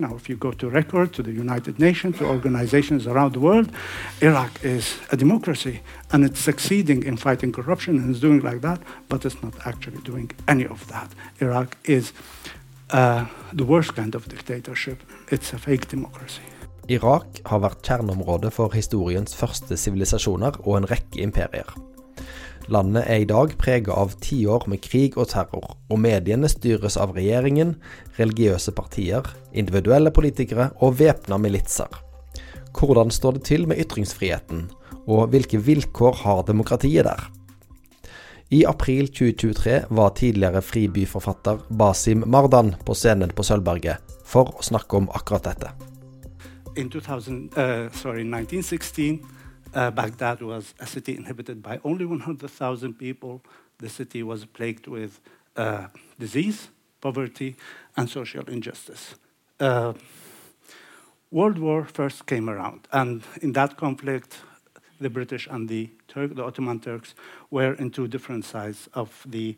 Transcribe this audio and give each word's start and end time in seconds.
Now, 0.00 0.16
if 0.16 0.30
you 0.30 0.36
go 0.36 0.52
to 0.52 0.70
record, 0.70 1.12
to 1.12 1.22
the 1.22 1.30
United 1.30 1.78
Nations, 1.78 2.16
to 2.18 2.24
organizations 2.24 3.06
around 3.06 3.34
the 3.34 3.40
world, 3.40 3.70
Iraq 4.22 4.64
is 4.64 4.98
a 5.12 5.16
democracy 5.16 5.80
and 6.10 6.24
it's 6.24 6.40
succeeding 6.40 7.02
in 7.02 7.18
fighting 7.18 7.52
corruption 7.52 7.98
and 7.98 8.14
is 8.14 8.20
doing 8.20 8.40
like 8.40 8.62
that, 8.62 8.80
but 9.10 9.26
it's 9.26 9.42
not 9.42 9.54
actually 9.66 10.00
doing 10.02 10.30
any 10.48 10.66
of 10.66 10.88
that. 10.88 11.10
Iraq 11.40 11.76
is 11.84 12.14
uh, 12.90 13.26
the 13.52 13.64
worst 13.64 13.94
kind 13.94 14.14
of 14.14 14.26
dictatorship. 14.28 15.02
It's 15.30 15.52
a 15.52 15.58
fake 15.58 15.88
democracy. 15.88 16.42
Irak 16.88 17.42
har 17.44 17.60
vært 17.60 17.84
kjerneområde 17.86 18.50
for 18.50 18.72
historiens 18.74 19.36
første 19.36 19.76
sivilisasjoner 19.76 20.56
og 20.64 20.80
en 20.80 20.88
rekke. 20.90 21.28
Landet 22.68 23.06
er 23.08 23.22
i 23.22 23.28
dag 23.28 23.54
preget 23.58 23.88
av 23.94 24.12
tiår 24.20 24.66
med 24.70 24.82
krig 24.84 25.16
og 25.18 25.30
terror, 25.32 25.76
og 25.88 25.98
mediene 26.02 26.50
styres 26.50 26.98
av 27.00 27.14
regjeringen, 27.16 27.76
religiøse 28.18 28.74
partier, 28.76 29.26
individuelle 29.52 30.12
politikere 30.14 30.70
og 30.84 30.98
væpna 31.00 31.38
militser. 31.40 31.88
Hvordan 32.76 33.10
står 33.10 33.38
det 33.38 33.44
til 33.48 33.66
med 33.70 33.80
ytringsfriheten, 33.82 34.68
og 35.08 35.30
hvilke 35.32 35.58
vilkår 35.58 36.22
har 36.22 36.44
demokratiet 36.46 37.08
der? 37.08 37.28
I 38.50 38.64
april 38.66 39.06
2023 39.08 39.84
var 39.90 40.14
tidligere 40.18 40.62
fribyforfatter 40.62 41.58
Basim 41.78 42.24
Mardan 42.26 42.74
på 42.86 42.94
scenen 42.98 43.30
på 43.30 43.44
Sølvberget 43.46 44.02
for 44.26 44.50
å 44.58 44.64
snakke 44.66 44.98
om 44.98 45.06
akkurat 45.14 45.46
dette. 45.46 45.70
In 46.78 46.90
2000, 46.90 47.38
uh, 47.54 47.86
sorry, 47.94 48.24
1916, 48.26 49.20
uh, 49.74 49.90
Baghdad 49.90 50.42
was 50.42 50.74
a 50.80 50.86
city 50.86 51.16
inhabited 51.16 51.62
by 51.62 51.80
only 51.84 52.04
100,000 52.04 52.94
people. 52.94 53.42
The 53.78 53.88
city 53.88 54.22
was 54.22 54.44
plagued 54.44 54.86
with 54.86 55.20
uh, 55.56 55.88
disease, 56.18 56.68
poverty, 57.00 57.56
and 57.96 58.08
social 58.08 58.44
injustice. 58.48 59.14
Uh, 59.58 59.94
World 61.30 61.58
War 61.58 61.84
first 61.84 62.26
came 62.26 62.50
around, 62.50 62.88
and 62.92 63.22
in 63.40 63.52
that 63.52 63.76
conflict, 63.76 64.40
the 65.00 65.10
British 65.10 65.46
and 65.46 65.68
the, 65.68 65.90
Turk, 66.08 66.34
the 66.34 66.44
Ottoman 66.44 66.80
Turks 66.80 67.14
were 67.50 67.74
in 67.74 67.90
two 67.90 68.08
different 68.08 68.44
sides 68.44 68.88
of 68.94 69.24
the 69.26 69.56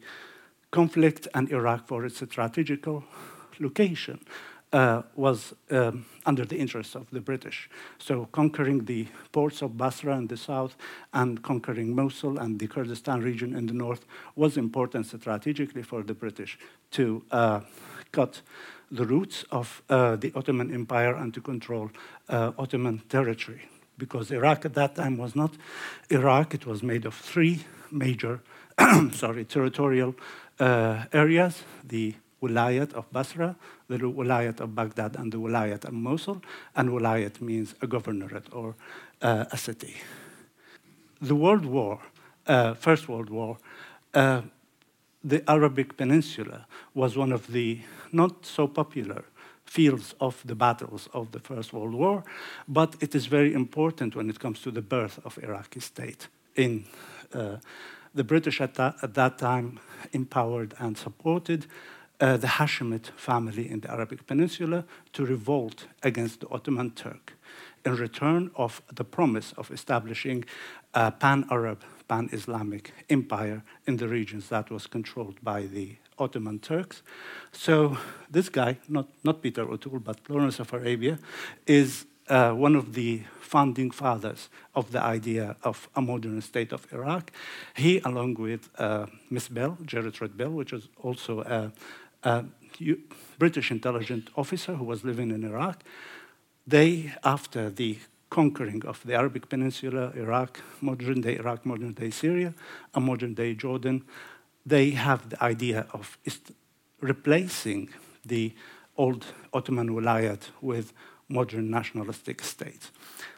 conflict, 0.70 1.28
and 1.34 1.50
Iraq, 1.50 1.89
for 1.89 2.05
its 2.05 2.17
strategical 2.17 3.05
location, 3.59 4.20
uh, 4.73 5.03
was 5.15 5.55
um, 5.70 6.06
under 6.25 6.45
the 6.45 6.56
interest 6.56 6.95
of 6.95 7.11
the 7.11 7.20
British. 7.20 7.69
So 7.98 8.27
conquering 8.33 8.84
the 8.84 9.06
ports 9.33 9.62
of 9.62 9.77
Basra 9.77 10.17
in 10.17 10.27
the 10.28 10.37
south 10.37 10.77
and 11.12 11.42
conquering 11.42 11.95
Mosul 11.95 12.39
and 12.39 12.59
the 12.59 12.69
Kurdistan 12.69 13.20
region 13.20 13.55
in 13.55 13.67
the 13.67 13.75
north 13.75 14.06
was 14.34 14.56
important 14.56 15.06
strategically 15.06 15.83
for 15.83 16.03
the 16.03 16.15
British 16.15 16.59
to 16.93 17.23
uh, 17.31 17.61
cut 18.12 18.43
the 18.91 19.06
roots 19.06 19.45
of 19.50 19.83
uh, 19.89 20.17
the 20.17 20.33
Ottoman 20.34 20.73
Empire 20.73 21.15
and 21.15 21.33
to 21.34 21.41
control 21.41 21.91
uh, 22.28 22.53
Ottoman 22.59 23.03
territory. 23.09 23.62
Because 23.98 24.31
Iraq 24.31 24.65
at 24.65 24.75
that 24.75 24.97
time 24.97 25.17
was 25.17 25.37
not 25.37 25.55
Iraq, 26.11 26.55
it 26.55 26.67
was 26.67 26.83
made 26.83 27.05
of 27.05 27.15
three 27.15 27.65
major 27.91 28.41
sorry, 29.12 29.45
territorial 29.45 30.15
uh, 30.59 31.05
areas 31.12 31.62
the 31.84 32.15
Wilayat 32.43 32.93
of 32.95 33.11
Basra, 33.12 33.57
the 33.89 33.98
Wilayat 33.98 34.61
of 34.61 34.75
Baghdad, 34.75 35.17
and 35.17 35.33
the 35.33 35.39
Wilayat 35.39 35.85
of 35.85 35.93
Mosul. 35.93 36.43
And 36.75 36.91
Wilayat 36.91 37.41
means 37.41 37.75
a 37.81 37.87
governorate 37.87 38.53
or 38.53 38.75
uh, 39.23 39.45
a 39.51 39.57
city. 39.57 39.97
The 41.21 41.37
World 41.37 41.65
War, 41.65 42.01
uh, 42.47 42.75
First 42.75 43.09
World 43.09 43.31
War, 43.31 43.59
uh, 44.15 44.43
the 45.25 45.49
Arabic 45.49 45.97
Peninsula 45.97 46.67
was 46.95 47.17
one 47.17 47.33
of 47.33 47.47
the 47.47 47.81
not 48.11 48.45
so 48.45 48.67
popular 48.67 49.25
fields 49.65 50.15
of 50.21 50.43
the 50.45 50.55
battles 50.55 51.09
of 51.15 51.31
the 51.31 51.39
First 51.39 51.73
World 51.73 51.95
War, 51.95 52.25
but 52.67 52.97
it 53.01 53.15
is 53.15 53.27
very 53.27 53.55
important 53.55 54.17
when 54.17 54.29
it 54.29 54.41
comes 54.41 54.61
to 54.62 54.71
the 54.71 54.83
birth 54.83 55.21
of 55.25 55.39
Iraqi 55.39 55.81
state. 55.81 56.29
In 56.56 56.84
uh, 57.33 57.56
the 58.15 58.25
British 58.25 58.61
at 58.61 58.78
at 58.78 59.15
that 59.15 59.39
time 59.39 59.78
empowered 60.12 60.75
and 60.78 60.99
supported 60.99 61.66
uh, 62.22 62.37
the 62.37 62.47
Hashemite 62.47 63.10
family 63.16 63.69
in 63.69 63.81
the 63.81 63.91
Arabic 63.91 64.27
Peninsula 64.27 64.84
to 65.12 65.27
revolt 65.27 65.87
against 66.03 66.41
the 66.41 66.49
Ottoman 66.50 66.93
Turk 66.93 67.34
in 67.84 67.97
return 67.97 68.53
of 68.55 68.81
the 68.94 69.05
promise 69.05 69.53
of 69.59 69.71
establishing 69.72 70.44
a 70.94 71.10
pan-Arab, 71.10 71.83
pan-Islamic 72.06 72.93
empire 73.10 73.65
in 73.87 73.97
the 73.97 74.06
regions 74.06 74.49
that 74.50 74.71
was 74.71 74.87
controlled 74.87 75.43
by 75.43 75.62
the 75.62 75.97
Ottoman 76.16 76.60
Turks. 76.60 77.03
So 77.50 77.99
this 78.31 78.49
guy, 78.49 78.78
not, 78.89 79.09
not 79.25 79.43
Peter 79.43 79.62
O'Toole, 79.62 79.99
but 79.99 80.21
Lawrence 80.28 80.60
of 80.60 80.72
Arabia, 80.72 81.19
is 81.66 82.06
uh, 82.28 82.53
one 82.53 82.77
of 82.77 82.94
the 82.94 83.22
founding 83.41 83.91
fathers 83.91 84.49
of 84.75 84.93
the 84.93 85.03
idea 85.03 85.56
of 85.62 85.89
a 85.97 86.00
modern 86.00 86.41
state 86.41 86.72
of 86.72 86.87
Iraq. 86.93 87.33
He, 87.75 88.00
along 88.04 88.34
with 88.34 88.71
uh, 88.78 89.06
Miss 89.28 89.49
Bell, 89.49 89.77
Gertrude 89.84 90.37
Bell, 90.37 90.50
which 90.50 90.72
is 90.72 90.89
also 91.03 91.41
a 91.41 91.72
a 92.22 92.44
British 93.38 93.71
intelligence 93.71 94.28
officer 94.37 94.75
who 94.75 94.84
was 94.84 95.05
living 95.05 95.31
in 95.31 95.44
Iraq. 95.44 95.83
They, 96.66 97.12
after 97.25 97.71
the 97.71 97.99
conquering 98.31 98.83
of 98.87 99.03
the 99.05 99.15
Arabic 99.15 99.49
Peninsula, 99.49 100.12
Iraq, 100.16 100.60
modern 100.81 101.21
day 101.21 101.37
Iraq, 101.37 101.66
modern 101.66 101.93
day 101.93 102.10
Syria, 102.10 102.55
and 102.94 103.05
modern 103.05 103.34
day 103.34 103.55
Jordan, 103.55 104.05
they 104.65 104.91
have 104.91 105.28
the 105.28 105.43
idea 105.43 105.87
of 105.93 106.19
replacing 107.00 107.91
the 108.25 108.54
old 108.97 109.27
Ottoman 109.53 109.91
Wilayat 109.91 110.50
with 110.60 110.93
modern 111.28 111.71
nationalistic 111.71 112.43
states. 112.43 112.91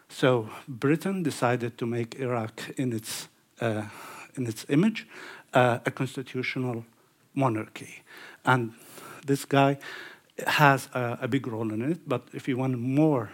So 0.08 0.48
Britain 0.68 1.22
decided 1.22 1.78
to 1.78 1.86
make 1.86 2.14
Iraq 2.16 2.60
in 2.76 2.92
its, 2.92 3.28
uh, 3.60 3.84
in 4.36 4.46
its 4.46 4.66
image 4.68 5.06
uh, 5.54 5.78
a 5.86 5.90
constitutional 5.90 6.84
monarchy. 7.34 8.02
And 8.44 8.72
this 9.26 9.44
guy 9.44 9.78
has 10.46 10.88
a, 10.94 11.18
a, 11.22 11.28
big 11.28 11.46
role 11.46 11.72
in 11.72 11.82
it. 11.82 12.00
But 12.06 12.22
if 12.32 12.48
you 12.48 12.56
want 12.56 12.78
more, 12.78 13.30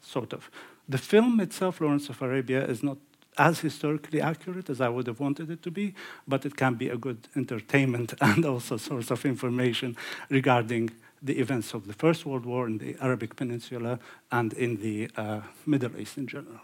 sort 0.00 0.32
of, 0.32 0.50
the 0.88 0.98
film 0.98 1.40
itself, 1.40 1.80
Lawrence 1.80 2.08
of 2.08 2.22
Arabia, 2.22 2.64
is 2.64 2.82
not 2.82 2.98
as 3.36 3.60
historically 3.60 4.20
accurate 4.20 4.70
as 4.70 4.80
I 4.80 4.88
would 4.88 5.06
have 5.06 5.18
wanted 5.18 5.50
it 5.50 5.62
to 5.62 5.70
be, 5.70 5.94
but 6.28 6.46
it 6.46 6.56
can 6.56 6.74
be 6.74 6.88
a 6.88 6.96
good 6.96 7.28
entertainment 7.34 8.14
and 8.20 8.44
also 8.44 8.76
source 8.76 9.10
of 9.10 9.24
information 9.24 9.96
regarding 10.30 10.90
the 11.22 11.38
events 11.40 11.74
of 11.74 11.86
the 11.86 11.94
First 11.94 12.26
World 12.26 12.44
War 12.44 12.66
in 12.66 12.78
the 12.78 12.96
Arabic 13.00 13.34
Peninsula 13.34 13.98
and 14.30 14.52
in 14.52 14.76
the 14.76 15.10
uh, 15.16 15.40
Middle 15.66 15.98
East 15.98 16.18
in 16.18 16.26
general. 16.26 16.60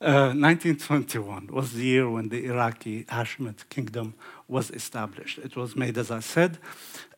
1921 0.00 1.48
uh, 1.50 1.52
was 1.52 1.72
the 1.72 1.84
year 1.84 2.08
when 2.08 2.28
the 2.28 2.44
Iraqi 2.44 3.04
Hashemite 3.04 3.68
kingdom 3.68 4.14
was 4.46 4.70
established. 4.70 5.38
It 5.38 5.56
was 5.56 5.74
made, 5.74 5.98
as 5.98 6.10
I 6.10 6.20
said, 6.20 6.58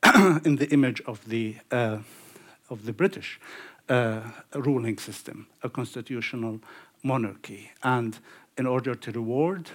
in 0.45 0.57
the 0.57 0.69
image 0.71 1.03
of 1.07 1.29
the, 1.29 1.57
uh, 1.71 1.99
of 2.71 2.87
the 2.87 2.93
British 2.93 3.39
uh, 3.89 4.23
ruling 4.55 4.97
system, 4.97 5.47
a 5.63 5.69
constitutional 5.69 6.61
monarchy. 7.03 7.71
And 7.83 8.19
in 8.57 8.67
order 8.67 8.95
to 8.95 9.12
reward 9.12 9.71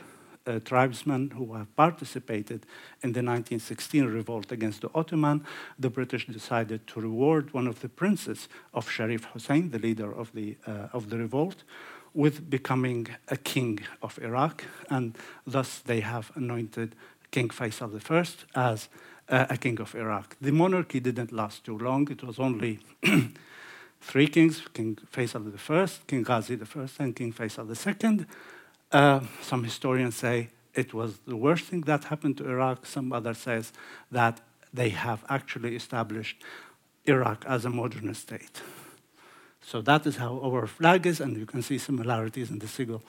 uh, 0.47 0.59
tribesmen 0.59 1.31
who 1.31 1.53
have 1.55 1.75
participated 1.75 2.65
in 3.01 3.13
the 3.13 3.21
1916 3.21 4.05
revolt 4.05 4.51
against 4.51 4.81
the 4.81 4.89
Ottoman, 4.95 5.45
the 5.77 5.89
British 5.89 6.25
decided 6.27 6.87
to 6.87 7.01
reward 7.01 7.53
one 7.53 7.67
of 7.67 7.81
the 7.81 7.89
princes 7.89 8.47
of 8.73 8.89
Sharif 8.89 9.25
Hussein, 9.25 9.71
the 9.71 9.79
leader 9.79 10.11
of 10.11 10.31
the, 10.33 10.57
uh, 10.67 10.87
of 10.93 11.09
the 11.09 11.17
revolt, 11.17 11.63
with 12.15 12.49
becoming 12.49 13.07
a 13.27 13.35
king 13.35 13.79
of 14.01 14.17
Iraq, 14.19 14.63
and 14.89 15.15
thus 15.45 15.79
they 15.79 15.99
have 15.99 16.31
anointed 16.35 16.95
King 17.29 17.49
Faisal 17.49 17.91
I 18.09 18.69
as 18.71 18.89
uh, 19.27 19.45
a 19.49 19.57
king 19.57 19.79
of 19.81 19.93
Iraq. 19.93 20.37
The 20.39 20.51
monarchy 20.51 21.01
didn't 21.01 21.31
last 21.31 21.65
too 21.65 21.77
long. 21.77 22.09
It 22.09 22.23
was 22.23 22.39
only 22.39 22.79
three 24.01 24.27
kings, 24.27 24.61
King 24.73 24.97
Faisal 25.11 25.53
I, 25.53 25.89
King 26.07 26.23
Ghazi 26.23 26.55
I, 26.55 27.03
and 27.03 27.15
King 27.15 27.33
Faisal 27.33 27.67
II. 27.69 28.25
Uh, 28.91 29.19
some 29.41 29.63
historians 29.65 30.15
say 30.15 30.49
it 30.73 30.93
was 30.93 31.17
the 31.27 31.35
worst 31.35 31.65
thing 31.65 31.81
that 31.81 32.05
happened 32.05 32.37
to 32.37 32.49
Iraq. 32.49 32.85
Some 32.85 33.11
others 33.11 33.39
says 33.39 33.73
that 34.11 34.39
they 34.73 34.89
have 34.89 35.25
actually 35.27 35.75
established 35.75 36.41
Iraq 37.05 37.43
as 37.45 37.65
a 37.65 37.69
modern 37.69 38.13
state. 38.13 38.61
So 39.65 39.81
that 39.81 40.05
is 40.05 40.17
how 40.17 40.39
our 40.43 40.67
flag 40.67 41.07
is, 41.07 41.19
and 41.19 41.35
you 41.37 41.47
can 41.47 41.63
see 41.63 41.79
similarities 41.79 42.51
in 42.51 42.59
the 42.59 42.67
sigil 42.67 43.01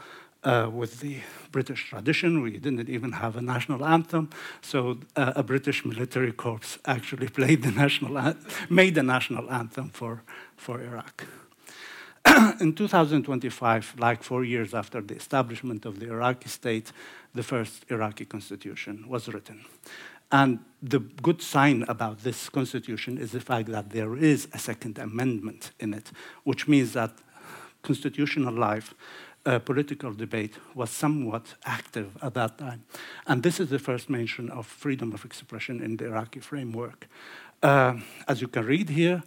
uh, 0.42 0.70
with 0.72 1.00
the 1.00 1.18
British 1.52 1.90
tradition. 1.90 2.40
We 2.40 2.52
didn't 2.52 2.88
even 2.88 3.12
have 3.12 3.36
a 3.36 3.42
national 3.42 3.84
anthem, 3.84 4.30
so 4.62 4.98
uh, 5.16 5.34
a 5.36 5.42
British 5.42 5.84
military 5.84 6.32
corps 6.32 6.78
actually 6.86 7.28
played 7.38 7.62
the 7.62 7.72
national, 7.72 8.34
made 8.70 8.94
the 8.94 9.02
national 9.02 9.50
anthem 9.50 9.90
for, 9.90 10.22
for 10.56 10.80
Iraq. 10.80 11.26
in 12.60 12.72
2025, 12.72 13.94
like 13.98 14.22
four 14.22 14.42
years 14.42 14.72
after 14.72 15.02
the 15.02 15.14
establishment 15.14 15.84
of 15.84 16.00
the 16.00 16.06
Iraqi 16.06 16.48
state, 16.48 16.90
the 17.34 17.42
first 17.42 17.84
Iraqi 17.90 18.24
constitution 18.24 19.04
was 19.08 19.28
written. 19.28 19.64
And 20.30 20.58
the 20.82 20.98
good 20.98 21.42
sign 21.42 21.84
about 21.88 22.22
this 22.22 22.48
constitution 22.48 23.18
is 23.18 23.32
the 23.32 23.40
fact 23.40 23.68
that 23.68 23.90
there 23.90 24.16
is 24.16 24.48
a 24.52 24.58
second 24.58 24.98
amendment 24.98 25.72
in 25.80 25.94
it, 25.94 26.10
which 26.44 26.68
means 26.68 26.92
that 26.92 27.12
constitutional 27.82 28.54
life, 28.54 28.94
uh, 29.44 29.60
political 29.60 30.12
debate 30.12 30.54
was 30.74 30.90
somewhat 30.90 31.54
active 31.64 32.16
at 32.20 32.34
that 32.34 32.58
time. 32.58 32.82
And 33.26 33.42
this 33.42 33.60
is 33.60 33.68
the 33.68 33.78
first 33.78 34.10
mention 34.10 34.50
of 34.50 34.66
freedom 34.66 35.12
of 35.12 35.24
expression 35.24 35.80
in 35.80 35.96
the 35.96 36.06
Iraqi 36.06 36.40
framework. 36.40 37.08
Uh, 37.62 37.94
as 38.26 38.40
you 38.40 38.48
can 38.48 38.66
read 38.66 38.88
here, 38.88 39.22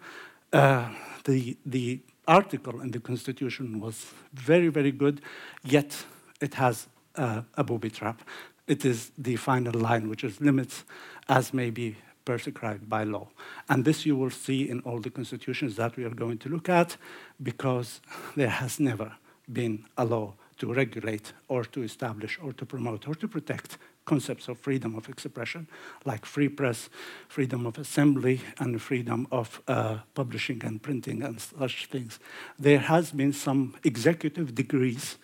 uh, 0.51 0.89
the, 1.23 1.57
the 1.65 2.01
article 2.27 2.81
in 2.81 2.91
the 2.91 2.99
Constitution 2.99 3.79
was 3.79 4.07
very, 4.33 4.67
very 4.67 4.91
good, 4.91 5.21
yet 5.63 6.05
it 6.41 6.53
has 6.55 6.87
uh, 7.15 7.41
a 7.55 7.63
booby 7.63 7.89
trap. 7.89 8.21
It 8.69 8.85
is 8.85 9.11
the 9.17 9.35
final 9.35 9.73
line, 9.73 10.09
which 10.09 10.23
is 10.23 10.39
limits 10.39 10.85
as 11.27 11.53
may 11.53 11.71
be 11.71 11.97
prescribed 12.23 12.87
by 12.87 13.03
law. 13.03 13.27
And 13.67 13.83
this 13.83 14.05
you 14.05 14.15
will 14.15 14.29
see 14.29 14.69
in 14.69 14.81
all 14.81 14.99
the 14.99 15.09
constitutions 15.09 15.75
that 15.77 15.97
we 15.97 16.03
are 16.03 16.13
going 16.13 16.37
to 16.37 16.49
look 16.49 16.69
at, 16.69 16.95
because 17.41 17.99
there 18.35 18.49
has 18.49 18.79
never 18.79 19.11
been 19.51 19.85
a 19.97 20.05
law 20.05 20.35
to 20.59 20.71
regulate 20.71 21.33
or 21.47 21.63
to 21.63 21.81
establish 21.81 22.37
or 22.43 22.53
to 22.53 22.65
promote 22.65 23.07
or 23.07 23.15
to 23.15 23.27
protect 23.27 23.79
concepts 24.05 24.47
of 24.47 24.59
freedom 24.59 24.95
of 24.95 25.09
expression, 25.09 25.67
like 26.05 26.25
free 26.25 26.49
press, 26.49 26.89
freedom 27.27 27.65
of 27.65 27.77
assembly, 27.79 28.41
and 28.59 28.79
freedom 28.81 29.27
of 29.31 29.61
uh, 29.67 29.97
publishing 30.13 30.61
and 30.63 30.81
printing 30.81 31.23
and 31.23 31.41
such 31.41 31.87
things. 31.87 32.19
There 32.59 32.79
has 32.79 33.11
been 33.11 33.33
some 33.33 33.75
executive 33.83 34.53
degrees, 34.53 35.17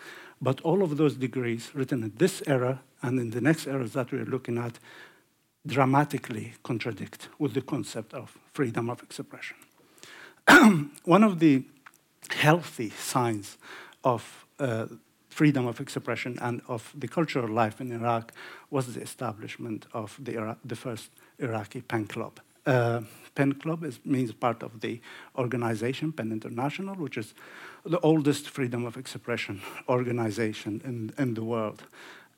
but 0.46 0.62
all 0.62 0.84
of 0.84 0.96
those 0.98 1.16
degrees 1.16 1.72
written 1.74 2.04
in 2.04 2.14
this 2.18 2.44
era 2.46 2.80
and 3.02 3.20
in 3.20 3.32
the 3.32 3.42
next 3.42 3.66
eras 3.66 3.94
that 3.94 4.12
we're 4.12 4.26
looking 4.26 4.60
at 4.60 4.78
dramatically 5.66 6.54
contradict 6.62 7.30
with 7.40 7.56
the 7.56 7.62
concept 7.62 8.14
of 8.14 8.38
freedom 8.54 8.88
of 8.92 9.02
expression. 9.02 9.58
One 11.04 11.24
of 11.24 11.40
the 11.40 11.64
healthy 12.30 12.92
signs 12.92 13.58
of 14.04 14.46
uh, 14.60 14.86
freedom 15.30 15.66
of 15.66 15.80
expression 15.82 16.38
and 16.40 16.62
of 16.68 16.94
the 16.96 17.08
cultural 17.08 17.50
life 17.50 17.82
in 17.82 17.92
Iraq 17.92 18.32
was 18.70 18.94
the 18.94 19.02
establishment 19.02 19.88
of 19.94 20.16
the, 20.24 20.36
Iraq, 20.36 20.60
the 20.64 20.76
first 20.76 21.10
Iraqi 21.40 21.82
pen 21.82 22.06
club. 22.06 22.40
Uh, 22.66 23.02
pen 23.36 23.54
club 23.54 23.86
means 24.06 24.32
part 24.32 24.64
of 24.64 24.80
the 24.80 25.00
organization, 25.38 26.12
PEN 26.12 26.32
International, 26.32 26.96
which 26.96 27.18
is 27.18 27.34
the 27.86 28.00
oldest 28.00 28.50
freedom 28.50 28.86
of 28.86 28.98
expression 28.98 29.62
organization 29.90 30.82
in, 30.86 31.14
in 31.22 31.34
the 31.34 31.44
world. 31.44 31.84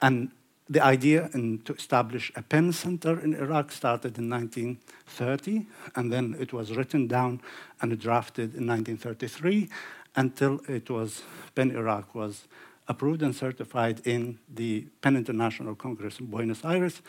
And 0.02 0.32
the 0.70 0.84
idea 0.84 1.30
in, 1.34 1.60
to 1.60 1.74
establish 1.74 2.32
a 2.36 2.42
pen 2.42 2.74
center 2.74 3.20
in 3.20 3.34
Iraq 3.34 3.72
started 3.72 4.18
in 4.18 4.30
1930, 4.30 5.66
and 5.96 6.12
then 6.12 6.36
it 6.40 6.52
was 6.52 6.76
written 6.76 7.08
down 7.08 7.42
and 7.82 7.98
drafted 7.98 8.56
in 8.56 8.68
1933 8.68 9.70
until 10.16 10.60
it 10.68 10.90
was 10.90 11.22
PEN 11.56 11.72
Iraq 11.72 12.14
was 12.14 12.48
approved 12.88 13.22
and 13.22 13.36
certified 13.36 14.06
in 14.06 14.40
the 14.54 14.88
PEN 15.02 15.16
International 15.16 15.76
Congress 15.76 16.20
in 16.20 16.26
Buenos 16.26 16.66
Aires, 16.66 17.02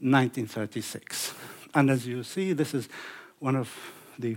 1936. 0.00 1.34
And 1.74 1.90
as 1.90 2.06
you 2.06 2.22
see, 2.22 2.52
this 2.52 2.74
is 2.74 2.88
one 3.38 3.56
of 3.56 3.74
the 4.18 4.36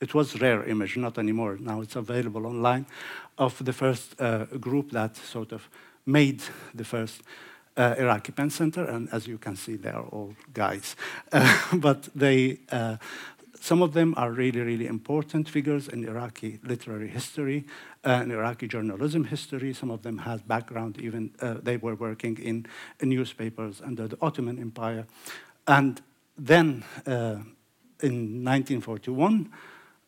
it 0.00 0.12
was 0.12 0.40
rare 0.40 0.62
image, 0.64 0.96
not 0.96 1.18
anymore. 1.18 1.56
Now 1.58 1.80
it's 1.80 1.96
available 1.96 2.46
online, 2.46 2.86
of 3.38 3.64
the 3.64 3.72
first 3.72 4.20
uh, 4.20 4.44
group 4.60 4.90
that 4.90 5.16
sort 5.16 5.52
of 5.52 5.68
made 6.04 6.42
the 6.74 6.84
first 6.84 7.22
uh, 7.76 7.94
Iraqi 7.98 8.32
Pen 8.32 8.50
Center, 8.50 8.84
and 8.84 9.08
as 9.12 9.26
you 9.26 9.38
can 9.38 9.56
see, 9.56 9.76
they 9.76 9.90
are 9.90 10.04
all 10.04 10.34
guys. 10.52 10.96
Uh, 11.32 11.56
but 11.76 12.08
they, 12.14 12.58
uh, 12.70 12.96
some 13.60 13.82
of 13.82 13.92
them 13.92 14.14
are 14.16 14.30
really, 14.30 14.60
really 14.60 14.86
important 14.86 15.48
figures 15.48 15.88
in 15.88 16.04
Iraqi 16.04 16.58
literary 16.62 17.08
history, 17.08 17.64
uh, 18.04 18.20
in 18.22 18.30
Iraqi 18.30 18.68
journalism 18.68 19.24
history. 19.24 19.74
Some 19.74 19.90
of 19.90 20.02
them 20.02 20.18
had 20.18 20.46
background, 20.46 20.98
even 20.98 21.30
uh, 21.40 21.54
they 21.62 21.76
were 21.76 21.94
working 21.94 22.38
in, 22.38 22.66
in, 23.00 23.08
newspapers 23.10 23.82
under 23.84 24.08
the 24.08 24.18
Ottoman 24.22 24.58
Empire. 24.58 25.06
And 25.66 26.00
then 26.38 26.84
uh, 27.06 27.38
in 28.02 28.44
1941, 28.44 29.50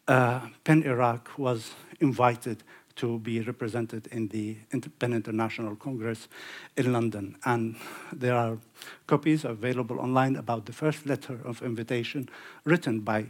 PEN 0.06 0.82
Iraq 0.84 1.30
was 1.38 1.72
invited 2.00 2.62
to 2.96 3.18
be 3.20 3.40
represented 3.40 4.08
in 4.08 4.28
the 4.28 4.56
PEN 4.98 5.12
International 5.12 5.76
Congress 5.76 6.28
in 6.76 6.92
London. 6.92 7.36
And 7.44 7.76
there 8.12 8.34
are 8.34 8.58
copies 9.06 9.44
available 9.44 10.00
online 10.00 10.36
about 10.36 10.66
the 10.66 10.72
first 10.72 11.06
letter 11.06 11.38
of 11.44 11.62
invitation 11.62 12.28
written 12.64 13.00
by 13.00 13.26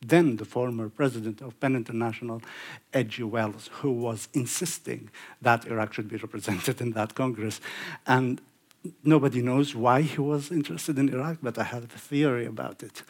then 0.00 0.36
the 0.36 0.44
former 0.44 0.88
president 0.88 1.40
of 1.40 1.58
PEN 1.60 1.76
International, 1.76 2.42
H.G. 2.92 3.22
Wells, 3.22 3.70
who 3.80 3.92
was 3.92 4.28
insisting 4.34 5.10
that 5.40 5.66
Iraq 5.66 5.94
should 5.94 6.08
be 6.08 6.16
represented 6.16 6.80
in 6.80 6.92
that 6.92 7.14
Congress. 7.14 7.60
And 8.06 8.40
nobody 9.02 9.42
knows 9.42 9.74
why 9.74 10.02
he 10.02 10.20
was 10.20 10.50
interested 10.50 10.98
in 10.98 11.08
Iraq, 11.08 11.38
but 11.42 11.58
I 11.58 11.64
have 11.64 11.84
a 11.84 11.98
theory 11.98 12.46
about 12.46 12.82
it. 12.82 13.02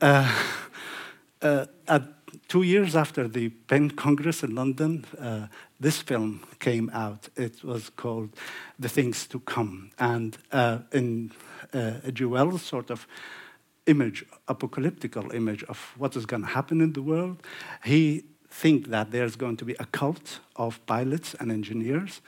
Uh, 0.00 0.30
uh, 1.42 1.66
at 1.88 2.02
two 2.48 2.62
years 2.62 2.94
after 2.94 3.28
the 3.28 3.48
PEN 3.48 3.90
Congress 3.90 4.42
in 4.42 4.54
London, 4.54 5.04
uh, 5.18 5.46
this 5.78 6.02
film 6.02 6.42
came 6.58 6.90
out. 6.92 7.28
It 7.36 7.64
was 7.64 7.90
called 7.90 8.30
The 8.78 8.88
Things 8.88 9.26
to 9.28 9.40
Come. 9.40 9.90
And 9.98 10.36
uh, 10.52 10.78
in 10.92 11.32
uh, 11.72 11.94
a 12.04 12.12
Jewel 12.12 12.58
sort 12.58 12.90
of 12.90 13.06
image, 13.86 14.24
apocalyptical 14.48 15.34
image 15.34 15.64
of 15.64 15.78
what 15.96 16.16
is 16.16 16.26
going 16.26 16.42
to 16.42 16.48
happen 16.48 16.80
in 16.80 16.92
the 16.92 17.02
world, 17.02 17.42
he 17.84 18.24
thinks 18.50 18.88
that 18.90 19.10
there's 19.10 19.36
going 19.36 19.56
to 19.56 19.64
be 19.64 19.74
a 19.78 19.86
cult 19.86 20.40
of 20.56 20.84
pilots 20.86 21.34
and 21.38 21.50
engineers 21.52 22.20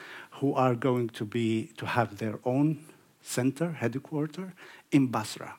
who 0.42 0.52
are 0.54 0.74
going 0.74 1.08
to 1.08 1.24
be 1.24 1.70
to 1.76 1.86
have 1.86 2.18
their 2.18 2.40
own 2.44 2.84
center, 3.22 3.70
headquarter 3.70 4.52
in 4.90 5.06
Basra 5.06 5.54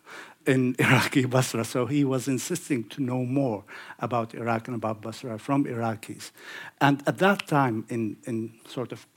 in 0.45 0.75
Iraqi 0.80 1.24
Basra. 1.24 1.63
So 1.63 1.85
he 1.85 2.03
was 2.03 2.27
insisting 2.27 2.83
to 2.89 3.01
know 3.01 3.24
more 3.24 3.63
about 4.00 4.35
Iraq 4.35 4.68
and 4.68 4.75
about 4.75 5.01
Basra 5.01 5.39
from 5.39 5.63
Iraqis. 5.63 6.31
And 6.81 7.01
at 7.07 7.18
that 7.19 7.47
time, 7.47 7.85
in, 7.88 8.18
in 8.25 8.51
sort 8.68 8.91
of 8.91 9.07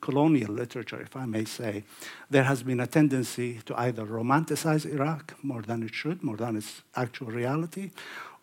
colonial 0.00 0.52
literature, 0.52 1.00
if 1.00 1.16
I 1.16 1.26
may 1.26 1.44
say, 1.44 1.82
there 2.30 2.44
has 2.44 2.62
been 2.62 2.78
a 2.78 2.86
tendency 2.86 3.58
to 3.66 3.76
either 3.76 4.06
romanticize 4.06 4.86
Iraq 4.86 5.34
more 5.42 5.62
than 5.62 5.82
it 5.82 5.94
should, 5.94 6.22
more 6.22 6.36
than 6.36 6.54
its 6.56 6.82
actual 6.94 7.28
reality, 7.28 7.90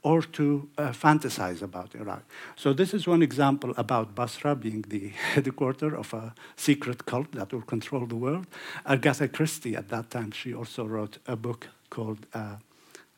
or 0.05 0.21
to 0.21 0.69
uh, 0.77 0.91
fantasize 0.91 1.63
about 1.63 1.95
Iraq. 1.95 2.21
So 2.55 2.73
this 2.73 2.93
is 2.93 3.07
one 3.07 3.23
example 3.23 3.73
about 3.75 4.13
Basra 4.13 4.55
being 4.55 4.85
the 4.87 5.07
headquarters 5.33 5.93
of 5.93 6.13
a 6.13 6.35
secret 6.55 7.07
cult 7.07 7.31
that 7.31 7.51
will 7.51 7.63
control 7.63 8.05
the 8.05 8.15
world. 8.15 8.45
Agatha 8.85 9.27
Christie, 9.27 9.75
at 9.75 9.89
that 9.89 10.11
time, 10.11 10.29
she 10.29 10.53
also 10.53 10.85
wrote 10.85 11.17
a 11.25 11.35
book 11.35 11.69
called 11.89 12.27
uh, 12.35 12.57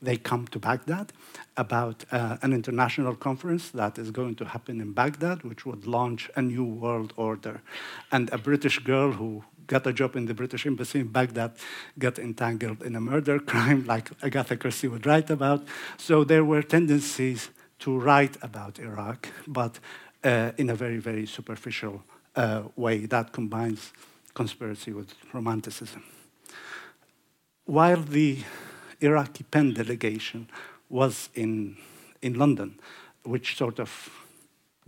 They 0.01 0.15
Come 0.15 0.47
to 0.47 0.59
Baghdad 0.59 1.11
about 1.57 2.05
uh, 2.09 2.37
an 2.41 2.53
international 2.53 3.15
conference 3.15 3.69
that 3.71 3.97
is 3.97 4.09
going 4.09 4.35
to 4.35 4.45
happen 4.45 4.79
in 4.79 4.93
Baghdad, 4.93 5.43
which 5.43 5.65
would 5.65 5.85
launch 5.87 6.31
a 6.37 6.41
new 6.41 6.63
world 6.63 7.11
order. 7.17 7.61
And 8.13 8.31
a 8.31 8.37
British 8.37 8.79
girl 8.79 9.11
who 9.11 9.43
got 9.67 9.85
a 9.85 9.93
job 9.93 10.15
in 10.15 10.25
the 10.25 10.33
British 10.33 10.65
Embassy 10.65 10.99
in 10.99 11.07
Baghdad 11.07 11.51
got 11.99 12.19
entangled 12.19 12.81
in 12.83 12.95
a 12.95 13.01
murder 13.01 13.39
crime, 13.51 13.85
like 13.85 14.09
Agatha 14.23 14.57
Christie 14.57 14.87
would 14.87 15.05
write 15.05 15.29
about. 15.29 15.65
So 15.97 16.23
there 16.23 16.43
were 16.43 16.63
tendencies 16.63 17.49
to 17.79 17.97
write 17.97 18.37
about 18.41 18.79
Iraq, 18.79 19.29
but 19.47 19.79
uh, 20.23 20.51
in 20.57 20.69
a 20.69 20.75
very, 20.75 20.97
very 20.97 21.25
superficial 21.25 22.03
uh, 22.35 22.63
way 22.75 23.05
that 23.05 23.31
combines 23.31 23.91
conspiracy 24.33 24.93
with 24.93 25.13
romanticism 25.33 26.03
while 27.67 28.01
the 28.01 28.39
Iraqi 29.01 29.43
PEN 29.43 29.73
delegation 29.73 30.49
was 30.89 31.29
in, 31.35 31.77
in 32.21 32.33
London, 32.33 32.79
which 33.23 33.57
sort 33.57 33.79
of 33.79 34.09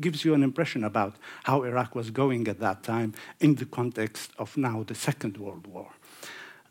gives 0.02 0.26
you 0.26 0.34
an 0.34 0.44
impression 0.44 0.84
about 0.84 1.16
how 1.44 1.64
Iraq 1.64 1.96
was 1.96 2.12
going 2.12 2.48
at 2.48 2.60
that 2.60 2.84
time 2.84 3.14
in 3.40 3.56
the 3.56 3.66
context 3.66 4.32
of 4.38 4.56
now 4.58 4.84
the 4.84 4.96
Second 4.96 5.38
World 5.38 5.68
War. 5.68 5.92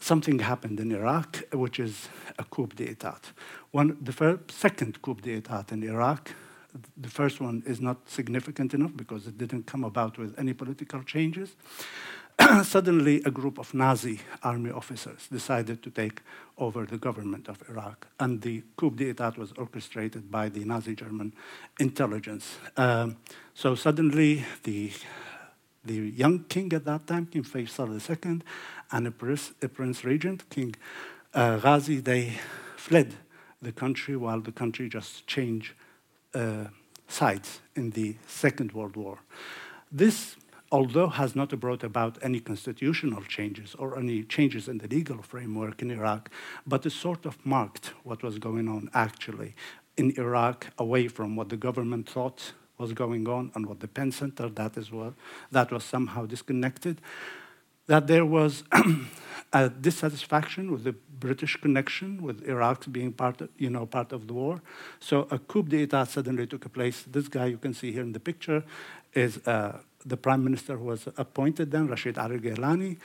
Something 0.01 0.39
happened 0.39 0.79
in 0.81 0.93
Iraq, 0.93 1.43
which 1.53 1.81
is 1.81 2.09
a 2.39 2.45
coup 2.45 2.69
d'etat. 2.69 3.33
One, 3.73 3.97
the 4.01 4.13
first, 4.13 4.51
second 4.51 5.03
coup 5.03 5.17
d'etat 5.17 5.67
in 5.73 5.83
Iraq, 5.83 6.33
the 6.97 7.09
first 7.11 7.41
one 7.41 7.63
is 7.67 7.81
not 7.81 8.09
significant 8.09 8.75
enough 8.75 8.93
because 8.97 9.27
it 9.27 9.37
didn't 9.37 9.67
come 9.67 9.85
about 9.85 10.19
with 10.19 10.39
any 10.39 10.53
political 10.53 11.03
changes. 11.03 11.57
suddenly 12.63 13.23
a 13.25 13.31
group 13.31 13.59
of 13.59 13.75
Nazi 13.75 14.21
army 14.43 14.71
officers 14.71 15.29
decided 15.31 15.83
to 15.83 15.91
take 15.91 16.23
over 16.57 16.87
the 16.87 16.99
government 16.99 17.49
of 17.49 17.63
Iraq. 17.69 18.07
And 18.21 18.41
the 18.41 18.63
coup 18.77 18.91
d'etat 18.91 19.37
was 19.37 19.53
orchestrated 19.53 20.31
by 20.31 20.49
the 20.49 20.65
Nazi 20.65 20.95
German 20.95 21.35
intelligence. 21.81 22.59
Um, 22.77 23.17
so 23.55 23.75
suddenly 23.75 24.45
the, 24.63 24.93
the 25.85 25.95
young 25.95 26.45
king 26.45 26.73
at 26.73 26.85
that 26.85 27.07
time, 27.07 27.27
King 27.27 27.45
Faisal 27.45 27.99
II, 27.99 28.41
and 28.93 29.07
a 29.07 29.11
prince, 29.11 29.53
a 29.61 29.69
prince 29.69 30.05
regent, 30.05 30.49
King 30.49 30.75
uh, 31.35 31.59
Ghazi, 31.59 32.01
they 32.01 32.35
fled 32.77 33.15
the 33.61 33.73
country 33.73 34.17
while 34.17 34.41
the 34.41 34.53
country 34.53 34.89
just 34.89 35.27
changed 35.27 35.73
uh, 36.35 36.67
sides 37.09 37.61
in 37.75 37.91
the 37.91 38.17
Second 38.27 38.73
World 38.73 38.97
War. 38.97 39.19
This, 39.91 40.37
although 40.71 41.09
has 41.09 41.35
not 41.35 41.59
brought 41.61 41.83
about 41.83 42.19
any 42.23 42.41
constitutional 42.41 43.23
changes 43.23 43.75
or 43.75 43.99
any 43.99 44.23
changes 44.23 44.69
in 44.69 44.79
the 44.79 44.89
legal 44.89 45.23
framework 45.23 45.81
in 45.83 45.91
Iraq, 45.91 46.31
but 46.67 46.85
it 46.85 46.91
sort 46.91 47.25
of 47.27 47.45
marked 47.45 47.93
what 48.05 48.23
was 48.23 48.39
going 48.39 48.69
on 48.69 48.91
actually 48.93 49.55
in 49.97 50.13
Iraq 50.19 50.69
away 50.79 51.09
from 51.09 51.37
what 51.37 51.49
the 51.49 51.57
government 51.57 52.09
thought 52.09 52.53
was 52.79 52.93
going 52.93 53.29
on 53.29 53.51
and 53.55 53.67
what 53.67 53.81
the 53.81 53.89
PEN 53.89 54.13
Center, 54.13 54.49
that 54.49 54.77
is 54.77 54.93
well, 54.93 55.15
that 55.51 55.73
was 55.73 55.85
somehow 55.85 56.27
disconnected. 56.27 57.01
That 57.89 58.07
there 58.07 58.25
was 58.25 58.65
a 59.53 59.69
dissatisfaction 59.69 60.71
with 60.71 60.85
the 60.85 60.95
British 61.19 61.57
connection, 61.57 62.23
with 62.23 62.47
Iraq 62.47 62.85
being 62.93 63.13
part 63.13 63.41
of, 63.41 63.49
you 63.59 63.71
know, 63.71 63.87
part 63.87 64.13
of 64.13 64.27
the 64.29 64.35
war. 64.35 64.63
So 65.01 65.27
a 65.31 65.39
coup 65.39 65.63
d'etat 65.63 66.05
suddenly 66.05 66.47
took 66.47 66.73
place. 66.73 67.05
This 67.11 67.29
guy 67.29 67.47
you 67.47 67.59
can 67.59 67.75
see 67.75 67.91
here 67.93 68.03
in 68.03 68.13
the 68.13 68.21
picture 68.21 68.63
is 69.15 69.39
uh, 69.47 69.79
the 70.05 70.17
prime 70.17 70.45
minister 70.45 70.77
who 70.77 70.85
was 70.85 71.09
appointed 71.17 71.71
then, 71.71 71.89
Rashid 71.89 72.19
Ali 72.19 72.39
Gailani. 72.39 72.99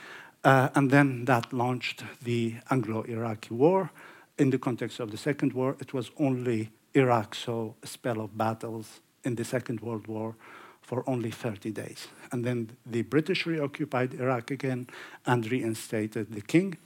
Uh, 0.44 0.68
and 0.74 0.90
then 0.90 1.24
that 1.24 1.52
launched 1.52 2.04
the 2.22 2.56
Anglo-Iraqi 2.70 3.54
war. 3.54 3.90
In 4.36 4.50
the 4.50 4.58
context 4.58 5.00
of 5.00 5.10
the 5.10 5.16
Second 5.16 5.54
War, 5.54 5.76
it 5.80 5.94
was 5.94 6.10
only 6.18 6.70
Iraq 6.92 7.34
saw 7.34 7.72
a 7.82 7.86
spell 7.86 8.20
of 8.20 8.36
battles 8.36 9.00
in 9.24 9.36
the 9.36 9.44
Second 9.44 9.80
World 9.80 10.06
War 10.06 10.36
for 10.84 11.02
only 11.08 11.30
30 11.30 11.70
days. 11.70 12.08
And 12.30 12.44
then 12.44 12.76
the 12.84 13.02
British 13.02 13.46
reoccupied 13.46 14.14
Iraq 14.14 14.50
again 14.50 14.86
and 15.24 15.50
reinstated 15.50 16.32
the 16.32 16.42
king. 16.42 16.76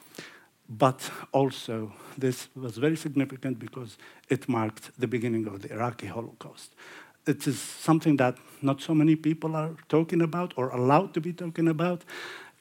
But 0.68 1.10
also, 1.32 1.92
this 2.16 2.48
was 2.54 2.76
very 2.76 2.96
significant 2.96 3.58
because 3.58 3.98
it 4.28 4.48
marked 4.48 4.90
the 4.98 5.08
beginning 5.08 5.48
of 5.48 5.62
the 5.62 5.72
Iraqi 5.72 6.06
Holocaust. 6.06 6.74
It 7.26 7.46
is 7.46 7.60
something 7.60 8.16
that 8.18 8.36
not 8.62 8.80
so 8.80 8.94
many 8.94 9.16
people 9.16 9.56
are 9.56 9.74
talking 9.88 10.22
about 10.22 10.54
or 10.56 10.68
allowed 10.70 11.12
to 11.14 11.20
be 11.20 11.32
talking 11.32 11.68
about. 11.68 12.04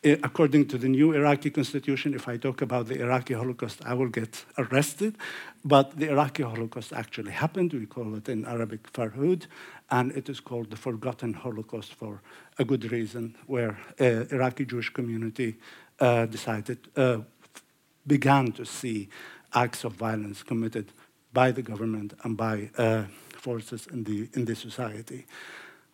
Eh, 0.04 0.16
according 0.24 0.68
to 0.68 0.78
the 0.78 0.88
new 0.88 1.14
Iraqi 1.14 1.50
constitution, 1.50 2.14
if 2.14 2.28
I 2.28 2.38
talk 2.38 2.62
about 2.62 2.88
the 2.88 3.00
Iraqi 3.02 3.34
Holocaust, 3.34 3.82
I 3.86 3.94
will 3.94 4.10
get 4.10 4.46
arrested. 4.58 5.18
But 5.66 5.98
the 5.98 6.10
Iraqi 6.10 6.44
Holocaust 6.44 6.94
actually 6.94 7.32
happened. 7.32 7.74
We 7.74 7.88
call 7.88 8.16
it 8.16 8.30
in 8.30 8.46
Arabic 8.46 8.92
Farhud, 8.94 9.48
and 9.90 10.12
it 10.12 10.30
is 10.30 10.40
called 10.40 10.70
the 10.70 10.76
Forgotten 10.76 11.34
Holocaust 11.34 11.94
for 11.94 12.22
a 12.60 12.66
good 12.66 12.92
reason, 12.92 13.36
where 13.46 13.78
uh, 14.00 14.26
Iraqi 14.32 14.66
Jewish 14.66 14.90
community 14.90 15.58
uh, 16.00 16.26
decided, 16.26 16.80
uh, 16.96 17.20
began 18.06 18.52
to 18.54 18.66
see 18.66 19.10
acts 19.54 19.84
of 19.84 19.94
violence 19.94 20.44
committed 20.44 20.92
by 21.34 21.52
the 21.52 21.62
government 21.62 22.14
and 22.24 22.36
by 22.36 22.70
uh, 22.78 23.04
forces 23.34 23.88
in 23.88 24.04
the 24.04 24.30
in 24.34 24.46
the 24.46 24.56
society. 24.56 25.26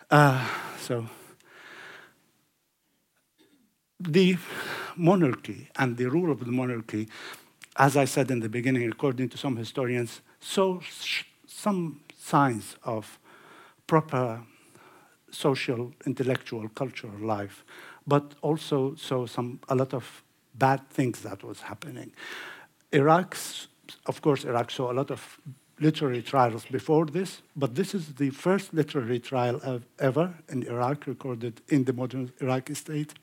Uh, 0.10 0.48
so 0.80 1.06
the 4.00 4.38
monarchy 4.96 5.70
and 5.76 5.98
the 5.98 6.10
rule 6.10 6.32
of 6.32 6.40
the 6.40 6.52
monarchy, 6.52 7.08
as 7.76 7.96
I 7.98 8.06
said 8.06 8.32
in 8.32 8.40
the 8.40 8.50
beginning, 8.50 8.90
according 8.92 9.30
to 9.30 9.38
some 9.38 9.56
historians, 9.56 10.22
show 10.40 10.82
some 11.48 12.02
signs 12.18 12.76
of 12.84 13.20
proper 13.88 14.42
social, 15.32 15.92
intellectual, 16.06 16.70
cultural 16.70 17.18
life, 17.20 17.64
but 18.06 18.36
also 18.42 18.96
saw 18.96 19.26
some 19.26 19.60
a 19.70 19.76
lot 19.76 19.94
of 19.94 20.24
bad 20.56 20.88
things 20.90 21.22
that 21.22 21.44
was 21.44 21.62
happening. 21.62 22.12
Iraq's, 22.92 23.68
of 24.06 24.22
course, 24.22 24.46
Iraq 24.46 24.72
saw 24.72 24.92
a 24.92 24.94
lot 24.94 25.10
of 25.12 25.40
literary 25.80 26.22
trials 26.22 26.66
before 26.66 27.06
this, 27.06 27.42
but 27.56 27.76
this 27.76 27.96
is 27.96 28.14
the 28.16 28.30
first 28.30 28.74
literary 28.74 29.20
trial 29.20 29.82
ever 30.00 30.34
in 30.50 30.64
Iraq 30.64 31.08
recorded 31.08 31.62
in 31.68 31.84
the 31.86 31.94
modern 31.94 32.32
Iraqi 32.40 32.76
state 32.76 33.14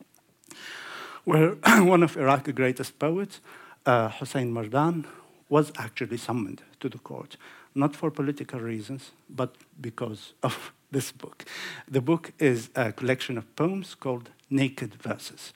where 1.24 1.50
one 1.64 2.02
of 2.02 2.16
Iraq's 2.16 2.52
greatest 2.52 2.98
poets, 2.98 3.40
uh, 3.86 4.08
Hussein 4.08 4.52
Mardan, 4.52 5.06
was 5.50 5.72
actually 5.76 6.16
summoned 6.16 6.62
to 6.78 6.88
the 6.88 6.98
court, 6.98 7.36
not 7.74 7.94
for 7.94 8.10
political 8.10 8.60
reasons, 8.60 9.10
but 9.28 9.54
because 9.80 10.32
of 10.42 10.72
this 10.90 11.12
book. 11.12 11.44
The 11.88 12.00
book 12.00 12.32
is 12.38 12.70
a 12.74 12.92
collection 12.92 13.36
of 13.36 13.54
poems 13.56 13.94
called 13.94 14.30
Naked 14.48 14.94
Verses. 14.94 15.52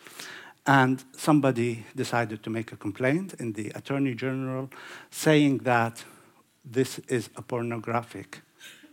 And 0.67 1.03
somebody 1.17 1.85
decided 1.95 2.43
to 2.43 2.51
make 2.51 2.73
a 2.73 2.77
complaint 2.77 3.35
in 3.39 3.53
the 3.53 3.71
Attorney 3.75 4.15
General 4.15 4.71
saying 5.11 5.59
that 5.59 6.05
this 6.65 6.99
is 7.09 7.29
a 7.37 7.43
pornographic 7.43 8.41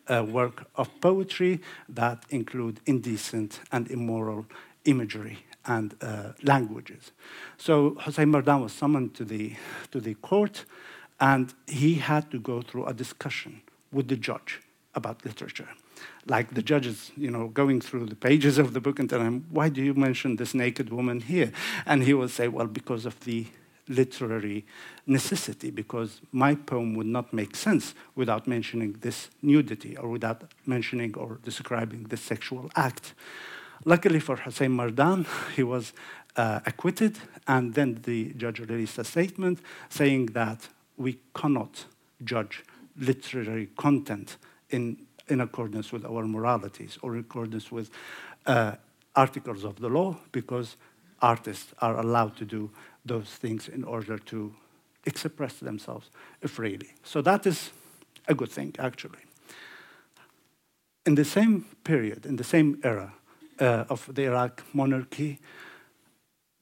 uh, 0.08 0.26
work 0.28 0.68
of 0.76 0.90
poetry 1.00 1.62
that 1.88 2.24
include 2.30 2.80
indecent 2.86 3.62
and 3.72 3.90
immoral 3.90 4.46
imagery 4.84 5.46
and 5.66 5.96
uh, 6.02 6.34
languages. 6.44 7.12
So 7.58 7.96
Hossein 8.00 8.32
Mardan 8.32 8.62
was 8.62 8.74
summoned 8.74 9.14
to 9.16 9.26
the, 9.26 9.56
to 9.92 10.00
the 10.00 10.16
court, 10.16 10.66
and 11.20 11.54
he 11.68 11.96
had 11.96 12.32
to 12.32 12.40
go 12.40 12.62
through 12.62 12.86
a 12.86 12.94
discussion 12.94 13.62
with 13.92 14.08
the 14.08 14.16
judge 14.16 14.60
about 14.96 15.24
literature. 15.26 15.70
Like 16.26 16.54
the 16.54 16.64
judges, 16.64 17.12
you 17.16 17.30
know, 17.30 17.48
going 17.48 17.82
through 17.82 18.08
the 18.08 18.16
pages 18.16 18.58
of 18.58 18.74
the 18.74 18.82
book 18.82 19.00
and 19.00 19.10
telling 19.10 19.28
him, 19.28 19.46
why 19.50 19.70
do 19.70 19.84
you 19.84 19.94
mention 19.94 20.36
this 20.36 20.54
naked 20.54 20.92
woman 20.92 21.22
here? 21.22 21.52
And 21.86 22.04
he 22.04 22.14
would 22.14 22.32
say, 22.32 22.48
well, 22.48 22.68
because 22.68 23.06
of 23.06 23.20
the 23.22 23.46
literary 23.88 24.66
necessity, 25.06 25.70
because 25.70 26.22
my 26.32 26.56
poem 26.56 26.96
would 26.96 27.08
not 27.08 27.34
make 27.34 27.56
sense 27.56 27.94
without 28.16 28.48
mentioning 28.48 28.96
this 29.02 29.30
nudity 29.42 29.98
or 29.98 30.10
without 30.10 30.52
mentioning 30.66 31.16
or 31.18 31.40
describing 31.44 32.04
this 32.04 32.22
sexual 32.22 32.70
act. 32.76 33.14
Luckily 33.86 34.20
for 34.20 34.36
Hussein 34.36 34.72
Mardan, 34.72 35.26
he 35.56 35.64
was 35.64 35.94
uh, 36.36 36.60
acquitted, 36.66 37.18
and 37.48 37.74
then 37.74 38.00
the 38.04 38.34
judge 38.34 38.60
released 38.60 38.98
a 38.98 39.04
statement 39.04 39.60
saying 39.90 40.28
that 40.28 40.70
we 40.98 41.20
cannot 41.34 41.86
judge 42.24 42.64
literary 42.98 43.70
content 43.78 44.38
in, 44.70 44.98
in 45.28 45.42
accordance 45.42 45.92
with 45.92 46.06
our 46.06 46.26
moralities 46.26 47.00
or 47.02 47.16
in 47.16 47.22
accordance 47.22 47.72
with 47.72 47.90
uh, 48.46 48.76
articles 49.16 49.64
of 49.64 49.80
the 49.80 49.90
law 49.90 50.16
because 50.32 50.78
artists 51.22 51.74
are 51.80 52.00
allowed 52.00 52.36
to 52.38 52.46
do 52.46 52.70
those 53.06 53.30
things 53.30 53.68
in 53.68 53.84
order 53.84 54.18
to 54.18 54.54
express 55.06 55.56
themselves 55.56 56.10
freely. 56.46 56.94
So 57.04 57.22
that 57.24 57.46
is 57.46 57.72
a 58.28 58.36
good 58.36 58.52
thing, 58.52 58.76
actually. 58.78 59.20
In 61.06 61.16
the 61.16 61.26
same 61.26 61.66
period, 61.84 62.26
in 62.26 62.36
the 62.36 62.44
same 62.44 62.80
era, 62.84 63.14
uh, 63.62 63.86
of 63.90 64.10
the 64.14 64.24
Iraq 64.24 64.64
monarchy, 64.74 65.40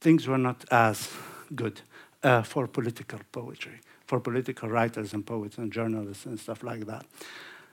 things 0.01 0.27
were 0.27 0.37
not 0.37 0.65
as 0.69 1.09
good 1.55 1.81
uh, 2.23 2.43
for 2.43 2.67
political 2.67 3.19
poetry, 3.31 3.79
for 4.05 4.19
political 4.19 4.69
writers 4.69 5.13
and 5.13 5.25
poets 5.25 5.57
and 5.57 5.71
journalists 5.71 6.25
and 6.25 6.39
stuff 6.39 6.63
like 6.63 6.85
that. 6.85 7.05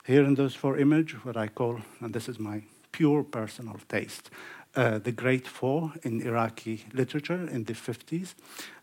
Here 0.06 0.24
in 0.24 0.34
those 0.34 0.54
four 0.54 0.78
images, 0.78 1.24
what 1.24 1.36
I 1.36 1.48
call, 1.48 1.80
and 2.00 2.14
this 2.14 2.28
is 2.28 2.38
my 2.38 2.62
pure 2.92 3.24
personal 3.24 3.76
taste, 3.88 4.30
uh, 4.76 4.98
the 4.98 5.12
Great 5.12 5.48
Four 5.48 5.92
in 6.02 6.22
Iraqi 6.22 6.84
literature 6.92 7.48
in 7.48 7.64
the 7.64 7.72
50s. 7.72 8.34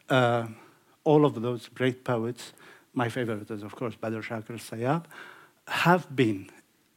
Uh, 0.10 0.48
all 1.04 1.26
of 1.26 1.42
those 1.42 1.70
great 1.70 2.04
poets, 2.04 2.54
my 2.94 3.10
favorite 3.10 3.50
is, 3.50 3.64
of 3.64 3.76
course, 3.76 3.96
Badr 3.96 4.22
Shah 4.22 4.42
Sayab, 4.42 5.06
have 5.68 6.14
been 6.16 6.50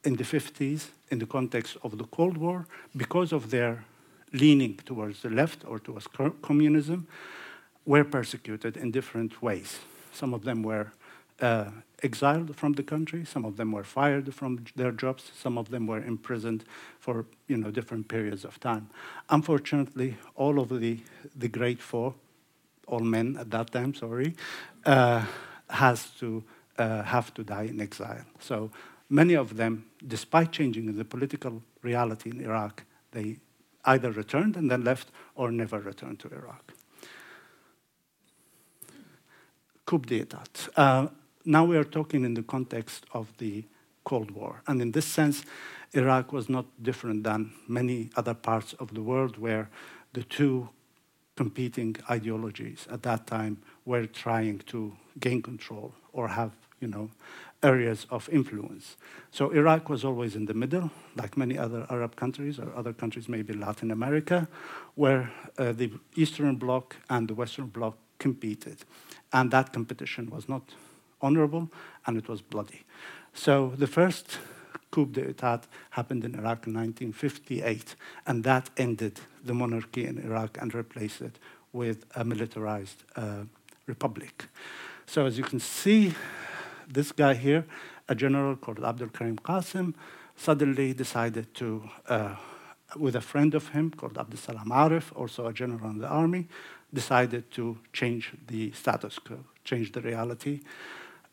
in 0.06 0.16
the 0.16 0.24
50s, 0.24 0.86
in 1.10 1.18
the 1.18 1.26
context 1.26 1.76
of 1.82 1.98
the 1.98 2.04
Cold 2.04 2.36
War, 2.38 2.66
because 2.96 3.32
of 3.32 3.50
their 3.50 3.84
leaning 4.32 4.76
towards 4.84 5.22
the 5.22 5.30
left 5.30 5.64
or 5.66 5.80
towards 5.80 6.06
communism, 6.42 7.06
were 7.84 8.04
persecuted 8.04 8.76
in 8.76 8.92
different 8.92 9.42
ways. 9.42 9.80
Some 10.12 10.32
of 10.32 10.44
them 10.44 10.62
were 10.62 10.92
uh, 11.40 11.70
exiled 12.02 12.54
from 12.56 12.74
the 12.74 12.82
country, 12.82 13.24
some 13.24 13.44
of 13.44 13.56
them 13.56 13.72
were 13.72 13.84
fired 13.84 14.32
from 14.32 14.64
their 14.76 14.92
jobs, 14.92 15.32
some 15.34 15.58
of 15.58 15.70
them 15.70 15.86
were 15.86 16.02
imprisoned 16.02 16.64
for 17.00 17.26
you 17.48 17.56
know, 17.56 17.70
different 17.70 18.08
periods 18.08 18.44
of 18.44 18.60
time. 18.60 18.88
Unfortunately, 19.28 20.16
all 20.36 20.60
of 20.60 20.68
the, 20.68 21.00
the 21.34 21.48
great 21.48 21.82
four, 21.82 22.14
all 22.86 23.00
men 23.00 23.36
at 23.38 23.50
that 23.50 23.72
time, 23.72 23.94
sorry, 23.94 24.34
uh, 24.84 25.24
has 25.68 26.10
to 26.20 26.44
uh, 26.78 27.02
have 27.02 27.32
to 27.34 27.42
die 27.42 27.64
in 27.64 27.80
exile. 27.80 28.24
So 28.38 28.70
Many 29.08 29.34
of 29.34 29.56
them, 29.56 29.86
despite 30.06 30.52
changing 30.52 30.96
the 30.96 31.04
political 31.04 31.62
reality 31.82 32.30
in 32.30 32.40
Iraq, 32.40 32.84
they 33.12 33.38
either 33.84 34.10
returned 34.10 34.56
and 34.56 34.70
then 34.70 34.82
left 34.84 35.10
or 35.34 35.50
never 35.50 35.78
returned 35.78 36.18
to 36.20 36.28
Iraq. 36.28 36.72
Coup 39.84 39.98
d'etat. 39.98 40.68
Uh, 40.76 41.06
now 41.44 41.64
we 41.64 41.76
are 41.76 41.84
talking 41.84 42.24
in 42.24 42.34
the 42.34 42.42
context 42.42 43.06
of 43.12 43.32
the 43.38 43.64
Cold 44.04 44.32
War. 44.32 44.62
And 44.66 44.82
in 44.82 44.90
this 44.90 45.06
sense, 45.06 45.44
Iraq 45.92 46.32
was 46.32 46.48
not 46.48 46.66
different 46.82 47.24
than 47.24 47.52
many 47.68 48.10
other 48.16 48.34
parts 48.34 48.72
of 48.74 48.94
the 48.94 49.02
world 49.02 49.38
where 49.38 49.68
the 50.12 50.24
two 50.24 50.68
competing 51.36 51.96
ideologies 52.10 52.86
at 52.90 53.02
that 53.02 53.26
time 53.26 53.58
were 53.84 54.06
trying 54.06 54.58
to 54.66 54.96
gain 55.20 55.42
control 55.42 55.94
or 56.12 56.28
have, 56.28 56.52
you 56.80 56.88
know, 56.88 57.10
areas 57.62 58.06
of 58.10 58.28
influence. 58.28 58.96
So 59.30 59.50
Iraq 59.50 59.88
was 59.88 60.04
always 60.04 60.36
in 60.36 60.46
the 60.46 60.54
middle, 60.54 60.90
like 61.16 61.36
many 61.36 61.58
other 61.58 61.86
Arab 61.90 62.16
countries 62.16 62.58
or 62.58 62.72
other 62.76 62.92
countries, 62.92 63.28
maybe 63.28 63.54
Latin 63.54 63.90
America, 63.90 64.48
where 64.94 65.32
uh, 65.58 65.72
the 65.72 65.90
Eastern 66.14 66.56
Bloc 66.56 66.96
and 67.08 67.28
the 67.28 67.34
Western 67.34 67.66
Bloc 67.66 67.96
competed. 68.18 68.78
And 69.32 69.50
that 69.50 69.72
competition 69.72 70.30
was 70.30 70.48
not 70.48 70.62
honorable 71.20 71.70
and 72.06 72.16
it 72.16 72.28
was 72.28 72.42
bloody. 72.42 72.84
So 73.32 73.72
the 73.76 73.86
first 73.86 74.38
coup 74.90 75.06
d'etat 75.06 75.62
happened 75.90 76.24
in 76.24 76.34
Iraq 76.34 76.66
in 76.66 76.74
1958, 76.74 77.96
and 78.26 78.44
that 78.44 78.70
ended 78.76 79.20
the 79.44 79.52
monarchy 79.52 80.06
in 80.06 80.18
Iraq 80.18 80.56
and 80.60 80.74
replaced 80.74 81.20
it 81.20 81.38
with 81.72 82.06
a 82.14 82.24
militarized 82.24 83.02
uh, 83.16 83.44
republic. 83.86 84.48
So 85.06 85.26
as 85.26 85.36
you 85.36 85.44
can 85.44 85.60
see, 85.60 86.14
this 86.88 87.12
guy 87.12 87.34
here, 87.34 87.64
a 88.08 88.14
general 88.14 88.56
called 88.56 88.82
Abdul 88.82 89.08
Karim 89.08 89.36
Qasim, 89.36 89.94
suddenly 90.36 90.92
decided 90.92 91.54
to, 91.54 91.88
uh, 92.08 92.36
with 92.96 93.16
a 93.16 93.20
friend 93.20 93.54
of 93.54 93.68
him 93.68 93.90
called 93.90 94.18
Abdul 94.18 94.38
Salam 94.38 94.68
Arif, 94.68 95.12
also 95.14 95.46
a 95.46 95.52
general 95.52 95.90
in 95.90 95.98
the 95.98 96.08
army, 96.08 96.48
decided 96.92 97.50
to 97.52 97.78
change 97.92 98.32
the 98.46 98.72
status 98.72 99.18
quo, 99.18 99.38
change 99.64 99.92
the 99.92 100.00
reality. 100.00 100.60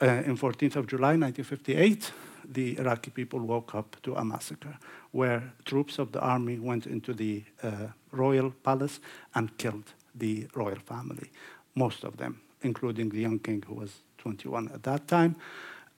Uh, 0.02 0.24
in 0.26 0.38
14th 0.38 0.76
of 0.76 0.88
July 0.88 1.16
1958, 1.16 2.12
the 2.46 2.78
Iraqi 2.80 3.12
people 3.12 3.40
woke 3.40 3.76
up 3.76 3.96
to 4.04 4.16
a 4.16 4.26
massacre 4.26 4.78
where 5.12 5.54
troops 5.66 6.00
of 6.00 6.12
the 6.12 6.20
army 6.20 6.60
went 6.60 6.88
into 6.88 7.14
the 7.14 7.44
uh, 7.62 7.88
royal 8.12 8.52
palace 8.64 9.00
and 9.36 9.58
killed 9.58 9.94
the 10.16 10.48
royal 10.56 10.80
family, 10.80 11.32
most 11.76 12.04
of 12.04 12.18
them, 12.18 12.42
including 12.62 13.10
the 13.10 13.20
young 13.20 13.40
king 13.40 13.64
who 13.68 13.76
was 13.76 14.02
21 14.24 14.70
at 14.74 14.84
that 14.84 15.08
time, 15.08 15.36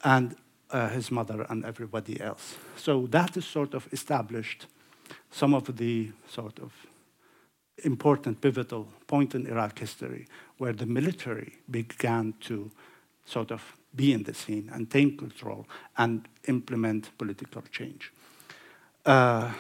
and 0.04 0.36
uh, 0.72 0.90
his 0.90 1.12
mother 1.12 1.46
and 1.50 1.64
everybody 1.64 2.20
else. 2.20 2.56
So 2.76 3.08
that 3.08 3.38
is 3.38 3.46
sort 3.46 3.74
of 3.74 3.88
established 3.94 4.66
some 5.32 5.54
of 5.54 5.78
the 5.78 6.12
sort 6.28 6.60
of 6.60 6.72
important 7.84 8.42
pivotal 8.42 8.88
point 9.08 9.36
in 9.36 9.48
Iraq 9.48 9.80
history 9.80 10.28
where 10.58 10.74
the 10.74 10.86
military 10.86 11.54
began 11.70 12.34
to 12.40 12.72
sort 13.26 13.52
of 13.52 13.62
be 13.96 14.12
in 14.12 14.24
the 14.24 14.34
scene 14.34 14.70
and 14.74 14.90
take 14.90 15.18
control 15.18 15.66
and 15.98 16.28
implement 16.48 17.10
political 17.18 17.62
change. 17.72 18.12
Uh, 19.06 19.52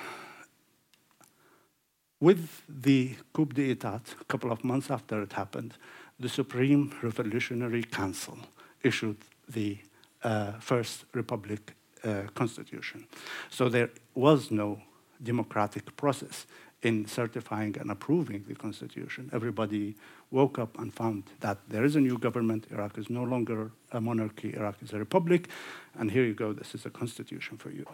with 2.20 2.64
the 2.68 3.16
coup 3.34 3.46
d'etat, 3.46 4.02
a 4.20 4.24
couple 4.24 4.52
of 4.52 4.64
months 4.64 4.90
after 4.90 5.22
it 5.22 5.34
happened, 5.34 5.74
the 6.20 6.30
Supreme 6.30 6.92
Revolutionary 7.04 7.84
Council 7.84 8.38
issued 8.86 9.18
the 9.48 9.78
uh, 10.24 10.54
First 10.60 11.06
Republic 11.14 11.76
uh, 12.04 12.24
Constitution. 12.34 13.08
So 13.50 13.70
there 13.70 13.90
was 14.14 14.52
no 14.52 14.80
democratic 15.22 15.96
process 15.96 16.46
in 16.82 17.06
certifying 17.08 17.76
and 17.80 17.90
approving 17.90 18.46
the 18.48 18.54
Constitution. 18.54 19.30
Everybody 19.34 19.96
woke 20.30 20.60
up 20.60 20.78
and 20.78 20.94
found 20.94 21.24
that 21.40 21.58
there 21.68 21.84
is 21.84 21.96
a 21.96 22.00
new 22.00 22.18
government. 22.18 22.68
Iraq 22.72 22.98
is 22.98 23.10
no 23.10 23.24
longer 23.24 23.72
a 23.92 24.00
monarchy, 24.00 24.54
Iraq 24.54 24.76
is 24.84 24.94
a 24.94 25.00
republic, 25.00 25.50
and 25.98 26.12
here 26.12 26.24
you 26.24 26.34
go, 26.34 26.54
this 26.54 26.76
is 26.76 26.86
a 26.86 26.90
constitution 26.90 27.58
for 27.58 27.72
you. 27.72 27.86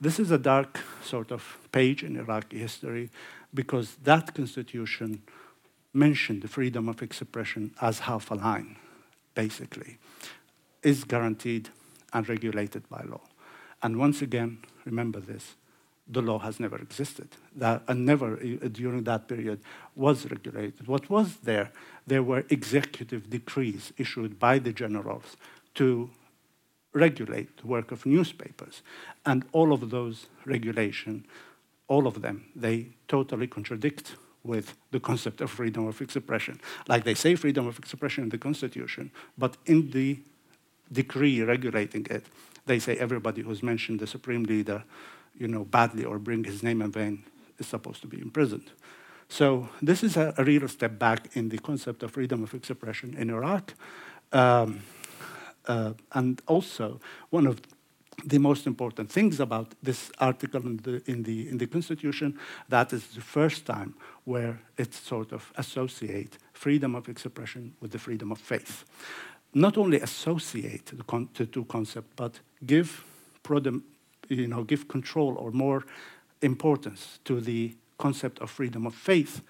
This 0.00 0.18
is 0.18 0.30
a 0.30 0.38
dark 0.38 0.80
sort 1.02 1.32
of 1.32 1.58
page 1.72 2.02
in 2.02 2.16
Iraqi 2.16 2.58
history 2.58 3.10
because 3.52 3.96
that 4.04 4.34
constitution 4.34 5.22
mentioned 5.92 6.42
the 6.42 6.48
freedom 6.48 6.88
of 6.88 7.02
expression 7.02 7.74
as 7.82 8.00
half 8.00 8.30
a 8.30 8.34
line, 8.34 8.76
basically, 9.34 9.98
is 10.82 11.04
guaranteed 11.04 11.68
and 12.12 12.28
regulated 12.28 12.88
by 12.88 13.02
law. 13.02 13.20
And 13.82 13.98
once 13.98 14.22
again, 14.22 14.58
remember 14.84 15.20
this 15.20 15.56
the 16.10 16.20
law 16.20 16.38
has 16.40 16.58
never 16.58 16.76
existed. 16.76 17.28
That, 17.54 17.82
and 17.86 18.04
never 18.04 18.34
uh, 18.34 18.68
during 18.68 19.04
that 19.04 19.28
period 19.28 19.60
was 19.94 20.28
regulated. 20.28 20.88
What 20.88 21.08
was 21.08 21.36
there? 21.44 21.70
There 22.06 22.22
were 22.22 22.44
executive 22.50 23.30
decrees 23.30 23.92
issued 23.96 24.38
by 24.38 24.58
the 24.58 24.72
generals 24.72 25.36
to 25.76 26.10
regulate 26.92 27.58
the 27.58 27.68
work 27.68 27.92
of 27.92 28.04
newspapers. 28.04 28.82
And 29.24 29.44
all 29.52 29.72
of 29.72 29.90
those 29.90 30.26
regulation, 30.44 31.26
all 31.86 32.06
of 32.08 32.22
them, 32.22 32.46
they 32.56 32.88
totally 33.06 33.46
contradict 33.46 34.16
with 34.44 34.74
the 34.90 35.00
concept 35.00 35.40
of 35.40 35.50
freedom 35.50 35.86
of 35.86 36.00
expression. 36.00 36.60
Like 36.88 37.04
they 37.04 37.14
say 37.14 37.34
freedom 37.34 37.66
of 37.66 37.78
expression 37.78 38.24
in 38.24 38.30
the 38.30 38.38
Constitution, 38.38 39.10
but 39.36 39.56
in 39.66 39.90
the 39.90 40.18
decree 40.90 41.42
regulating 41.42 42.06
it, 42.10 42.24
they 42.66 42.78
say 42.78 42.96
everybody 42.96 43.42
who's 43.42 43.62
mentioned 43.62 44.00
the 44.00 44.06
supreme 44.06 44.44
leader 44.44 44.82
you 45.40 45.48
know, 45.48 45.64
badly 45.64 46.04
or 46.04 46.18
bring 46.18 46.44
his 46.44 46.62
name 46.62 46.82
in 46.82 46.92
vain 46.92 47.24
is 47.58 47.66
supposed 47.66 48.02
to 48.02 48.06
be 48.06 48.20
imprisoned. 48.20 48.70
So 49.28 49.68
this 49.80 50.02
is 50.02 50.16
a, 50.16 50.34
a 50.36 50.44
real 50.44 50.68
step 50.68 50.98
back 50.98 51.34
in 51.34 51.48
the 51.48 51.58
concept 51.58 52.02
of 52.02 52.12
freedom 52.12 52.42
of 52.42 52.52
expression 52.52 53.14
in 53.16 53.30
Iraq. 53.30 53.74
Um, 54.32 54.82
uh, 55.66 55.92
and 56.12 56.40
also, 56.46 57.00
one 57.30 57.46
of 57.46 57.60
the 58.24 58.38
most 58.38 58.66
important 58.66 59.10
things 59.10 59.40
about 59.40 59.74
this 59.82 60.10
article 60.18 60.60
in 60.62 60.76
the, 60.78 61.02
in 61.06 61.22
the, 61.22 61.48
in 61.48 61.58
the 61.58 61.66
Constitution, 61.66 62.38
that 62.68 62.92
is 62.92 63.06
the 63.08 63.20
first 63.20 63.66
time 63.66 63.94
where 64.24 64.60
it 64.76 64.94
sort 64.94 65.32
of 65.32 65.52
associate 65.56 66.38
freedom 66.52 66.94
of 66.94 67.08
expression 67.08 67.74
with 67.80 67.90
the 67.90 67.98
freedom 67.98 68.32
of 68.32 68.38
faith. 68.38 68.84
Not 69.54 69.76
only 69.76 70.00
associate 70.00 70.86
the, 70.86 71.04
con- 71.04 71.28
the 71.34 71.46
two 71.46 71.64
concepts, 71.64 72.12
but 72.16 72.40
give 72.64 73.04
you 74.28 74.46
know, 74.46 74.64
give 74.64 74.86
control 74.88 75.36
or 75.36 75.50
more 75.50 75.84
importance 76.42 77.18
to 77.24 77.40
the 77.40 77.74
concept 77.98 78.38
of 78.40 78.50
freedom 78.50 78.86
of 78.86 78.94
faith. 78.94 79.42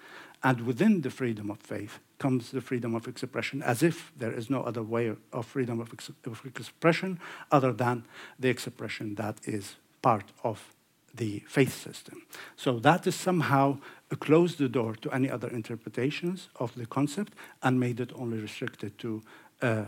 And 0.43 0.61
within 0.61 1.01
the 1.01 1.11
freedom 1.11 1.51
of 1.51 1.59
faith 1.59 1.99
comes 2.17 2.51
the 2.51 2.61
freedom 2.61 2.95
of 2.95 3.07
expression, 3.07 3.61
as 3.63 3.83
if 3.83 4.11
there 4.17 4.31
is 4.31 4.49
no 4.49 4.61
other 4.63 4.83
way 4.83 5.15
of 5.31 5.45
freedom 5.45 5.79
of, 5.79 5.93
ex 5.93 6.11
of 6.25 6.41
expression 6.45 7.19
other 7.51 7.73
than 7.73 8.05
the 8.39 8.49
expression 8.49 9.15
that 9.15 9.39
is 9.43 9.75
part 10.01 10.31
of 10.43 10.73
the 11.13 11.43
faith 11.47 11.73
system. 11.73 12.21
So 12.55 12.79
that 12.79 13.05
is 13.07 13.15
somehow 13.15 13.77
closed 14.19 14.57
the 14.57 14.69
door 14.69 14.95
to 14.95 15.11
any 15.11 15.29
other 15.29 15.49
interpretations 15.49 16.49
of 16.55 16.73
the 16.75 16.85
concept 16.85 17.33
and 17.61 17.79
made 17.79 17.99
it 17.99 18.11
only 18.15 18.39
restricted 18.39 18.97
to, 18.99 19.21
uh, 19.61 19.85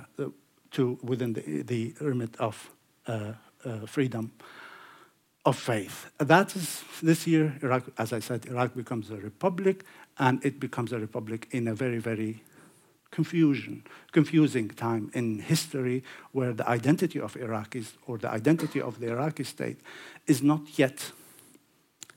to 0.71 0.99
within 1.01 1.33
the, 1.33 1.63
the 1.63 1.93
remit 1.99 2.35
of 2.39 2.69
uh, 3.07 3.33
uh, 3.65 3.85
freedom 3.85 4.31
of 5.45 5.57
faith. 5.57 6.09
That 6.19 6.55
is, 6.55 6.83
this 7.01 7.27
year, 7.27 7.57
Iraq, 7.61 7.83
as 7.97 8.13
I 8.13 8.19
said, 8.19 8.45
Iraq 8.45 8.75
becomes 8.75 9.09
a 9.09 9.17
republic, 9.17 9.83
and 10.19 10.43
it 10.45 10.59
becomes 10.59 10.91
a 10.91 10.99
republic 10.99 11.47
in 11.51 11.67
a 11.67 11.73
very, 11.73 11.99
very 11.99 12.43
confusion, 13.11 13.83
confusing 14.11 14.69
time 14.69 15.11
in 15.13 15.39
history 15.39 16.03
where 16.31 16.51
the 16.51 16.67
identity 16.67 17.19
of 17.19 17.35
Iraqis 17.35 17.91
or 18.07 18.17
the 18.17 18.29
identity 18.29 18.81
of 18.81 18.99
the 18.99 19.07
Iraqi 19.09 19.43
state 19.43 19.79
is 20.25 20.41
not 20.41 20.79
yet 20.79 21.11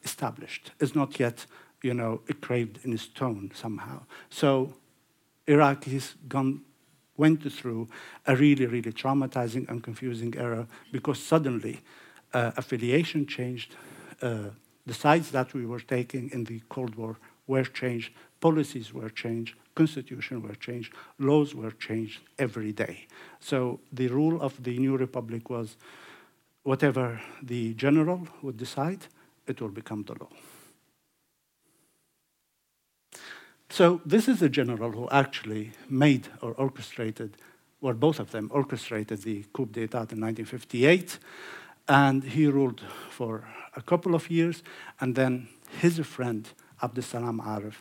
established, 0.02 0.72
is 0.80 0.94
not 0.94 1.20
yet, 1.20 1.46
you 1.82 1.92
know, 1.92 2.22
engraved 2.28 2.78
in 2.84 2.96
stone 2.96 3.50
somehow. 3.54 4.02
So 4.30 4.74
Iraqis 5.46 6.14
gone, 6.28 6.62
went 7.16 7.52
through 7.52 7.88
a 8.26 8.34
really, 8.34 8.66
really 8.66 8.92
traumatizing 8.92 9.68
and 9.68 9.82
confusing 9.82 10.34
era 10.36 10.66
because 10.92 11.18
suddenly 11.22 11.80
uh, 12.32 12.52
affiliation 12.56 13.26
changed, 13.26 13.76
uh, 14.22 14.50
the 14.86 14.94
sides 14.94 15.30
that 15.32 15.52
we 15.52 15.66
were 15.66 15.80
taking 15.80 16.30
in 16.30 16.44
the 16.44 16.62
Cold 16.68 16.94
War 16.94 17.16
were 17.46 17.64
changed, 17.64 18.12
policies 18.40 18.92
were 18.92 19.10
changed, 19.10 19.54
constitution 19.74 20.42
were 20.42 20.54
changed, 20.54 20.92
laws 21.18 21.54
were 21.54 21.70
changed 21.70 22.20
every 22.38 22.72
day. 22.72 23.06
So 23.40 23.80
the 23.92 24.08
rule 24.08 24.40
of 24.40 24.62
the 24.62 24.78
new 24.78 24.96
republic 24.96 25.50
was 25.50 25.76
whatever 26.62 27.20
the 27.42 27.74
general 27.74 28.26
would 28.42 28.56
decide, 28.56 29.06
it 29.46 29.60
will 29.60 29.68
become 29.68 30.02
the 30.04 30.14
law. 30.14 30.30
So 33.68 34.00
this 34.06 34.28
is 34.28 34.40
the 34.40 34.48
general 34.48 34.92
who 34.92 35.08
actually 35.10 35.72
made 35.88 36.28
or 36.40 36.52
orchestrated, 36.54 37.36
well, 37.80 37.94
both 37.94 38.20
of 38.20 38.30
them 38.30 38.50
orchestrated 38.52 39.22
the 39.22 39.44
coup 39.52 39.66
d'etat 39.66 40.12
in 40.12 40.20
1958. 40.20 41.18
And 41.88 42.24
he 42.24 42.46
ruled 42.46 42.82
for 43.10 43.44
a 43.76 43.82
couple 43.82 44.14
of 44.14 44.28
years, 44.30 44.62
and 45.00 45.14
then 45.14 45.48
his 45.80 45.98
friend, 46.00 46.48
Abdus 46.82 47.12
Arif, 47.40 47.74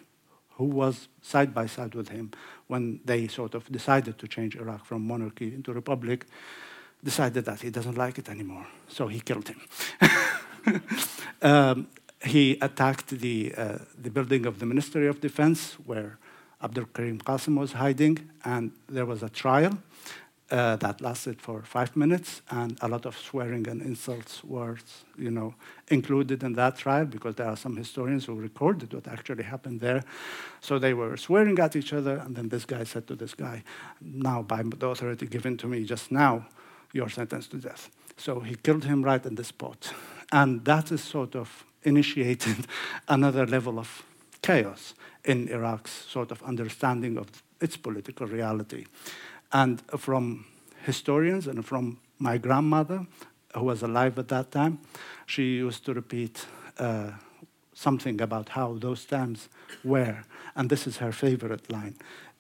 who 0.58 0.66
was 0.66 1.08
side 1.22 1.54
by 1.54 1.66
side 1.66 1.96
with 1.96 2.10
him 2.10 2.32
when 2.68 3.00
they 3.06 3.28
sort 3.28 3.56
of 3.56 3.70
decided 3.72 4.18
to 4.20 4.28
change 4.28 4.56
Iraq 4.56 4.86
from 4.86 5.06
monarchy 5.06 5.54
into 5.54 5.74
republic, 5.74 6.26
decided 7.04 7.46
that 7.46 7.62
he 7.62 7.70
doesn't 7.70 7.98
like 7.98 8.18
it 8.18 8.30
anymore. 8.30 8.66
So 8.88 9.08
he 9.08 9.20
killed 9.20 9.50
him. 9.50 9.62
um, 11.42 11.88
he 12.24 12.58
attacked 12.62 13.10
the, 13.10 13.54
uh, 13.56 13.78
the 14.02 14.10
building 14.10 14.46
of 14.46 14.60
the 14.60 14.66
Ministry 14.66 15.08
of 15.08 15.22
Defense, 15.22 15.74
where 15.86 16.18
Abdul 16.64 16.86
Karim 16.86 17.20
Qasim 17.20 17.60
was 17.60 17.74
hiding, 17.74 18.30
and 18.44 18.72
there 18.88 19.06
was 19.06 19.22
a 19.22 19.30
trial 19.30 19.78
uh, 20.52 20.76
that 20.76 21.02
lasted 21.02 21.42
for 21.42 21.62
five 21.64 21.96
minutes, 21.96 22.42
and 22.52 22.78
a 22.82 22.88
lot 22.88 23.06
of 23.06 23.18
swearing 23.18 23.68
and 23.68 23.82
insults 23.82 24.44
were, 24.44 24.78
you 25.18 25.32
know, 25.32 25.56
included 25.88 26.44
in 26.44 26.54
that 26.54 26.78
trial 26.78 27.06
because 27.06 27.36
there 27.36 27.48
are 27.48 27.58
some 27.58 27.76
historians 27.76 28.26
who 28.26 28.36
recorded 28.36 28.94
what 28.94 29.08
actually 29.08 29.44
happened 29.44 29.80
there. 29.80 30.04
So 30.62 30.78
they 30.78 30.94
were 30.94 31.18
swearing 31.18 31.58
at 31.60 31.76
each 31.76 31.94
other, 31.94 32.18
and 32.18 32.36
then 32.36 32.50
this 32.50 32.66
guy 32.66 32.84
said 32.84 33.08
to 33.08 33.16
this 33.16 33.34
guy, 33.34 33.64
"Now, 34.02 34.44
by 34.44 34.62
the 34.64 34.88
authority 34.88 35.26
given 35.26 35.58
to 35.58 35.68
me 35.68 35.84
just 35.84 36.12
now, 36.12 36.46
you're 36.94 37.10
sentenced 37.10 37.52
to 37.52 37.58
death." 37.58 37.90
So 38.18 38.40
he 38.40 38.56
killed 38.56 38.86
him 38.86 39.04
right 39.04 39.26
on 39.26 39.36
the 39.36 39.44
spot, 39.44 39.94
and 40.32 40.64
that 40.66 40.92
is 40.92 41.02
sort 41.04 41.36
of 41.36 41.66
initiated 41.84 42.68
another 43.08 43.48
level 43.48 43.80
of 43.80 44.04
chaos 44.42 44.94
in 45.24 45.48
Iraq's 45.48 45.92
sort 45.92 46.32
of 46.32 46.44
understanding 46.44 47.18
of 47.18 47.28
its 47.60 47.78
political 47.78 48.28
reality. 48.28 48.86
And 49.56 49.82
from 49.98 50.46
historians 50.84 51.48
and 51.48 51.66
from 51.66 51.98
my 52.20 52.38
grandmother, 52.38 53.08
who 53.54 53.64
was 53.64 53.84
alive 53.84 54.20
at 54.20 54.28
that 54.28 54.52
time, 54.52 54.80
she 55.26 55.56
used 55.56 55.86
to 55.86 55.94
repeat 55.94 56.46
uh, 56.78 57.12
something 57.74 58.20
about 58.20 58.50
how 58.50 58.74
those 58.74 59.06
times 59.06 59.48
were. 59.82 60.26
And 60.58 60.70
this 60.70 60.88
is 60.88 60.98
her 60.98 61.14
favorite 61.14 61.72
line 61.72 61.96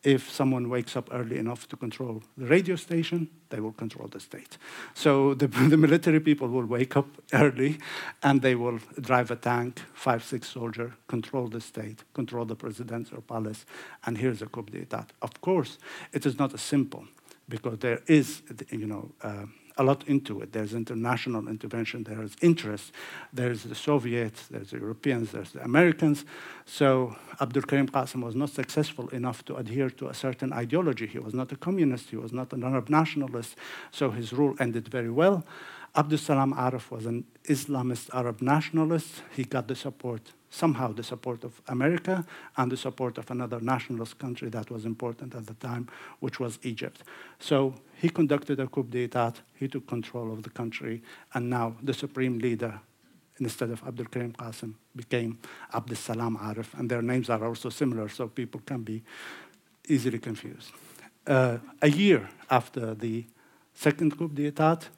if 0.05 0.31
someone 0.31 0.69
wakes 0.69 0.95
up 0.95 1.09
early 1.11 1.37
enough 1.37 1.67
to 1.67 1.75
control 1.75 2.21
the 2.37 2.45
radio 2.45 2.75
station, 2.75 3.27
they 3.49 3.59
will 3.59 3.73
control 3.73 4.07
the 4.07 4.19
state. 4.19 4.57
So 4.93 5.33
the, 5.33 5.47
the, 5.71 5.77
military 5.77 6.19
people 6.19 6.47
will 6.47 6.65
wake 6.65 6.95
up 6.95 7.07
early 7.33 7.79
and 8.21 8.41
they 8.41 8.55
will 8.55 8.79
drive 9.01 9.31
a 9.31 9.35
tank, 9.35 9.81
five, 9.93 10.23
six 10.23 10.47
soldier, 10.47 10.93
control 11.07 11.47
the 11.47 11.59
state, 11.59 12.03
control 12.13 12.45
the 12.45 12.55
presidential 12.55 13.21
palace, 13.21 13.65
and 14.05 14.17
here's 14.17 14.41
a 14.41 14.45
coup 14.45 14.63
d'etat. 14.63 15.07
Of 15.21 15.41
course, 15.41 15.79
it 16.13 16.25
is 16.25 16.37
not 16.37 16.53
as 16.53 16.61
simple 16.61 17.05
because 17.49 17.79
there 17.79 18.01
is, 18.07 18.43
you 18.69 18.85
know, 18.85 19.11
uh, 19.21 19.45
a 19.77 19.83
lot 19.83 20.07
into 20.07 20.41
it. 20.41 20.53
There's 20.53 20.73
international 20.73 21.47
intervention, 21.47 22.03
there 22.03 22.23
is 22.23 22.35
interest, 22.41 22.91
there's 23.33 23.63
the 23.63 23.75
Soviets, 23.75 24.47
there's 24.47 24.71
the 24.71 24.77
Europeans, 24.77 25.31
there's 25.31 25.51
the 25.51 25.63
Americans. 25.63 26.25
So 26.65 27.15
Abdul 27.41 27.63
Karim 27.63 27.87
Qasim 27.87 28.23
was 28.23 28.35
not 28.35 28.49
successful 28.49 29.09
enough 29.09 29.43
to 29.45 29.55
adhere 29.55 29.89
to 29.91 30.07
a 30.07 30.13
certain 30.13 30.53
ideology. 30.53 31.07
He 31.07 31.19
was 31.19 31.33
not 31.33 31.51
a 31.51 31.55
communist, 31.55 32.09
he 32.09 32.17
was 32.17 32.31
not 32.31 32.53
an 32.53 32.63
Arab 32.63 32.89
nationalist, 32.89 33.55
so 33.91 34.11
his 34.11 34.31
rule 34.31 34.55
ended 34.59 34.87
very 34.87 35.11
well. 35.11 35.43
Abdul 35.95 36.19
Salam 36.19 36.53
Arif 36.53 36.91
was 36.91 37.05
an 37.05 37.25
Islamist 37.45 38.09
Arab 38.13 38.41
nationalist. 38.41 39.23
He 39.33 39.45
got 39.45 39.67
the 39.67 39.75
support 39.75 40.33
somehow 40.55 40.93
the 40.93 41.03
support 41.03 41.43
of 41.43 41.61
America 41.67 42.25
and 42.55 42.71
the 42.71 42.77
support 42.77 43.17
of 43.17 43.29
another 43.29 43.59
nationalist 43.59 44.17
country 44.17 44.49
that 44.49 44.71
was 44.71 44.85
important 44.85 45.35
at 45.35 45.45
the 45.45 45.53
time, 45.55 45.87
which 46.21 46.39
was 46.39 46.59
Egypt. 46.63 47.03
So 47.39 47.73
he 47.95 48.09
conducted 48.09 48.59
a 48.59 48.67
coup 48.67 48.83
d'etat, 48.83 49.33
he 49.55 49.67
took 49.67 49.85
control 49.87 50.31
of 50.31 50.43
the 50.43 50.49
country, 50.49 51.01
and 51.33 51.49
now 51.49 51.75
the 51.83 51.93
supreme 51.93 52.39
leader, 52.39 52.79
instead 53.39 53.69
of 53.69 53.83
Abdul 53.85 54.05
Karim 54.05 54.33
Qasim, 54.33 54.75
became 54.95 55.37
Abdul 55.73 55.97
Salam 55.97 56.37
Arif, 56.37 56.73
and 56.79 56.89
their 56.89 57.01
names 57.01 57.29
are 57.29 57.45
also 57.45 57.69
similar, 57.69 58.07
so 58.09 58.27
people 58.27 58.61
can 58.65 58.81
be 58.83 59.03
easily 59.89 60.19
confused. 60.19 60.71
Uh, 61.27 61.57
a 61.81 61.89
year 61.89 62.29
after 62.49 62.93
the 62.93 63.25
second 63.73 64.17
coup 64.17 64.29
d'etat, 64.29 64.89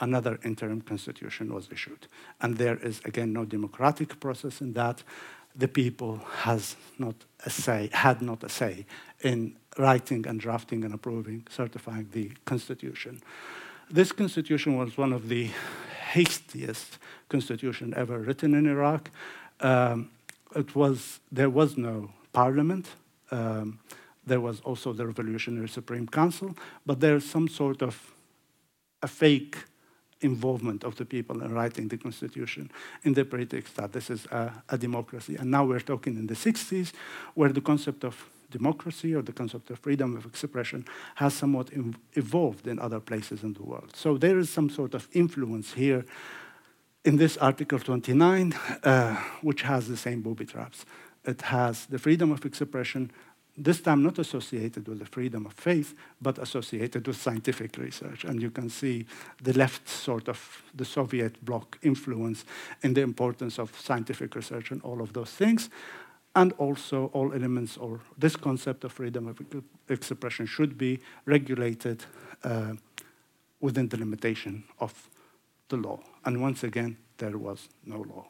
another 0.00 0.38
interim 0.44 0.80
constitution 0.80 1.52
was 1.52 1.68
issued. 1.70 2.06
And 2.40 2.56
there 2.56 2.76
is, 2.76 3.00
again, 3.04 3.32
no 3.32 3.44
democratic 3.44 4.18
process 4.18 4.60
in 4.60 4.72
that. 4.74 5.02
The 5.54 5.68
people 5.68 6.18
has 6.42 6.76
not 6.98 7.14
a 7.44 7.50
say, 7.50 7.90
had 7.92 8.22
not 8.22 8.42
a 8.44 8.48
say 8.48 8.86
in 9.20 9.56
writing 9.78 10.26
and 10.26 10.40
drafting 10.40 10.84
and 10.84 10.94
approving, 10.94 11.46
certifying 11.50 12.08
the 12.12 12.32
constitution. 12.44 13.20
This 13.90 14.12
constitution 14.12 14.76
was 14.76 14.96
one 14.96 15.12
of 15.12 15.28
the 15.28 15.50
hastiest 16.12 16.98
constitution 17.28 17.92
ever 17.96 18.18
written 18.18 18.54
in 18.54 18.66
Iraq. 18.66 19.10
Um, 19.60 20.10
it 20.54 20.74
was, 20.74 21.20
there 21.30 21.50
was 21.50 21.76
no 21.76 22.10
parliament. 22.32 22.88
Um, 23.30 23.78
there 24.26 24.40
was 24.40 24.60
also 24.60 24.92
the 24.92 25.06
Revolutionary 25.06 25.68
Supreme 25.68 26.06
Council, 26.06 26.56
but 26.86 27.00
there's 27.00 27.24
some 27.24 27.48
sort 27.48 27.82
of 27.82 28.12
a 29.02 29.08
fake 29.08 29.56
involvement 30.20 30.84
of 30.84 30.96
the 30.96 31.04
people 31.04 31.42
in 31.42 31.52
writing 31.52 31.88
the 31.88 31.96
constitution 31.96 32.70
in 33.04 33.14
the 33.14 33.24
pretext 33.24 33.76
that 33.76 33.92
this 33.92 34.10
is 34.10 34.26
a, 34.26 34.52
a, 34.68 34.78
democracy. 34.78 35.36
And 35.36 35.50
now 35.50 35.64
we're 35.64 35.80
talking 35.80 36.16
in 36.16 36.26
the 36.26 36.34
60s, 36.34 36.92
where 37.34 37.52
the 37.52 37.60
concept 37.60 38.04
of 38.04 38.28
democracy 38.50 39.14
or 39.14 39.22
the 39.22 39.32
concept 39.32 39.70
of 39.70 39.78
freedom 39.78 40.16
of 40.16 40.26
expression 40.26 40.84
has 41.14 41.34
somewhat 41.34 41.70
evolved 42.14 42.66
in 42.66 42.78
other 42.78 43.00
places 43.00 43.42
in 43.42 43.54
the 43.54 43.62
world. 43.62 43.92
So 43.94 44.18
there 44.18 44.38
is 44.38 44.50
some 44.50 44.68
sort 44.68 44.94
of 44.94 45.08
influence 45.12 45.72
here 45.72 46.04
in 47.04 47.16
this 47.16 47.36
Article 47.38 47.78
29, 47.78 48.52
uh, 48.82 49.14
which 49.42 49.62
has 49.62 49.88
the 49.88 49.96
same 49.96 50.20
booby 50.20 50.44
traps. 50.44 50.84
It 51.24 51.42
has 51.42 51.86
the 51.86 51.98
freedom 51.98 52.32
of 52.32 52.44
expression 52.44 53.10
this 53.62 53.80
time 53.80 54.02
not 54.02 54.18
associated 54.18 54.88
with 54.88 54.98
the 54.98 55.04
freedom 55.04 55.46
of 55.46 55.52
faith, 55.52 55.94
but 56.20 56.38
associated 56.38 57.06
with 57.06 57.16
scientific 57.16 57.76
research. 57.76 58.24
And 58.24 58.40
you 58.40 58.50
can 58.50 58.70
see 58.70 59.06
the 59.42 59.52
left 59.52 59.88
sort 59.88 60.28
of 60.28 60.62
the 60.74 60.84
Soviet 60.84 61.44
bloc 61.44 61.78
influence 61.82 62.44
in 62.82 62.94
the 62.94 63.02
importance 63.02 63.58
of 63.58 63.78
scientific 63.78 64.34
research 64.34 64.70
and 64.70 64.82
all 64.82 65.02
of 65.02 65.12
those 65.12 65.30
things. 65.30 65.68
And 66.34 66.52
also, 66.58 67.10
all 67.12 67.32
elements 67.32 67.76
or 67.76 68.00
this 68.16 68.36
concept 68.36 68.84
of 68.84 68.92
freedom 68.92 69.26
of 69.26 69.40
expression 69.88 70.46
should 70.46 70.78
be 70.78 71.00
regulated 71.26 72.04
uh, 72.44 72.74
within 73.60 73.88
the 73.88 73.98
limitation 73.98 74.64
of 74.78 75.08
the 75.68 75.76
law. 75.76 76.00
And 76.24 76.40
once 76.40 76.64
again, 76.64 76.96
there 77.18 77.36
was 77.36 77.68
no 77.84 77.98
law. 77.98 78.26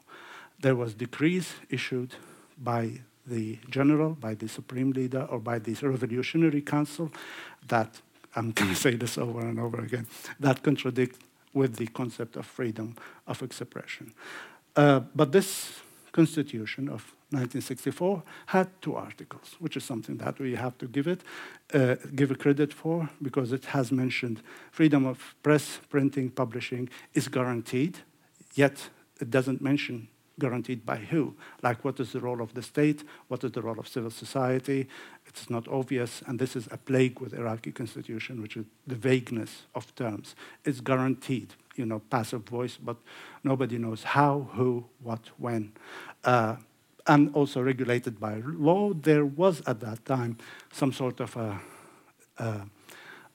There 0.61 0.75
was 0.75 0.95
decrees 0.95 1.55
issued 1.69 2.14
by 2.59 3.01
the 3.31 3.59
general, 3.71 4.11
by 4.11 4.35
the 4.35 4.49
supreme 4.49 4.90
leader, 4.93 5.27
or 5.31 5.38
by 5.38 5.59
the 5.59 5.75
revolutionary 5.83 6.61
council 6.61 7.11
that, 7.69 8.01
I'm 8.35 8.51
going 8.53 8.71
to 8.75 8.77
say 8.77 8.97
this 8.97 9.16
over 9.16 9.40
and 9.40 9.59
over 9.59 9.81
again, 9.81 10.07
that 10.40 10.62
contradict 10.62 11.19
with 11.55 11.77
the 11.77 11.87
concept 11.87 12.37
of 12.37 12.47
freedom 12.47 12.97
of 13.27 13.43
expression. 13.43 14.12
Uh, 14.77 15.01
but 15.14 15.33
this 15.33 15.81
constitution 16.12 16.88
of 16.88 17.14
1964 17.31 18.23
had 18.47 18.69
two 18.81 18.97
articles, 18.97 19.57
which 19.61 19.77
is 19.77 19.85
something 19.85 20.16
that 20.16 20.38
we 20.40 20.57
have 20.57 20.77
to 20.79 20.87
give 20.87 21.07
it, 21.07 21.23
uh, 21.73 21.95
give 22.14 22.31
a 22.31 22.35
credit 22.35 22.73
for, 22.73 23.09
because 23.23 23.53
it 23.53 23.66
has 23.66 23.93
mentioned 23.93 24.43
freedom 24.73 25.07
of 25.07 25.35
press, 25.43 25.81
printing, 25.88 26.31
publishing 26.31 26.88
is 27.14 27.29
guaranteed, 27.29 27.99
yet 28.55 28.90
it 29.21 29.31
doesn't 29.31 29.61
mention 29.61 30.09
guaranteed 30.40 30.85
by 30.85 30.96
who? 30.96 31.35
Like, 31.62 31.85
what 31.85 32.00
is 32.00 32.11
the 32.11 32.20
role 32.20 32.42
of 32.42 32.55
the 32.55 32.62
state? 32.62 33.05
What 33.29 33.44
is 33.44 33.53
the 33.53 33.62
role 33.62 33.79
of 33.79 33.87
civil 33.87 34.11
society? 34.11 34.88
It's 35.26 35.48
not 35.48 35.68
obvious, 35.68 36.22
and 36.26 36.40
this 36.40 36.57
is 36.57 36.66
a 36.72 36.76
plague 36.76 37.20
with 37.20 37.33
Iraqi 37.33 37.70
constitution, 37.70 38.42
which 38.42 38.57
is 38.57 38.64
the 38.87 38.96
vagueness 38.96 39.62
of 39.76 39.94
terms. 39.94 40.35
It's 40.64 40.81
guaranteed, 40.81 41.55
you 41.76 41.87
know, 41.87 42.00
passive 42.11 42.42
voice, 42.42 42.76
but 42.76 42.96
nobody 43.44 43.79
knows 43.79 44.03
how, 44.03 44.48
who, 44.55 44.87
what, 45.03 45.31
when. 45.38 45.72
Uh, 46.24 46.57
and 47.07 47.33
also 47.35 47.62
regulated 47.62 48.18
by 48.18 48.42
law. 48.44 48.92
There 48.92 49.24
was 49.24 49.62
at 49.66 49.81
that 49.81 50.05
time 50.05 50.38
some 50.72 50.92
sort 50.92 51.20
of 51.20 51.37
a, 51.37 51.61
a 52.38 52.61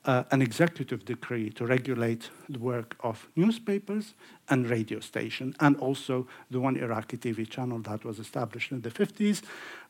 uh, 0.06 0.24
an 0.32 0.42
executive 0.42 1.04
decree 1.06 1.50
to 1.50 1.66
regulate 1.66 2.30
the 2.48 2.60
work 2.60 2.96
of 3.00 3.28
newspapers 3.36 4.14
and 4.50 4.70
radio 4.70 5.00
station, 5.00 5.56
and 5.60 5.76
also 5.78 6.28
the 6.52 6.60
one 6.60 6.78
Iraqi 6.78 7.18
TV 7.18 7.50
channel 7.50 7.80
that 7.80 8.06
was 8.06 8.20
established 8.20 8.72
in 8.72 8.82
the 8.82 8.92
50s. 8.92 9.42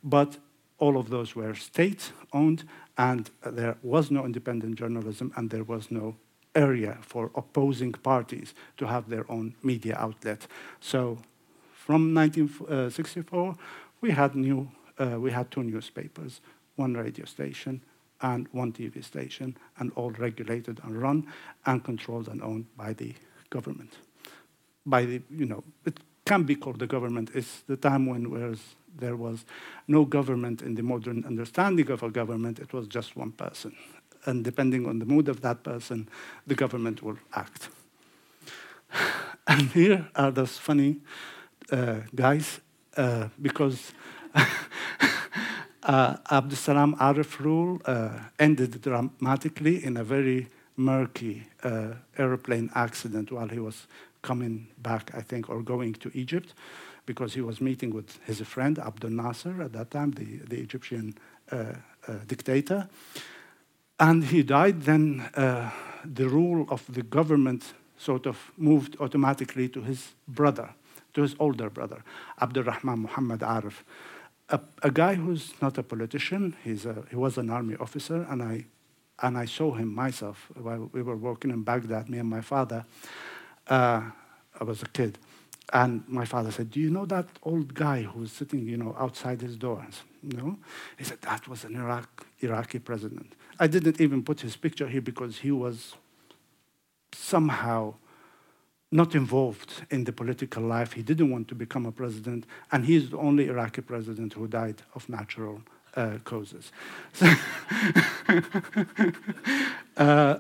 But 0.04 0.38
all 0.78 0.97
of 0.97 1.10
those 1.10 1.36
were 1.36 1.56
state-owned, 1.56 2.63
and 2.97 3.30
there 3.45 3.78
was 3.84 4.12
no 4.12 4.25
independent 4.25 4.75
journalism, 4.75 5.32
and 5.36 5.49
there 5.49 5.63
was 5.63 5.91
no 5.91 6.15
area 6.54 6.97
for 7.01 7.32
opposing 7.36 7.91
parties 7.91 8.54
to 8.78 8.88
have 8.88 9.10
their 9.10 9.30
own 9.30 9.56
media 9.62 9.95
outlet. 9.97 10.47
So, 10.80 11.17
from 11.73 12.13
1964, 12.13 13.56
we 14.01 14.12
had 14.12 14.36
new, 14.36 14.71
uh, 14.97 15.19
we 15.19 15.32
had 15.32 15.51
two 15.51 15.63
newspapers, 15.63 16.41
one 16.78 16.93
radio 16.93 17.25
station, 17.25 17.82
and 18.21 18.47
one 18.51 18.71
TV 18.71 19.04
station, 19.04 19.58
and 19.78 19.91
all 19.95 20.12
regulated 20.12 20.80
and 20.84 21.01
run 21.01 21.28
and 21.65 21.84
controlled 21.84 22.28
and 22.28 22.41
owned 22.41 22.65
by 22.78 22.93
the 22.93 23.13
government. 23.49 23.97
By 24.86 25.06
the, 25.06 25.21
you 25.30 25.45
know, 25.45 25.63
it 25.86 25.99
can 26.25 26.43
be 26.43 26.56
called 26.56 26.80
the 26.80 26.88
government. 26.88 27.32
It's 27.34 27.62
the 27.67 27.78
time 27.78 28.06
when 28.08 28.58
there 28.97 29.15
was 29.15 29.45
no 29.88 30.06
government 30.06 30.62
in 30.62 30.75
the 30.75 30.84
modern 30.84 31.23
understanding 31.25 31.91
of 31.91 32.04
a 32.04 32.10
government, 32.10 32.60
it 32.60 32.73
was 32.73 32.88
just 32.88 33.15
one 33.15 33.32
person. 33.32 33.75
And 34.25 34.43
depending 34.43 34.88
on 34.88 34.99
the 34.99 35.06
mood 35.06 35.30
of 35.30 35.41
that 35.41 35.63
person, 35.63 36.10
the 36.47 36.56
government 36.56 37.04
will 37.04 37.17
act. 37.34 37.69
And 39.47 39.69
here 39.69 40.08
are 40.15 40.32
those 40.32 40.58
funny 40.58 41.01
uh, 41.71 41.99
guys, 42.15 42.62
uh, 42.97 43.28
because 43.39 43.91
uh, 45.86 46.17
Abdus 46.32 46.58
Salam 46.58 46.95
Arif 46.95 47.39
rule 47.39 47.80
uh, 47.86 48.10
ended 48.39 48.82
dramatically 48.82 49.84
in 49.84 49.98
a 49.98 50.04
very 50.04 50.48
murky 50.78 51.48
uh, 51.63 51.93
airplane 52.17 52.69
accident 52.76 53.32
while 53.32 53.48
he 53.48 53.60
was 53.60 53.88
coming 54.21 54.67
back, 54.80 55.12
I 55.15 55.21
think, 55.21 55.50
or 55.50 55.62
going 55.62 55.93
to 55.93 56.12
Egypt, 56.13 56.54
because 57.06 57.36
he 57.36 57.41
was 57.41 57.62
meeting 57.62 57.93
with 57.93 58.19
his 58.26 58.41
friend 58.41 58.80
Abdel 58.80 59.12
Nasser 59.12 59.62
at 59.62 59.74
that 59.74 59.91
time, 59.91 60.12
the, 60.12 60.39
the 60.50 60.60
Egyptian 60.60 61.13
uh, 61.52 61.56
uh, 62.08 62.13
dictator. 62.28 62.89
And 64.00 64.24
he 64.24 64.43
died. 64.43 64.82
Then 64.82 65.30
uh, 65.36 65.69
the 66.04 66.28
rule 66.28 66.65
of 66.69 66.84
the 66.89 67.04
government 67.04 67.74
sort 67.98 68.26
of 68.26 68.52
moved 68.58 68.98
automatically 69.00 69.69
to 69.69 69.82
his 69.82 70.13
brother, 70.28 70.69
to 71.13 71.21
his 71.21 71.36
older 71.39 71.69
brother, 71.69 72.04
Abdul 72.41 72.63
Rahman 72.63 73.00
Muhammad 73.00 73.39
Arif. 73.39 73.84
A, 74.49 74.60
a, 74.84 74.91
guy 74.91 75.15
who's 75.15 75.53
not 75.62 75.77
a 75.77 75.84
politician, 75.84 76.55
he's 76.63 76.86
a, 76.86 77.03
he 77.10 77.15
was 77.15 77.38
an 77.38 77.49
army 77.49 77.75
officer, 77.79 78.27
and 78.29 78.43
I, 78.43 78.65
and 79.23 79.38
I 79.38 79.45
saw 79.45 79.73
him 79.73 79.93
myself 79.93 80.49
while 80.55 80.89
we 80.91 81.01
were 81.01 81.15
working 81.17 81.51
in 81.51 81.63
Baghdad, 81.63 82.10
me 82.10 82.19
and 82.19 82.29
my 82.29 82.41
father. 82.41 82.86
Uh, 83.67 84.01
I 84.60 84.63
was 84.63 84.84
a 84.84 84.88
kid. 84.88 85.17
And 85.73 86.03
my 86.08 86.25
father 86.25 86.51
said, 86.51 86.69
Do 86.69 86.79
you 86.79 86.91
know 86.91 87.05
that 87.05 87.27
old 87.41 87.73
guy 87.73 88.03
who's 88.03 88.31
sitting, 88.31 88.67
you 88.67 88.77
know, 88.77 88.95
outside 88.99 89.41
his 89.41 89.58
door? 89.58 89.86
No. 90.21 90.58
He 90.97 91.03
said, 91.03 91.21
That 91.21 91.47
was 91.47 91.63
an 91.63 91.75
Iraq, 91.75 92.25
Iraqi 92.39 92.79
president. 92.79 93.34
I 93.60 93.67
didn't 93.67 93.99
even 93.99 94.23
put 94.23 94.41
his 94.41 94.55
picture 94.55 94.88
here 94.88 95.01
because 95.01 95.39
he 95.39 95.51
was 95.51 95.95
somehow 97.13 97.95
not 98.95 99.13
involved 99.13 99.84
in 99.91 100.05
the 100.05 100.12
political 100.12 100.63
life. 100.63 100.93
He 100.93 101.03
didn't 101.03 101.29
want 101.29 101.47
to 101.49 101.55
become 101.55 101.86
a 101.86 101.91
president, 101.91 102.45
and 102.71 102.86
he's 102.86 103.10
the 103.10 103.17
only 103.17 103.47
Iraqi 103.47 103.81
president 103.81 104.34
who 104.34 104.47
died 104.47 104.81
of 104.95 105.08
natural 105.10 105.62
uh, 105.95 106.17
causes. 106.23 106.71
uh, 109.97 110.38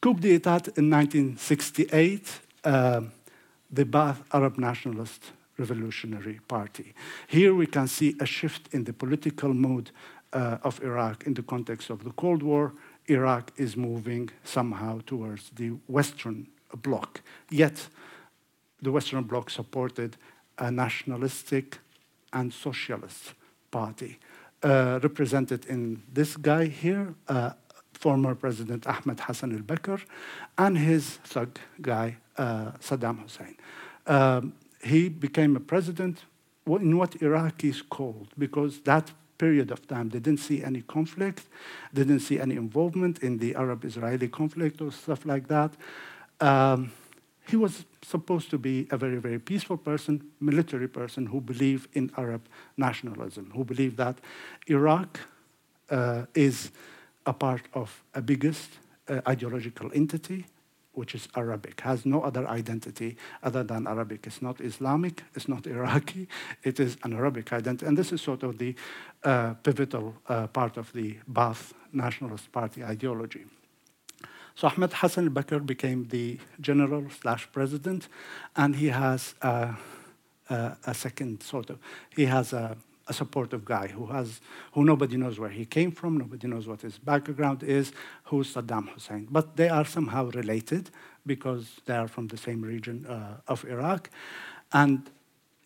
coup 0.00 0.14
d'etat 0.14 0.68
in 0.76 0.90
1968, 0.90 2.40
uh, 2.64 3.00
the 3.70 3.84
Ba'ath 3.84 4.22
Arab 4.32 4.58
Nationalist 4.58 5.32
Revolutionary 5.58 6.40
Party. 6.48 6.92
Here 7.28 7.54
we 7.54 7.66
can 7.66 7.88
see 7.88 8.16
a 8.20 8.26
shift 8.26 8.74
in 8.74 8.84
the 8.84 8.92
political 8.92 9.54
mood 9.54 9.90
uh, 10.32 10.58
of 10.62 10.82
Iraq 10.82 11.24
in 11.26 11.34
the 11.34 11.42
context 11.42 11.90
of 11.90 12.04
the 12.04 12.10
Cold 12.10 12.42
War. 12.42 12.72
Iraq 13.08 13.52
is 13.56 13.76
moving 13.76 14.30
somehow 14.44 15.00
towards 15.06 15.50
the 15.50 15.70
Western 15.86 16.48
bloc. 16.74 17.20
Yet, 17.50 17.88
the 18.82 18.92
Western 18.92 19.24
bloc 19.24 19.50
supported 19.50 20.16
a 20.58 20.70
nationalistic 20.70 21.78
and 22.32 22.52
socialist 22.52 23.34
party, 23.70 24.18
uh, 24.62 25.00
represented 25.02 25.64
in 25.66 26.02
this 26.12 26.36
guy 26.36 26.66
here, 26.66 27.14
uh, 27.28 27.50
former 27.92 28.34
President 28.34 28.86
Ahmed 28.86 29.20
Hassan 29.20 29.52
al 29.52 29.60
Bakr, 29.60 30.02
and 30.58 30.76
his 30.78 31.18
thug 31.24 31.58
guy, 31.80 32.16
uh, 32.36 32.72
Saddam 32.80 33.22
Hussein. 33.22 33.56
Um, 34.06 34.52
he 34.82 35.08
became 35.08 35.56
a 35.56 35.60
president 35.60 36.24
in 36.66 36.96
what 36.96 37.12
Iraqis 37.12 37.82
called, 37.88 38.28
because 38.38 38.80
that 38.80 39.12
period 39.38 39.70
of 39.70 39.86
time 39.86 40.08
they 40.08 40.18
didn't 40.18 40.40
see 40.40 40.62
any 40.62 40.82
conflict, 40.82 41.44
they 41.92 42.02
didn't 42.02 42.20
see 42.20 42.40
any 42.40 42.56
involvement 42.56 43.22
in 43.22 43.38
the 43.38 43.54
Arab 43.54 43.84
Israeli 43.84 44.28
conflict 44.28 44.80
or 44.80 44.90
stuff 44.90 45.24
like 45.26 45.48
that. 45.48 45.72
Um, 46.40 46.92
he 47.48 47.56
was 47.56 47.84
supposed 48.02 48.50
to 48.50 48.58
be 48.58 48.86
a 48.90 48.96
very, 48.96 49.18
very 49.18 49.38
peaceful 49.38 49.76
person, 49.76 50.30
military 50.40 50.88
person 50.88 51.26
who 51.26 51.40
believed 51.40 51.88
in 51.94 52.10
Arab 52.16 52.42
nationalism, 52.76 53.50
who 53.54 53.64
believed 53.64 53.96
that 53.96 54.18
Iraq 54.66 55.20
uh, 55.90 56.26
is 56.34 56.70
a 57.24 57.32
part 57.32 57.62
of 57.74 58.02
a 58.14 58.20
biggest 58.20 58.70
uh, 59.08 59.20
ideological 59.28 59.90
entity, 59.94 60.46
which 60.92 61.14
is 61.14 61.28
Arabic, 61.36 61.80
has 61.82 62.06
no 62.06 62.22
other 62.22 62.48
identity 62.48 63.16
other 63.42 63.62
than 63.62 63.86
Arabic. 63.86 64.26
It's 64.26 64.40
not 64.40 64.60
Islamic, 64.60 65.22
it's 65.34 65.48
not 65.48 65.66
Iraqi, 65.76 66.26
it 66.62 66.80
is 66.80 66.96
an 67.02 67.12
Arabic 67.12 67.52
identity. 67.52 67.86
And 67.86 67.98
this 67.98 68.12
is 68.12 68.22
sort 68.22 68.42
of 68.42 68.58
the 68.58 68.74
uh, 69.24 69.54
pivotal 69.62 70.14
uh, 70.28 70.46
part 70.48 70.76
of 70.76 70.92
the 70.92 71.16
Ba'ath 71.30 71.72
Nationalist 71.92 72.50
Party 72.50 72.82
ideology. 72.82 73.44
So 74.56 74.68
Ahmed 74.68 74.94
Hassan 74.94 75.24
al-Bakr 75.26 75.64
became 75.66 76.08
the 76.08 76.38
general 76.62 77.04
slash 77.10 77.46
president, 77.52 78.08
and 78.56 78.74
he 78.74 78.86
has 78.86 79.34
uh, 79.42 79.74
a 80.48 80.94
second 80.94 81.42
sort 81.42 81.68
of, 81.68 81.78
he 82.08 82.24
has 82.24 82.54
a, 82.54 82.74
a 83.06 83.12
supportive 83.12 83.66
guy 83.66 83.88
who 83.88 84.06
has, 84.06 84.40
who 84.72 84.82
nobody 84.82 85.18
knows 85.18 85.38
where 85.38 85.50
he 85.50 85.66
came 85.66 85.92
from, 85.92 86.16
nobody 86.16 86.48
knows 86.48 86.66
what 86.66 86.80
his 86.80 86.96
background 86.96 87.62
is, 87.62 87.92
who's 88.24 88.54
Saddam 88.54 88.88
Hussein. 88.88 89.28
But 89.30 89.56
they 89.56 89.68
are 89.68 89.84
somehow 89.84 90.30
related 90.30 90.88
because 91.26 91.82
they 91.84 91.94
are 91.94 92.08
from 92.08 92.28
the 92.28 92.38
same 92.38 92.62
region 92.62 93.04
uh, 93.06 93.36
of 93.46 93.62
Iraq. 93.66 94.08
And 94.72 95.10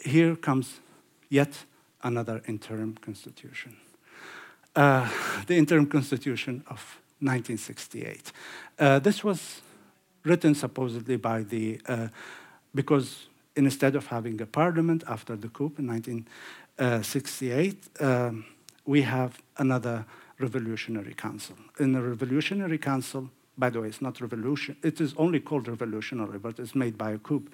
here 0.04 0.34
comes 0.34 0.80
yet 1.28 1.64
another 2.02 2.42
interim 2.48 2.96
constitution. 2.96 3.76
Uh, 4.74 5.08
the 5.46 5.56
interim 5.56 5.86
constitution 5.86 6.64
of 6.66 6.99
1968. 7.20 8.32
Uh, 8.78 8.98
this 8.98 9.22
was 9.22 9.60
written 10.24 10.54
supposedly 10.54 11.16
by 11.16 11.42
the, 11.42 11.78
uh, 11.86 12.08
because 12.74 13.26
instead 13.56 13.96
of 13.96 14.06
having 14.06 14.40
a 14.40 14.46
parliament 14.46 15.04
after 15.06 15.36
the 15.36 15.48
coup 15.48 15.72
in 15.78 15.86
1968, 15.86 17.88
um, 18.00 18.46
we 18.86 19.02
have 19.02 19.42
another 19.58 20.06
revolutionary 20.38 21.12
council. 21.14 21.56
In 21.78 21.92
the 21.92 22.00
revolutionary 22.00 22.78
council, 22.78 23.28
by 23.58 23.70
the 23.70 23.80
way, 23.80 23.88
it's 23.88 24.00
not 24.00 24.20
revolution, 24.20 24.76
it 24.82 25.00
is 25.00 25.14
only 25.16 25.40
called 25.40 25.66
revolutionary, 25.68 26.38
but 26.38 26.58
it's 26.58 26.74
made 26.74 26.96
by 26.96 27.12
a 27.12 27.18
coup. 27.18 27.46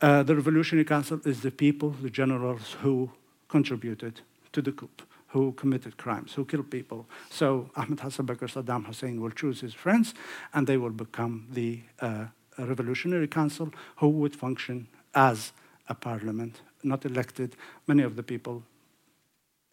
Uh, 0.00 0.22
the 0.22 0.34
revolutionary 0.34 0.84
council 0.84 1.20
is 1.24 1.42
the 1.42 1.50
people, 1.50 1.90
the 2.02 2.10
generals 2.10 2.76
who 2.82 3.10
contributed 3.48 4.20
to 4.52 4.62
the 4.62 4.72
coup 4.72 4.88
who 5.28 5.52
committed 5.52 5.96
crimes, 5.96 6.34
who 6.34 6.44
killed 6.44 6.70
people. 6.70 7.06
So 7.30 7.70
Ahmed 7.76 8.00
Hassan 8.00 8.26
Bakr 8.26 8.48
Saddam 8.50 8.86
Hussein 8.86 9.20
will 9.20 9.30
choose 9.30 9.60
his 9.60 9.74
friends, 9.74 10.14
and 10.54 10.66
they 10.66 10.76
will 10.76 10.90
become 10.90 11.46
the 11.50 11.80
uh, 12.00 12.26
Revolutionary 12.58 13.28
Council, 13.28 13.72
who 13.96 14.08
would 14.08 14.34
function 14.34 14.88
as 15.14 15.52
a 15.88 15.94
parliament, 15.94 16.62
not 16.82 17.04
elected. 17.04 17.56
Many 17.86 18.02
of 18.02 18.16
the 18.16 18.22
people 18.22 18.62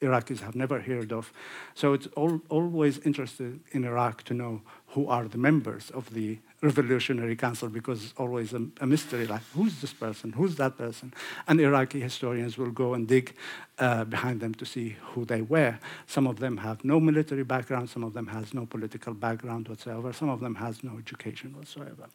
Iraqis 0.01 0.41
have 0.41 0.55
never 0.55 0.79
heard 0.79 1.13
of. 1.13 1.31
So 1.73 1.93
it's 1.93 2.07
all, 2.17 2.41
always 2.49 2.99
interesting 2.99 3.61
in 3.71 3.85
Iraq 3.85 4.23
to 4.23 4.33
know 4.33 4.61
who 4.87 5.07
are 5.07 5.27
the 5.27 5.37
members 5.37 5.89
of 5.91 6.13
the 6.13 6.39
Revolutionary 6.61 7.35
Council 7.35 7.69
because 7.69 8.03
it's 8.03 8.13
always 8.17 8.53
a, 8.53 8.67
a, 8.81 8.87
mystery 8.87 9.27
like 9.27 9.41
who's 9.53 9.79
this 9.81 9.93
person, 9.93 10.31
who's 10.31 10.55
that 10.55 10.77
person? 10.77 11.13
And 11.47 11.59
Iraqi 11.59 11.99
historians 11.99 12.57
will 12.57 12.71
go 12.71 12.93
and 12.93 13.07
dig 13.07 13.35
uh, 13.77 14.03
behind 14.05 14.39
them 14.39 14.53
to 14.55 14.65
see 14.65 14.95
who 15.13 15.25
they 15.25 15.41
were. 15.41 15.77
Some 16.07 16.27
of 16.27 16.39
them 16.39 16.57
have 16.57 16.83
no 16.83 16.99
military 16.99 17.43
background, 17.43 17.89
some 17.89 18.03
of 18.03 18.13
them 18.13 18.27
has 18.27 18.53
no 18.53 18.65
political 18.65 19.13
background 19.13 19.67
whatsoever, 19.67 20.11
some 20.11 20.29
of 20.29 20.39
them 20.39 20.55
has 20.55 20.83
no 20.83 20.97
education 20.97 21.55
whatsoever. 21.55 22.07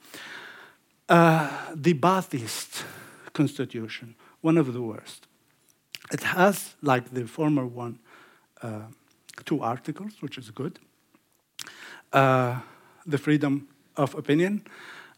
Uh, 1.09 1.51
the 1.75 1.95
Ba'athist 1.95 2.83
constitution, 3.33 4.15
one 4.41 4.59
of 4.59 4.73
the 4.73 4.83
worst. 4.83 5.27
It 6.11 6.23
has, 6.23 6.75
like 6.83 7.13
the 7.13 7.27
former 7.27 7.67
one, 7.67 7.99
uh, 8.63 8.83
two 9.45 9.63
articles, 9.63 10.13
which 10.21 10.39
is 10.39 10.51
good. 10.51 10.79
Uh, 12.13 12.61
the 13.07 13.19
freedom 13.19 13.69
of 13.97 14.15
opinion 14.15 14.65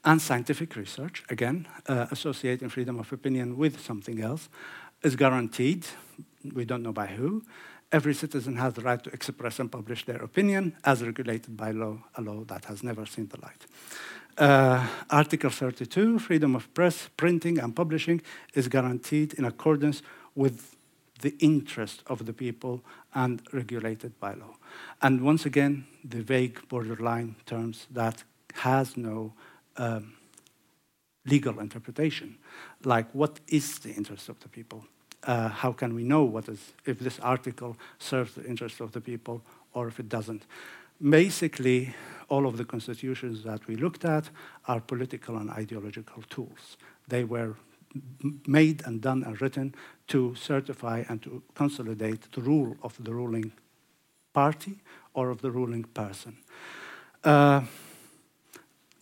and 0.05 0.21
scientific 0.21 0.77
research, 0.77 1.25
again, 1.31 1.67
uh, 1.89 2.07
associating 2.11 2.69
freedom 2.69 2.99
of 2.99 3.13
opinion 3.13 3.57
with 3.57 3.81
something 3.81 4.21
else, 4.21 4.49
is 5.03 5.17
guaranteed. 5.17 5.87
We 6.55 6.65
don't 6.65 6.83
know 6.83 6.93
by 6.93 7.07
who. 7.07 7.43
Every 7.91 8.15
citizen 8.15 8.57
has 8.57 8.75
the 8.75 8.83
right 8.83 9.03
to 9.03 9.11
express 9.11 9.61
and 9.61 9.71
publish 9.71 10.05
their 10.05 10.23
opinion 10.23 10.75
as 10.85 11.03
regulated 11.03 11.57
by 11.57 11.73
law, 11.73 11.99
a 12.17 12.23
law 12.23 12.45
that 12.45 12.65
has 12.65 12.83
never 12.83 13.07
seen 13.07 13.29
the 13.29 13.41
light. 13.41 13.67
Uh, 14.39 14.87
Article 15.11 15.51
32, 15.51 16.19
freedom 16.19 16.57
of 16.57 16.73
press, 16.73 17.09
printing, 17.17 17.59
and 17.59 17.77
publishing, 17.77 18.23
is 18.55 18.67
guaranteed 18.69 19.35
in 19.35 19.45
accordance 19.45 20.03
with 20.35 20.75
the 21.23 21.35
interest 21.39 22.03
of 22.07 22.27
the 22.27 22.33
people 22.33 22.85
and 23.15 23.43
regulated 23.53 24.19
by 24.21 24.35
law. 24.35 24.57
And 25.01 25.23
once 25.23 25.47
again, 25.47 25.87
the 26.05 26.23
vague 26.23 26.69
borderline 26.69 27.37
terms 27.47 27.87
that 27.91 28.25
has 28.55 28.97
no 28.97 29.33
um, 29.77 30.13
legal 31.25 31.61
interpretation. 31.61 32.37
Like, 32.85 33.07
what 33.15 33.41
is 33.49 33.79
the 33.79 33.93
interest 33.93 34.29
of 34.29 34.39
the 34.41 34.49
people? 34.49 34.85
Uh, 35.23 35.49
how 35.49 35.73
can 35.73 35.95
we 35.95 36.03
know 36.03 36.25
what 36.25 36.49
is, 36.49 36.73
if 36.85 36.99
this 36.99 37.21
article 37.21 37.77
serves 37.99 38.35
the 38.35 38.45
interest 38.45 38.81
of 38.81 38.91
the 38.93 39.01
people 39.01 39.43
or 39.73 39.89
if 39.89 40.01
it 40.01 40.09
doesn't? 40.09 40.45
Basically, 41.01 41.95
all 42.29 42.47
of 42.47 42.57
the 42.57 42.65
constitutions 42.65 43.45
that 43.45 43.67
we 43.67 43.77
looked 43.77 44.05
at 44.05 44.31
are 44.67 44.81
political 44.81 45.37
and 45.37 45.51
ideological 45.51 46.23
tools. 46.29 46.77
They 47.09 47.25
were 47.25 47.57
made 48.47 48.83
and 48.87 49.01
done 49.01 49.23
and 49.23 49.41
written 49.41 49.75
to 50.09 50.35
certify 50.35 51.05
and 51.09 51.23
to 51.23 51.43
consolidate 51.55 52.31
the 52.33 52.41
rule 52.41 52.77
of 52.83 52.97
the 53.03 53.13
ruling 53.13 53.53
party 54.33 54.79
or 55.15 55.31
of 55.31 55.43
the 55.43 55.51
ruling 55.51 55.85
person. 55.85 56.37
Uh, 57.25 57.63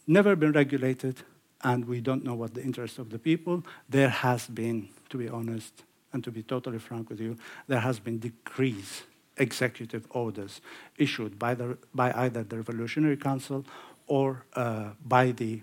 never 0.07 0.37
been 0.37 0.53
regulated, 0.53 1.23
and 1.63 1.87
we 1.87 2.01
don't 2.01 2.25
know 2.25 2.35
what 2.35 2.55
the 2.55 2.63
interest 2.63 2.99
of 2.99 3.11
the 3.11 3.19
people. 3.19 3.63
There 3.89 4.09
has 4.09 4.47
been, 4.47 4.89
to 5.11 5.19
be 5.19 5.29
honest, 5.29 5.85
and 6.13 6.25
to 6.25 6.31
be 6.31 6.43
totally 6.43 6.79
frank 6.79 7.09
with 7.09 7.21
you, 7.21 7.37
there 7.69 7.81
has 7.81 8.01
been 8.01 8.19
decrees, 8.19 9.03
executive 9.37 10.07
orders 10.11 10.61
issued 10.99 11.39
by, 11.39 11.55
the, 11.55 11.79
by 11.95 12.13
either 12.13 12.43
the 12.43 12.57
Revolutionary 12.57 13.17
Council 13.17 13.65
or 14.07 14.45
uh, 14.55 14.91
by 15.05 15.31
the 15.31 15.61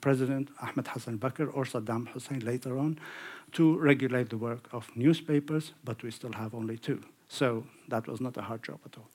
President 0.00 0.48
Ahmed 0.60 0.86
Hassan 0.88 1.18
Bakr 1.18 1.48
or 1.56 1.64
Saddam 1.64 2.08
Hussein 2.08 2.40
later 2.40 2.78
on 2.78 2.98
to 3.52 3.78
regulate 3.78 4.28
the 4.30 4.36
work 4.36 4.68
of 4.72 4.90
newspapers, 4.96 5.72
but 5.84 6.02
we 6.02 6.10
still 6.10 6.32
have 6.32 6.54
only 6.54 6.78
two. 6.78 7.00
So 7.28 7.64
that 7.88 8.06
was 8.06 8.20
not 8.20 8.36
a 8.36 8.42
hard 8.42 8.62
job 8.62 8.80
at 8.86 8.96
all. 8.98 9.10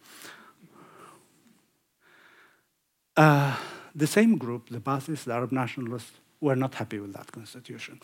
Uh, 3.17 3.55
the 3.93 4.07
same 4.07 4.37
group, 4.37 4.69
the 4.69 4.79
Ba'athists, 4.79 5.23
the 5.23 5.33
Arab 5.33 5.51
nationalists, 5.51 6.19
were 6.41 6.55
not 6.55 6.75
happy 6.75 6.99
with 6.99 7.13
that 7.13 7.31
constitution 7.31 7.99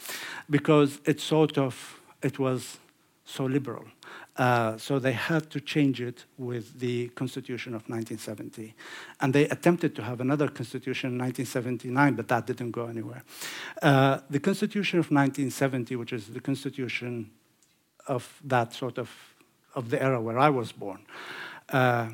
because 0.49 0.99
it 1.05 1.19
sort 1.19 1.57
of 1.57 1.99
it 2.21 2.39
was 2.39 2.77
so 3.25 3.45
liberal. 3.45 3.85
Uh, 4.37 4.77
so 4.77 4.99
they 4.99 5.11
had 5.11 5.49
to 5.49 5.59
change 5.59 6.01
it 6.01 6.25
with 6.37 6.79
the 6.79 7.09
Constitution 7.09 7.73
of 7.73 7.81
1970. 7.89 8.73
And 9.19 9.33
they 9.33 9.47
attempted 9.49 9.95
to 9.95 10.03
have 10.03 10.21
another 10.21 10.47
Constitution 10.47 11.11
in 11.11 11.17
1979, 11.19 12.15
but 12.15 12.27
that 12.29 12.47
didn't 12.47 12.71
go 12.71 12.85
anywhere. 12.87 13.23
Uh, 13.81 14.19
the 14.29 14.39
Constitution 14.39 14.99
of 14.99 15.05
1970, 15.05 15.95
which 15.95 16.13
is 16.13 16.27
the 16.27 16.39
Constitution 16.39 17.29
of 18.07 18.39
that 18.43 18.73
sort 18.73 18.97
of, 18.97 19.09
of 19.75 19.89
the 19.89 20.01
era 20.01 20.21
where 20.21 20.39
I 20.39 20.49
was 20.49 20.71
born, 20.71 21.05
uh, 21.69 22.09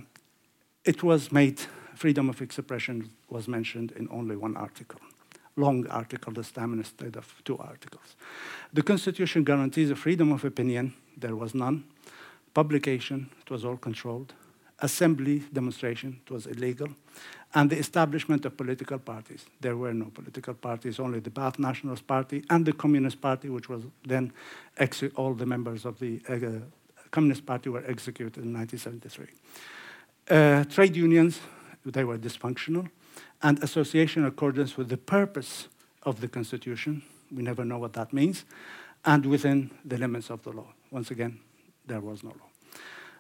it 0.83 1.03
was 1.03 1.31
made, 1.31 1.61
freedom 1.95 2.29
of 2.29 2.41
expression 2.41 3.09
was 3.29 3.47
mentioned 3.47 3.91
in 3.91 4.07
only 4.11 4.35
one 4.35 4.55
article 4.57 4.99
long 5.57 5.87
article 5.87 6.31
this 6.31 6.51
time 6.51 6.73
instead 6.73 7.17
of 7.17 7.33
two 7.43 7.57
articles. 7.57 8.15
The 8.71 8.83
Constitution 8.83 9.43
guarantees 9.43 9.89
a 9.89 9.95
freedom 9.95 10.31
of 10.31 10.45
opinion. 10.45 10.93
There 11.17 11.35
was 11.35 11.53
none. 11.53 11.83
Publication, 12.53 13.29
it 13.41 13.49
was 13.49 13.65
all 13.65 13.77
controlled. 13.77 14.33
Assembly, 14.79 15.43
demonstration, 15.51 16.19
it 16.25 16.31
was 16.31 16.45
illegal. 16.45 16.89
And 17.53 17.69
the 17.69 17.77
establishment 17.77 18.45
of 18.45 18.55
political 18.55 18.99
parties. 18.99 19.45
There 19.59 19.75
were 19.75 19.93
no 19.93 20.05
political 20.05 20.53
parties, 20.53 20.99
only 20.99 21.19
the 21.19 21.31
Ba'ath 21.31 21.57
Nationalist 21.57 22.05
Party 22.05 22.43
and 22.49 22.65
the 22.65 22.73
Communist 22.73 23.19
Party, 23.19 23.49
which 23.49 23.69
was 23.69 23.83
then 24.05 24.33
all 25.15 25.33
the 25.33 25.45
members 25.45 25.85
of 25.85 25.97
the 25.99 26.21
uh, 26.29 26.37
Communist 27.09 27.45
Party 27.45 27.69
were 27.69 27.83
executed 27.87 28.43
in 28.43 28.53
1973. 28.53 29.27
Uh, 30.29 30.63
trade 30.65 30.95
unions, 30.95 31.39
they 31.85 32.03
were 32.03 32.17
dysfunctional 32.17 32.89
and 33.41 33.61
association 33.63 34.23
in 34.23 34.27
accordance 34.27 34.77
with 34.77 34.89
the 34.89 34.97
purpose 34.97 35.67
of 36.03 36.21
the 36.21 36.27
Constitution. 36.27 37.03
We 37.31 37.43
never 37.43 37.65
know 37.65 37.77
what 37.77 37.93
that 37.93 38.13
means, 38.13 38.45
and 39.05 39.25
within 39.25 39.71
the 39.85 39.97
limits 39.97 40.29
of 40.29 40.43
the 40.43 40.51
law. 40.51 40.73
Once 40.91 41.11
again, 41.11 41.39
there 41.85 41.99
was 41.99 42.23
no 42.23 42.29
law. 42.29 42.49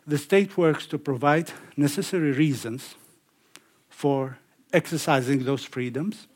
The 0.05 0.17
state 0.17 0.57
works 0.57 0.87
to 0.87 0.97
provide 0.97 1.51
necessary 1.75 2.31
reasons 2.31 2.95
for 3.89 4.37
exercising 4.71 5.43
those 5.43 5.65
freedoms, 5.65 6.27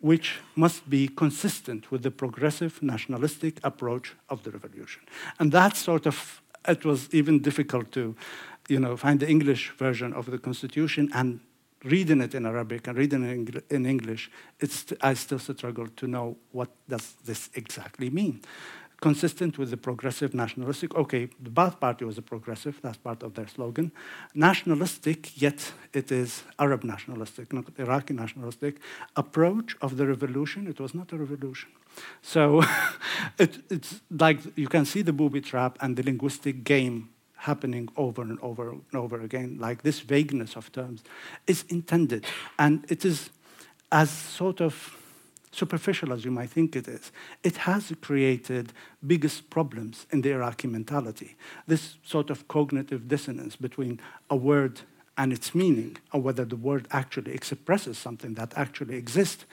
which 0.00 0.40
must 0.56 0.88
be 0.90 1.08
consistent 1.08 1.90
with 1.90 2.02
the 2.02 2.10
progressive 2.10 2.82
nationalistic 2.82 3.60
approach 3.62 4.14
of 4.28 4.42
the 4.42 4.50
revolution. 4.50 5.02
And 5.38 5.52
that 5.52 5.76
sort 5.76 6.06
of, 6.06 6.42
it 6.66 6.84
was 6.84 7.08
even 7.14 7.40
difficult 7.40 7.92
to 7.92 8.16
you 8.68 8.80
know, 8.80 8.96
find 8.96 9.20
the 9.20 9.28
English 9.28 9.70
version 9.78 10.12
of 10.12 10.26
the 10.30 10.38
Constitution 10.38 11.08
and 11.14 11.40
reading 11.86 12.20
it 12.20 12.34
in 12.34 12.46
Arabic 12.46 12.86
and 12.88 12.98
reading 12.98 13.24
it 13.24 13.64
in 13.70 13.86
English, 13.86 14.30
it's, 14.60 14.84
I 15.00 15.14
still 15.14 15.38
struggle 15.38 15.86
to 15.86 16.06
know 16.06 16.36
what 16.52 16.70
does 16.88 17.14
this 17.24 17.50
exactly 17.54 18.10
mean. 18.10 18.40
Consistent 19.00 19.58
with 19.58 19.70
the 19.70 19.76
progressive 19.76 20.32
nationalistic, 20.34 20.94
okay, 20.94 21.28
the 21.38 21.50
Ba'ath 21.50 21.78
Party 21.78 22.06
was 22.06 22.16
a 22.16 22.22
progressive, 22.22 22.80
that's 22.82 22.96
part 22.96 23.22
of 23.22 23.34
their 23.34 23.46
slogan. 23.46 23.92
Nationalistic, 24.34 25.40
yet 25.40 25.72
it 25.92 26.10
is 26.10 26.44
Arab 26.58 26.82
nationalistic, 26.82 27.52
not 27.52 27.66
Iraqi 27.78 28.14
nationalistic 28.14 28.76
approach 29.14 29.76
of 29.82 29.98
the 29.98 30.06
revolution. 30.06 30.66
It 30.66 30.80
was 30.80 30.94
not 30.94 31.12
a 31.12 31.16
revolution. 31.18 31.68
So 32.22 32.62
it, 33.38 33.58
it's 33.70 34.00
like 34.10 34.40
you 34.56 34.68
can 34.68 34.86
see 34.86 35.02
the 35.02 35.12
booby 35.12 35.42
trap 35.42 35.76
and 35.82 35.94
the 35.94 36.02
linguistic 36.02 36.64
game 36.64 37.10
happening 37.46 37.88
over 37.96 38.22
and 38.22 38.38
over 38.40 38.70
and 38.70 38.94
over 38.94 39.20
again, 39.20 39.56
like 39.58 39.82
this 39.82 40.00
vagueness 40.00 40.56
of 40.56 40.70
terms, 40.72 41.02
is 41.46 41.64
intended. 41.68 42.24
And 42.58 42.84
it 42.88 43.04
is 43.04 43.30
as 43.90 44.10
sort 44.10 44.60
of 44.60 44.74
superficial 45.52 46.12
as 46.12 46.24
you 46.24 46.30
might 46.30 46.50
think 46.50 46.76
it 46.76 46.88
is. 46.88 47.12
It 47.42 47.56
has 47.68 47.92
created 48.00 48.72
biggest 49.06 49.48
problems 49.48 50.06
in 50.10 50.20
the 50.22 50.32
Iraqi 50.32 50.68
mentality. 50.68 51.36
This 51.66 51.96
sort 52.04 52.30
of 52.30 52.46
cognitive 52.48 53.08
dissonance 53.08 53.54
between 53.56 54.00
a 54.28 54.36
word 54.36 54.80
and 55.16 55.32
its 55.32 55.54
meaning, 55.54 55.96
or 56.12 56.20
whether 56.20 56.44
the 56.44 56.56
word 56.56 56.86
actually 56.90 57.32
expresses 57.32 57.96
something 57.96 58.34
that 58.34 58.52
actually 58.54 58.96
exists, 58.96 59.46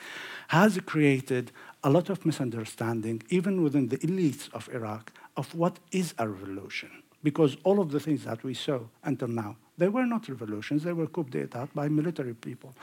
has 0.48 0.78
created 0.84 1.52
a 1.82 1.88
lot 1.88 2.10
of 2.10 2.26
misunderstanding, 2.26 3.22
even 3.30 3.62
within 3.62 3.88
the 3.88 3.98
elites 3.98 4.52
of 4.52 4.68
Iraq, 4.74 5.10
of 5.38 5.54
what 5.54 5.78
is 5.90 6.12
a 6.18 6.28
revolution 6.28 6.90
because 7.24 7.56
all 7.64 7.80
of 7.80 7.90
the 7.90 7.98
things 7.98 8.24
that 8.24 8.44
we 8.44 8.54
saw 8.54 8.78
until 9.02 9.28
now, 9.28 9.56
they 9.78 9.88
were 9.88 10.06
not 10.06 10.28
revolutions, 10.28 10.84
they 10.84 10.92
were 10.92 11.06
coup 11.06 11.24
d'etat 11.24 11.68
by 11.74 11.88
military 11.88 12.34
people. 12.34 12.74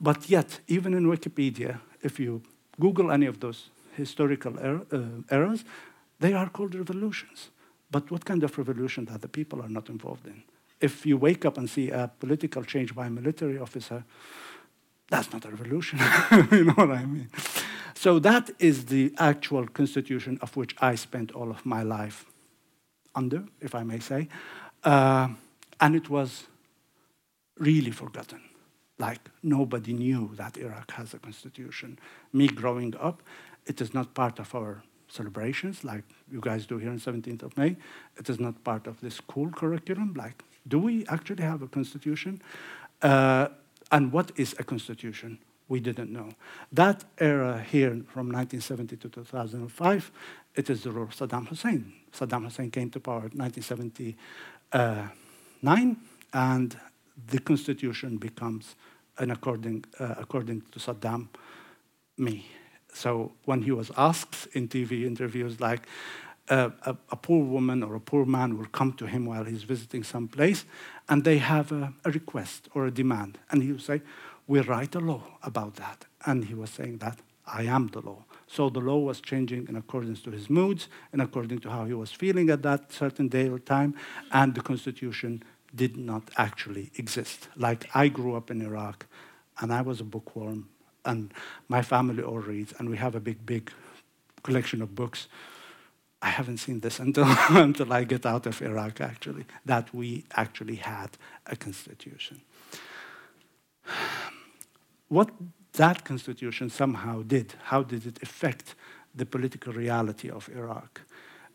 But 0.00 0.30
yet, 0.30 0.60
even 0.68 0.94
in 0.94 1.04
Wikipedia, 1.04 1.80
if 2.00 2.20
you 2.20 2.40
Google 2.78 3.10
any 3.10 3.26
of 3.26 3.40
those 3.40 3.68
historical 3.96 4.58
er 4.58 4.80
uh, 4.92 5.34
eras, 5.36 5.64
they 6.20 6.32
are 6.32 6.48
called 6.48 6.74
revolutions. 6.74 7.50
But 7.90 8.10
what 8.10 8.24
kind 8.24 8.44
of 8.44 8.56
revolution 8.56 9.06
that 9.06 9.20
the 9.20 9.28
people 9.28 9.60
are 9.60 9.68
not 9.68 9.88
involved 9.88 10.26
in? 10.26 10.42
If 10.80 11.04
you 11.04 11.18
wake 11.18 11.44
up 11.44 11.58
and 11.58 11.68
see 11.68 11.90
a 11.90 12.10
political 12.20 12.62
change 12.62 12.94
by 12.94 13.06
a 13.06 13.10
military 13.10 13.58
officer, 13.58 14.04
that's 15.10 15.32
not 15.32 15.44
a 15.44 15.50
revolution. 15.50 15.98
you 16.52 16.64
know 16.64 16.74
what 16.74 16.90
I 16.90 17.04
mean? 17.04 17.28
So 17.94 18.20
that 18.20 18.50
is 18.58 18.86
the 18.86 19.12
actual 19.18 19.66
constitution 19.66 20.38
of 20.40 20.56
which 20.56 20.76
I 20.80 20.94
spent 20.94 21.32
all 21.32 21.50
of 21.50 21.66
my 21.66 21.82
life 21.82 22.29
under, 23.14 23.44
if 23.60 23.74
I 23.74 23.82
may 23.82 23.98
say. 23.98 24.28
Uh, 24.84 25.28
and 25.80 25.94
it 25.94 26.08
was 26.08 26.46
really 27.58 27.90
forgotten. 27.90 28.40
Like 28.98 29.30
nobody 29.42 29.92
knew 29.92 30.30
that 30.36 30.56
Iraq 30.56 30.90
has 30.92 31.14
a 31.14 31.18
constitution. 31.18 31.98
Me 32.32 32.48
growing 32.48 32.94
up, 33.00 33.22
it 33.66 33.80
is 33.80 33.94
not 33.94 34.14
part 34.14 34.38
of 34.38 34.54
our 34.54 34.82
celebrations 35.08 35.84
like 35.84 36.04
you 36.30 36.40
guys 36.40 36.66
do 36.66 36.78
here 36.78 36.90
on 36.90 36.98
17th 36.98 37.42
of 37.42 37.56
May. 37.56 37.76
It 38.16 38.28
is 38.28 38.38
not 38.38 38.62
part 38.62 38.86
of 38.86 39.00
the 39.00 39.10
school 39.10 39.50
curriculum. 39.50 40.14
Like, 40.14 40.44
do 40.68 40.78
we 40.78 41.06
actually 41.06 41.42
have 41.42 41.62
a 41.62 41.68
constitution? 41.68 42.40
Uh, 43.02 43.48
and 43.90 44.12
what 44.12 44.32
is 44.36 44.54
a 44.58 44.64
constitution? 44.64 45.38
We 45.68 45.80
didn't 45.80 46.12
know. 46.12 46.30
That 46.72 47.04
era 47.18 47.64
here 47.70 47.90
from 48.08 48.30
1970 48.30 48.96
to 48.96 49.08
2005 49.08 50.12
it 50.54 50.70
is 50.70 50.82
the 50.82 50.90
rule 50.90 51.04
of 51.04 51.14
Saddam 51.14 51.46
Hussein. 51.48 51.92
Saddam 52.12 52.44
Hussein 52.44 52.70
came 52.70 52.90
to 52.90 53.00
power 53.00 53.30
in 53.32 53.38
1979, 53.38 55.96
and 56.32 56.80
the 57.28 57.38
constitution 57.38 58.16
becomes 58.16 58.74
an 59.18 59.30
according, 59.30 59.84
uh, 59.98 60.14
according 60.18 60.62
to 60.72 60.78
Saddam, 60.78 61.28
me. 62.16 62.46
So 62.92 63.32
when 63.44 63.62
he 63.62 63.70
was 63.70 63.92
asked 63.96 64.48
in 64.52 64.66
TV 64.68 65.06
interviews, 65.06 65.60
like 65.60 65.86
uh, 66.48 66.70
a, 66.84 66.96
a, 67.10 67.16
poor 67.16 67.44
woman 67.44 67.84
or 67.84 67.94
a 67.94 68.00
poor 68.00 68.24
man 68.24 68.58
will 68.58 68.66
come 68.66 68.92
to 68.94 69.06
him 69.06 69.26
while 69.26 69.44
he's 69.44 69.62
visiting 69.62 70.02
some 70.02 70.26
place, 70.26 70.64
and 71.08 71.22
they 71.22 71.38
have 71.38 71.70
a, 71.70 71.92
a 72.04 72.10
request 72.10 72.68
or 72.74 72.86
a 72.86 72.90
demand, 72.90 73.38
and 73.50 73.62
he 73.62 73.70
would 73.70 73.82
say, 73.82 74.02
"We 74.48 74.60
write 74.60 74.96
a 74.96 75.00
law 75.00 75.22
about 75.44 75.76
that." 75.76 76.06
And 76.26 76.44
he 76.44 76.54
was 76.54 76.70
saying 76.70 76.98
that 76.98 77.20
I 77.46 77.62
am 77.64 77.88
the 77.88 78.00
law. 78.00 78.24
So 78.52 78.68
the 78.68 78.80
law 78.80 78.98
was 78.98 79.20
changing 79.20 79.68
in 79.68 79.76
accordance 79.76 80.22
to 80.22 80.30
his 80.32 80.50
moods 80.50 80.88
and 81.12 81.22
according 81.22 81.60
to 81.60 81.70
how 81.70 81.84
he 81.84 81.94
was 81.94 82.10
feeling 82.10 82.50
at 82.50 82.62
that 82.62 82.92
certain 82.92 83.28
day 83.28 83.48
or 83.48 83.60
time, 83.60 83.94
and 84.32 84.56
the 84.56 84.60
constitution 84.60 85.44
did 85.72 85.96
not 85.96 86.24
actually 86.36 86.90
exist. 86.96 87.46
Like 87.56 87.88
I 87.94 88.08
grew 88.08 88.34
up 88.34 88.50
in 88.50 88.60
Iraq, 88.60 89.06
and 89.60 89.72
I 89.72 89.82
was 89.82 90.00
a 90.00 90.04
bookworm, 90.04 90.68
and 91.04 91.32
my 91.68 91.80
family 91.82 92.24
all 92.24 92.40
reads, 92.40 92.74
and 92.76 92.90
we 92.90 92.96
have 92.96 93.14
a 93.14 93.20
big, 93.20 93.46
big 93.46 93.70
collection 94.42 94.82
of 94.82 94.96
books. 94.96 95.28
I 96.20 96.30
haven't 96.30 96.58
seen 96.58 96.80
this 96.80 96.98
until, 97.06 97.26
until 97.50 97.92
I 97.92 98.02
get 98.02 98.26
out 98.26 98.46
of 98.46 98.60
Iraq, 98.60 99.00
actually, 99.00 99.44
that 99.64 99.94
we 99.94 100.24
actually 100.34 100.76
had 100.76 101.10
a 101.46 101.54
constitution. 101.54 102.40
What 105.08 105.30
that 105.74 106.04
constitution 106.04 106.70
somehow 106.70 107.22
did. 107.22 107.54
How 107.64 107.82
did 107.82 108.06
it 108.06 108.22
affect 108.22 108.74
the 109.14 109.26
political 109.26 109.72
reality 109.72 110.30
of 110.30 110.48
Iraq? 110.48 111.00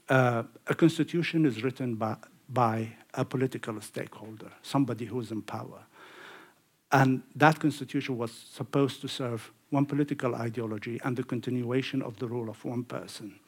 Uh, 0.07 0.43
a 0.67 0.75
constitution 0.75 1.45
is 1.45 1.63
written 1.63 1.95
by, 1.95 2.15
by 2.49 2.89
a 3.13 3.25
political 3.25 3.79
stakeholder, 3.81 4.51
somebody 4.61 5.05
who's 5.05 5.31
in 5.31 5.41
power. 5.41 5.79
And 6.91 7.23
that 7.35 7.59
constitution 7.59 8.17
was 8.17 8.31
supposed 8.31 9.01
to 9.01 9.07
serve 9.07 9.51
one 9.69 9.85
political 9.85 10.35
ideology 10.35 10.99
and 11.03 11.17
the 11.17 11.23
continuation 11.23 12.01
of 12.01 12.17
the 12.19 12.27
rule 12.27 12.49
of 12.49 12.63
one 12.63 12.83
person 12.83 13.39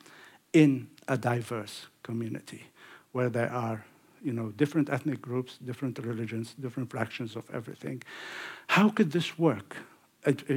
in 0.51 0.89
a 1.07 1.17
diverse 1.17 1.87
community 2.03 2.63
where 3.11 3.29
there 3.29 3.51
are 3.51 3.85
you 4.23 4.33
know, 4.33 4.49
different 4.57 4.89
ethnic 4.89 5.21
groups, 5.21 5.57
different 5.63 5.99
religions, 5.99 6.55
different 6.59 6.89
fractions 6.89 7.35
of 7.35 7.49
everything. 7.53 8.01
How 8.67 8.89
could 8.89 9.11
this 9.11 9.37
work? 9.37 9.77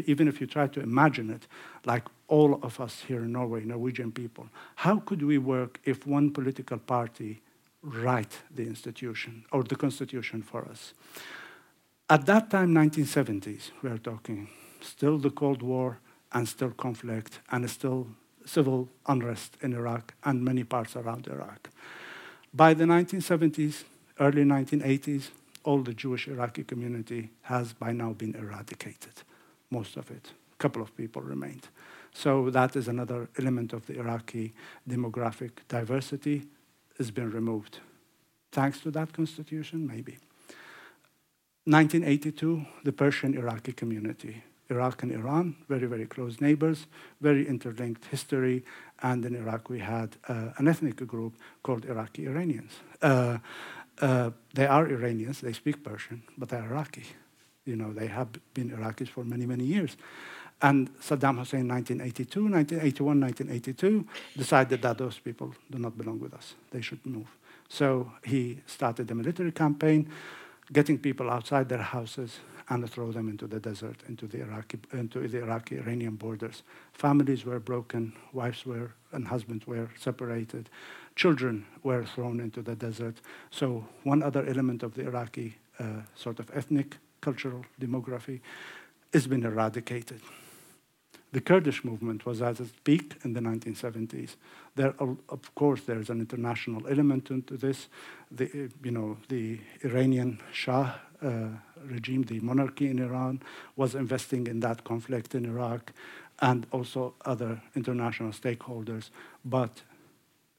Even 0.07 0.29
if 0.29 0.41
you 0.41 0.47
try 0.47 0.67
to 0.67 0.81
imagine 0.81 1.31
it, 1.31 1.47
like 1.85 2.05
all 2.29 2.59
of 2.63 2.81
us 2.81 3.05
here 3.07 3.25
in 3.25 3.33
Norway, 3.33 3.65
Norwegian 3.65 4.13
people, 4.13 4.49
how 4.77 4.99
could 4.99 5.23
we 5.23 5.39
work 5.39 5.81
if 5.85 6.07
one 6.07 6.31
political 6.31 6.79
party 6.79 7.43
write 7.83 8.39
the 8.55 8.67
institution 8.67 9.45
or 9.53 9.63
the 9.63 9.77
constitution 9.77 10.43
for 10.43 10.65
us? 10.67 10.95
At 12.09 12.27
that 12.27 12.51
time, 12.51 12.75
1970s, 12.75 13.71
we 13.83 13.91
are 13.91 13.99
talking, 13.99 14.49
still 14.81 15.19
the 15.19 15.31
Cold 15.31 15.63
War 15.63 15.99
and 16.33 16.49
still 16.49 16.71
conflict 16.71 17.41
and 17.51 17.69
still 17.71 18.09
civil 18.45 18.89
unrest 19.07 19.57
in 19.61 19.73
Iraq 19.73 20.15
and 20.25 20.45
many 20.45 20.65
parts 20.65 20.97
around 20.97 21.29
Iraq. 21.29 21.71
By 22.53 22.75
the 22.75 22.85
1970s, 22.85 23.85
early 24.19 24.43
1980s, 24.43 25.31
all 25.63 25.83
the 25.83 25.95
Jewish 25.95 26.27
Iraqi 26.27 26.65
community 26.65 27.31
has 27.43 27.73
by 27.73 27.93
now 27.93 28.13
been 28.13 28.35
eradicated, 28.35 29.23
most 29.71 29.97
of 29.97 30.11
it. 30.11 30.33
A 30.53 30.57
couple 30.57 30.83
of 30.83 30.97
people 30.97 31.23
remained. 31.23 31.69
So 32.13 32.51
that 32.51 32.77
is 32.77 32.89
another 32.89 33.29
element 33.39 33.73
of 33.73 33.87
the 33.87 33.99
Iraqi 33.99 34.53
demographic 34.89 35.51
diversity 35.69 36.47
has 36.99 37.11
been 37.11 37.31
removed. 37.31 37.79
Thanks 38.53 38.81
to 38.81 38.91
that 38.91 39.13
constitution, 39.13 39.87
maybe. 39.87 40.19
1982, 41.65 42.67
the 42.85 42.93
Persian 42.93 43.35
Iraqi 43.35 43.73
community. 43.73 44.43
Iraq 44.71 45.03
and 45.03 45.13
Iran, 45.13 45.57
very, 45.69 45.87
very 45.87 46.07
close 46.07 46.41
neighbors, 46.41 46.87
very 47.21 47.47
interlinked 47.47 48.07
history. 48.07 48.65
And 49.03 49.25
in 49.25 49.35
Iraq, 49.35 49.69
we 49.69 49.81
had 49.81 50.17
uh, 50.29 50.51
an 50.59 50.69
ethnic 50.69 50.97
group 51.07 51.35
called 51.63 51.85
Iraqi 51.85 52.27
Iranians. 52.27 52.73
Uh, 53.03 53.39
uh, 54.01 54.31
they 54.55 54.67
are 54.67 54.89
Iranians, 54.89 55.41
they 55.41 55.53
speak 55.53 55.85
Persian, 55.85 56.23
but 56.39 56.49
they're 56.49 56.65
Iraqi. 56.65 57.05
You 57.65 57.77
know, 57.77 57.93
they 57.93 58.07
have 58.07 58.29
been 58.55 58.71
Iraqis 58.71 59.09
for 59.09 59.25
many, 59.25 59.47
many 59.47 59.65
years. 59.65 59.97
And 60.63 60.91
Saddam 61.01 61.39
Hussein, 61.39 61.67
1982, 61.69 62.43
1981, 62.43 63.21
1982, 63.21 64.07
decided 64.37 64.83
that 64.83 64.99
those 64.99 65.19
people 65.19 65.55
do 65.71 65.79
not 65.79 65.97
belong 65.97 66.21
with 66.21 66.35
us. 66.35 66.55
They 66.71 66.83
should 66.83 67.05
move. 67.07 67.29
So 67.69 68.13
he 68.25 68.61
started 68.67 69.11
a 69.11 69.15
military 69.15 69.53
campaign, 69.53 70.11
getting 70.73 70.99
people 70.99 71.31
outside 71.31 71.69
their 71.69 71.83
houses 71.83 72.41
and 72.69 72.89
throw 72.89 73.11
them 73.11 73.29
into 73.29 73.47
the 73.47 73.59
desert, 73.59 73.97
into 74.09 74.27
the 74.27 74.41
Iraqi, 74.43 74.79
into 74.93 75.27
the 75.27 75.39
Iraqi-Iranian 75.39 76.17
borders. 76.17 76.63
Families 76.93 77.45
were 77.45 77.59
broken, 77.59 78.13
wives 78.33 78.65
were 78.67 78.93
and 79.13 79.27
husbands 79.27 79.67
were 79.67 79.89
separated, 79.99 80.71
children 81.17 81.67
were 81.83 82.05
thrown 82.05 82.39
into 82.39 82.63
the 82.63 82.77
desert. 82.77 83.21
So 83.51 83.87
one 84.05 84.23
other 84.23 84.47
element 84.47 84.83
of 84.83 84.95
the 84.95 85.03
Iraqi 85.03 85.57
uh, 85.81 86.03
sort 86.15 86.39
of 86.39 86.51
ethnic, 86.55 86.99
cultural 87.21 87.65
demography 87.81 88.41
has 89.13 89.27
been 89.27 89.45
eradicated. 89.45 90.21
The 91.33 91.41
Kurdish 91.41 91.85
movement 91.85 92.27
was 92.27 92.43
at 92.43 92.59
its 92.59 92.73
peak 92.83 93.15
in 93.23 93.35
the 93.35 93.41
1970s. 93.41 94.35
There, 94.75 94.95
of 94.99 95.55
course, 95.55 95.83
there's 95.83 96.11
an 96.11 96.19
international 96.19 96.89
element 96.89 97.31
into 97.31 97.57
this. 97.57 97.89
The, 98.33 98.71
you 98.83 98.91
know, 98.91 99.17
the 99.29 99.61
Iranian 99.85 100.41
Shah 100.53 100.95
uh, 101.23 101.49
regime, 101.85 102.25
the 102.25 102.41
monarchy 102.41 102.89
in 102.91 102.99
Iran, 102.99 103.43
was 103.77 103.95
investing 103.95 104.49
in 104.49 104.61
that 104.61 104.83
conflict 104.83 105.35
in 105.37 105.45
Iraq, 105.45 105.93
and 106.41 106.67
also 106.73 107.15
other 107.25 107.63
international 107.77 108.33
stakeholders. 108.33 109.11
But 109.45 109.83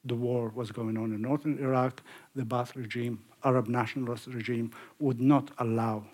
the 0.04 0.14
war 0.14 0.50
was 0.54 0.70
going 0.70 0.96
on 0.96 1.12
in 1.12 1.20
northern 1.20 1.58
Iraq. 1.58 2.02
The 2.34 2.44
Ba'ath 2.44 2.74
regime, 2.76 3.22
Arab 3.44 3.68
nationalist 3.68 4.26
regime, 4.28 4.70
would 4.98 5.20
not 5.20 5.50
allow 5.58 6.04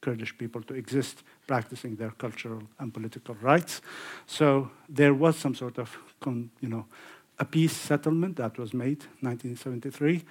Kurdish 0.00 0.36
people 0.38 0.62
to 0.62 0.74
exist 0.74 1.22
practicing 1.46 1.96
their 1.96 2.10
cultural 2.10 2.62
and 2.78 2.94
political 2.94 3.34
rights. 3.36 3.80
So 4.26 4.70
there 4.88 5.14
was 5.14 5.36
some 5.36 5.54
sort 5.54 5.78
of, 5.78 5.96
you 6.26 6.68
know, 6.68 6.86
a 7.38 7.44
peace 7.44 7.76
settlement 7.76 8.36
that 8.36 8.58
was 8.58 8.74
made 8.74 9.04
1973 9.20 10.24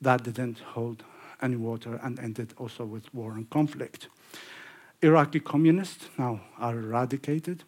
that 0.00 0.22
didn't 0.22 0.58
hold 0.58 1.04
any 1.40 1.56
water 1.56 1.98
and 2.02 2.18
ended 2.18 2.54
also 2.56 2.84
with 2.84 3.12
war 3.14 3.32
and 3.32 3.48
conflict. 3.50 4.08
Iraqi 5.02 5.40
communists 5.40 6.08
now 6.16 6.40
are 6.58 6.78
eradicated. 6.78 7.64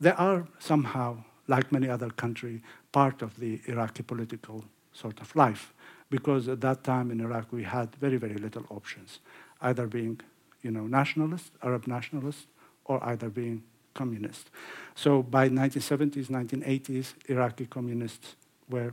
They 0.00 0.10
are 0.10 0.48
somehow, 0.58 1.24
like 1.46 1.70
many 1.70 1.88
other 1.88 2.10
countries, 2.10 2.60
part 2.90 3.22
of 3.22 3.38
the 3.38 3.60
Iraqi 3.66 4.02
political 4.02 4.64
sort 4.92 5.20
of 5.20 5.34
life, 5.36 5.72
because 6.10 6.48
at 6.48 6.60
that 6.60 6.82
time 6.82 7.10
in 7.10 7.20
Iraq 7.20 7.52
we 7.52 7.62
had 7.62 7.94
very, 7.96 8.16
very 8.16 8.34
little 8.34 8.64
options, 8.70 9.20
either 9.60 9.86
being 9.86 10.20
you 10.64 10.70
know, 10.70 10.86
nationalist, 10.86 11.52
Arab 11.62 11.86
nationalist, 11.86 12.46
or 12.86 13.04
either 13.04 13.28
being 13.28 13.62
communist. 13.94 14.50
So 14.94 15.22
by 15.22 15.48
1970s, 15.48 16.26
1980s, 16.26 17.14
Iraqi 17.28 17.66
communists 17.66 18.34
were, 18.68 18.92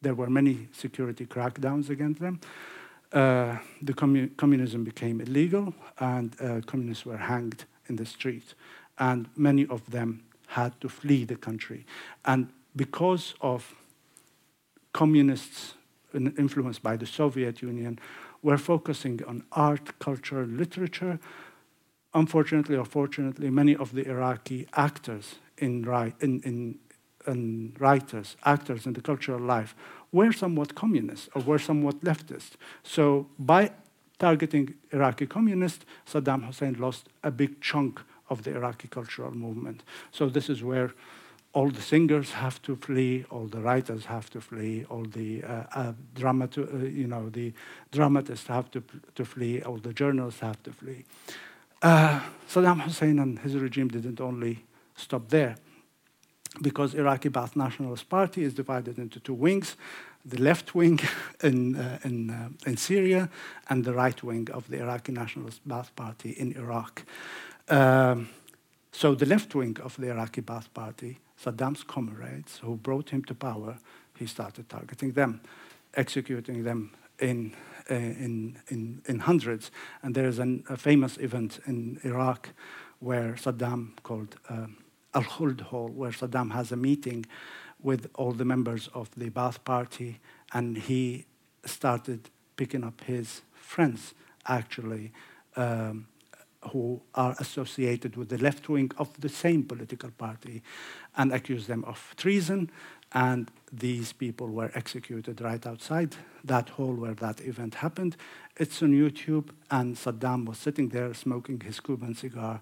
there 0.00 0.14
were 0.14 0.30
many 0.30 0.68
security 0.72 1.26
crackdowns 1.26 1.90
against 1.90 2.20
them. 2.20 2.40
Uh, 3.12 3.58
the 3.82 3.92
commu 3.92 4.34
communism 4.36 4.82
became 4.82 5.20
illegal, 5.20 5.74
and 5.98 6.34
uh, 6.40 6.60
communists 6.66 7.04
were 7.04 7.18
hanged 7.18 7.64
in 7.88 7.96
the 7.96 8.06
street. 8.06 8.54
And 8.98 9.28
many 9.36 9.66
of 9.66 9.90
them 9.90 10.24
had 10.46 10.80
to 10.80 10.88
flee 10.88 11.24
the 11.24 11.36
country. 11.36 11.84
And 12.24 12.48
because 12.74 13.34
of 13.40 13.74
communists 14.92 15.74
influenced 16.14 16.82
by 16.82 16.96
the 16.96 17.06
Soviet 17.06 17.62
Union, 17.62 17.98
we're 18.44 18.58
focusing 18.58 19.24
on 19.26 19.42
art, 19.52 19.98
culture, 19.98 20.46
literature. 20.46 21.18
Unfortunately 22.12 22.76
or 22.76 22.84
fortunately, 22.84 23.50
many 23.50 23.74
of 23.74 23.92
the 23.92 24.06
Iraqi 24.06 24.68
actors 24.74 25.36
in, 25.58 25.84
in, 26.20 26.40
in, 26.42 26.78
in 27.26 27.74
writers, 27.80 28.36
actors 28.44 28.86
in 28.86 28.92
the 28.92 29.00
cultural 29.00 29.40
life 29.40 29.74
were 30.12 30.30
somewhat 30.30 30.74
communist 30.74 31.30
or 31.34 31.42
were 31.42 31.58
somewhat 31.58 32.00
leftist. 32.02 32.52
So 32.82 33.26
by 33.38 33.72
targeting 34.18 34.74
Iraqi 34.92 35.26
communists, 35.26 35.84
Saddam 36.06 36.44
Hussein 36.44 36.74
lost 36.78 37.08
a 37.24 37.30
big 37.30 37.60
chunk 37.62 38.00
of 38.28 38.42
the 38.44 38.54
Iraqi 38.54 38.88
cultural 38.88 39.32
movement. 39.32 39.82
So 40.12 40.28
this 40.28 40.48
is 40.48 40.62
where 40.62 40.92
all 41.54 41.70
the 41.70 41.80
singers 41.80 42.32
have 42.32 42.60
to 42.62 42.74
flee, 42.74 43.24
all 43.30 43.46
the 43.46 43.60
writers 43.60 44.06
have 44.06 44.28
to 44.30 44.40
flee, 44.40 44.84
all 44.90 45.04
the 45.04 45.42
uh, 45.44 45.62
uh, 45.74 45.92
uh, 46.20 46.76
you 46.82 47.06
know, 47.06 47.30
the 47.30 47.52
dramatists 47.92 48.48
have 48.48 48.70
to, 48.72 48.82
to 49.14 49.24
flee, 49.24 49.62
all 49.62 49.76
the 49.76 49.92
journalists 49.92 50.40
have 50.40 50.60
to 50.64 50.72
flee. 50.72 51.04
Uh, 51.80 52.20
Saddam 52.48 52.80
Hussein 52.80 53.20
and 53.20 53.38
his 53.38 53.54
regime 53.54 53.88
didn't 53.88 54.20
only 54.20 54.64
stop 54.96 55.28
there, 55.28 55.54
because 56.60 56.94
Iraqi 56.94 57.28
Ba'ath 57.28 57.54
Nationalist 57.54 58.08
Party 58.08 58.42
is 58.42 58.52
divided 58.52 58.98
into 58.98 59.20
two 59.20 59.34
wings, 59.34 59.76
the 60.24 60.38
left 60.38 60.74
wing 60.74 60.98
in, 61.42 61.76
uh, 61.76 61.98
in, 62.02 62.30
uh, 62.30 62.48
in 62.66 62.76
Syria 62.76 63.30
and 63.70 63.84
the 63.84 63.94
right 63.94 64.20
wing 64.24 64.48
of 64.50 64.68
the 64.68 64.80
Iraqi 64.80 65.12
Nationalist 65.12 65.66
Ba'ath 65.68 65.94
Party 65.94 66.30
in 66.30 66.52
Iraq. 66.56 67.04
Um, 67.68 68.28
so 68.90 69.14
the 69.14 69.26
left 69.26 69.54
wing 69.54 69.76
of 69.82 69.96
the 69.96 70.10
Iraqi 70.10 70.42
Ba'ath 70.42 70.72
Party 70.74 71.18
Saddam's 71.42 71.84
comrades 71.84 72.58
who 72.58 72.76
brought 72.76 73.10
him 73.10 73.24
to 73.24 73.34
power, 73.34 73.78
he 74.16 74.26
started 74.26 74.68
targeting 74.68 75.12
them, 75.12 75.40
executing 75.94 76.64
them 76.64 76.92
in, 77.18 77.54
uh, 77.90 77.94
in, 77.94 78.58
in, 78.68 79.02
in, 79.06 79.18
hundreds. 79.20 79.70
And 80.02 80.14
there 80.14 80.28
is 80.28 80.38
an, 80.38 80.64
a 80.68 80.76
famous 80.76 81.16
event 81.18 81.60
in 81.66 82.00
Iraq 82.04 82.50
where 83.00 83.34
Saddam, 83.34 83.92
called 84.02 84.36
uh, 84.48 84.66
Al 85.14 85.22
Khuld 85.22 85.60
Hall, 85.60 85.88
where 85.88 86.10
Saddam 86.10 86.52
has 86.52 86.72
a 86.72 86.76
meeting 86.76 87.26
with 87.82 88.08
all 88.14 88.32
the 88.32 88.44
members 88.44 88.88
of 88.94 89.10
the 89.16 89.30
Ba'ath 89.30 89.62
Party, 89.64 90.20
and 90.52 90.78
he 90.78 91.26
started 91.64 92.30
picking 92.56 92.84
up 92.84 93.02
his 93.02 93.42
friends, 93.52 94.14
actually. 94.46 95.12
Um, 95.56 96.06
who 96.72 97.00
are 97.14 97.34
associated 97.38 98.16
with 98.16 98.28
the 98.28 98.38
left 98.38 98.68
wing 98.68 98.90
of 98.98 99.08
the 99.20 99.28
same 99.28 99.64
political 99.64 100.10
party 100.10 100.62
and 101.16 101.32
accuse 101.32 101.66
them 101.66 101.84
of 101.84 102.14
treason. 102.16 102.70
And 103.12 103.50
these 103.72 104.12
people 104.12 104.48
were 104.48 104.70
executed 104.74 105.40
right 105.40 105.64
outside 105.66 106.16
that 106.44 106.70
hall 106.70 106.94
where 106.94 107.14
that 107.14 107.40
event 107.40 107.76
happened. 107.76 108.16
It's 108.56 108.82
on 108.82 108.90
YouTube, 108.90 109.50
and 109.70 109.96
Saddam 109.96 110.46
was 110.46 110.58
sitting 110.58 110.88
there 110.88 111.14
smoking 111.14 111.60
his 111.60 111.80
Cuban 111.80 112.14
cigar 112.14 112.60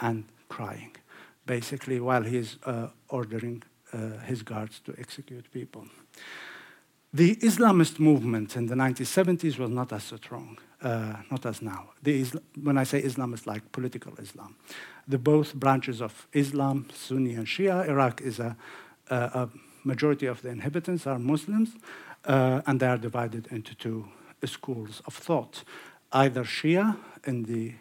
and 0.00 0.24
crying, 0.48 0.96
basically, 1.46 2.00
while 2.00 2.22
he's 2.22 2.56
uh, 2.64 2.88
ordering 3.08 3.62
uh, 3.92 4.18
his 4.24 4.42
guards 4.42 4.80
to 4.80 4.94
execute 4.98 5.50
people. 5.52 5.86
The 7.12 7.36
Islamist 7.36 7.98
movement 7.98 8.56
in 8.56 8.66
the 8.66 8.74
1970s 8.74 9.58
was 9.58 9.70
not 9.70 9.92
as 9.92 10.04
strong, 10.04 10.58
uh, 10.82 11.16
not 11.30 11.44
as 11.46 11.62
now. 11.62 11.90
Isla- 12.06 12.40
when 12.62 12.78
I 12.78 12.84
say 12.84 12.98
Islam, 12.98 13.34
it's 13.34 13.46
like 13.46 13.72
political 13.72 14.12
Islam. 14.18 14.56
The 15.06 15.18
both 15.18 15.54
branches 15.54 16.00
of 16.00 16.26
Islam, 16.32 16.86
Sunni 16.94 17.34
and 17.34 17.46
Shia, 17.46 17.88
Iraq 17.88 18.20
is 18.20 18.38
a, 18.38 18.56
a, 19.10 19.16
a 19.16 19.48
majority 19.84 20.26
of 20.26 20.42
the 20.42 20.50
inhabitants 20.50 21.06
are 21.06 21.18
Muslims, 21.18 21.70
uh, 22.24 22.62
and 22.66 22.80
they 22.80 22.86
are 22.86 22.98
divided 22.98 23.48
into 23.50 23.74
two 23.74 24.08
schools 24.44 25.02
of 25.06 25.14
thought 25.14 25.64
either 26.12 26.42
Shia 26.42 26.96
in 27.26 27.42
the 27.42 27.74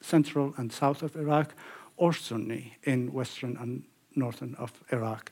central 0.00 0.52
and 0.56 0.72
south 0.72 1.02
of 1.02 1.16
Iraq, 1.16 1.54
or 1.96 2.12
Sunni 2.12 2.76
in 2.82 3.12
western 3.12 3.56
and 3.56 3.84
northern 4.16 4.54
of 4.56 4.72
Iraq. 4.92 5.30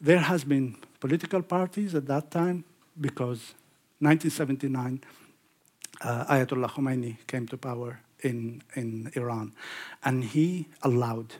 There 0.00 0.20
has 0.20 0.44
been 0.44 0.76
political 1.00 1.42
parties 1.42 1.94
at 1.94 2.06
that 2.06 2.30
time 2.30 2.64
because 3.00 3.54
1979 4.00 5.02
uh, 6.00 6.24
Ayatollah 6.26 6.70
Khomeini 6.70 7.16
came 7.26 7.46
to 7.48 7.56
power 7.56 8.00
in, 8.20 8.62
in 8.74 9.10
Iran 9.14 9.52
and 10.04 10.24
he 10.24 10.68
allowed 10.82 11.34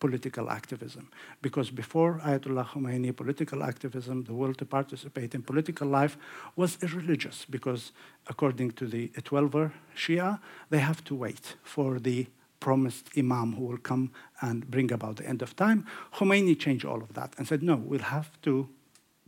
political 0.00 0.50
activism. 0.50 1.08
Because 1.42 1.70
before 1.70 2.20
Ayatollah 2.24 2.66
Khomeini, 2.66 3.14
political 3.14 3.62
activism, 3.62 4.24
the 4.24 4.34
will 4.34 4.54
to 4.54 4.64
participate 4.64 5.34
in 5.34 5.42
political 5.42 5.86
life 5.86 6.16
was 6.56 6.76
irreligious 6.82 7.46
because 7.48 7.92
according 8.26 8.72
to 8.72 8.86
the 8.86 9.08
12er 9.30 9.70
Shia, 9.96 10.40
they 10.70 10.80
have 10.80 11.04
to 11.04 11.14
wait 11.14 11.54
for 11.62 12.00
the 12.00 12.26
promised 12.58 13.10
imam 13.16 13.54
who 13.54 13.64
will 13.64 13.78
come 13.90 14.10
and 14.40 14.68
bring 14.68 14.90
about 14.92 15.16
the 15.16 15.28
end 15.28 15.40
of 15.40 15.54
time. 15.54 15.86
Khomeini 16.14 16.58
changed 16.58 16.84
all 16.84 17.02
of 17.02 17.14
that 17.14 17.34
and 17.38 17.46
said, 17.46 17.62
no, 17.62 17.76
we'll 17.76 18.10
have 18.18 18.30
to 18.42 18.68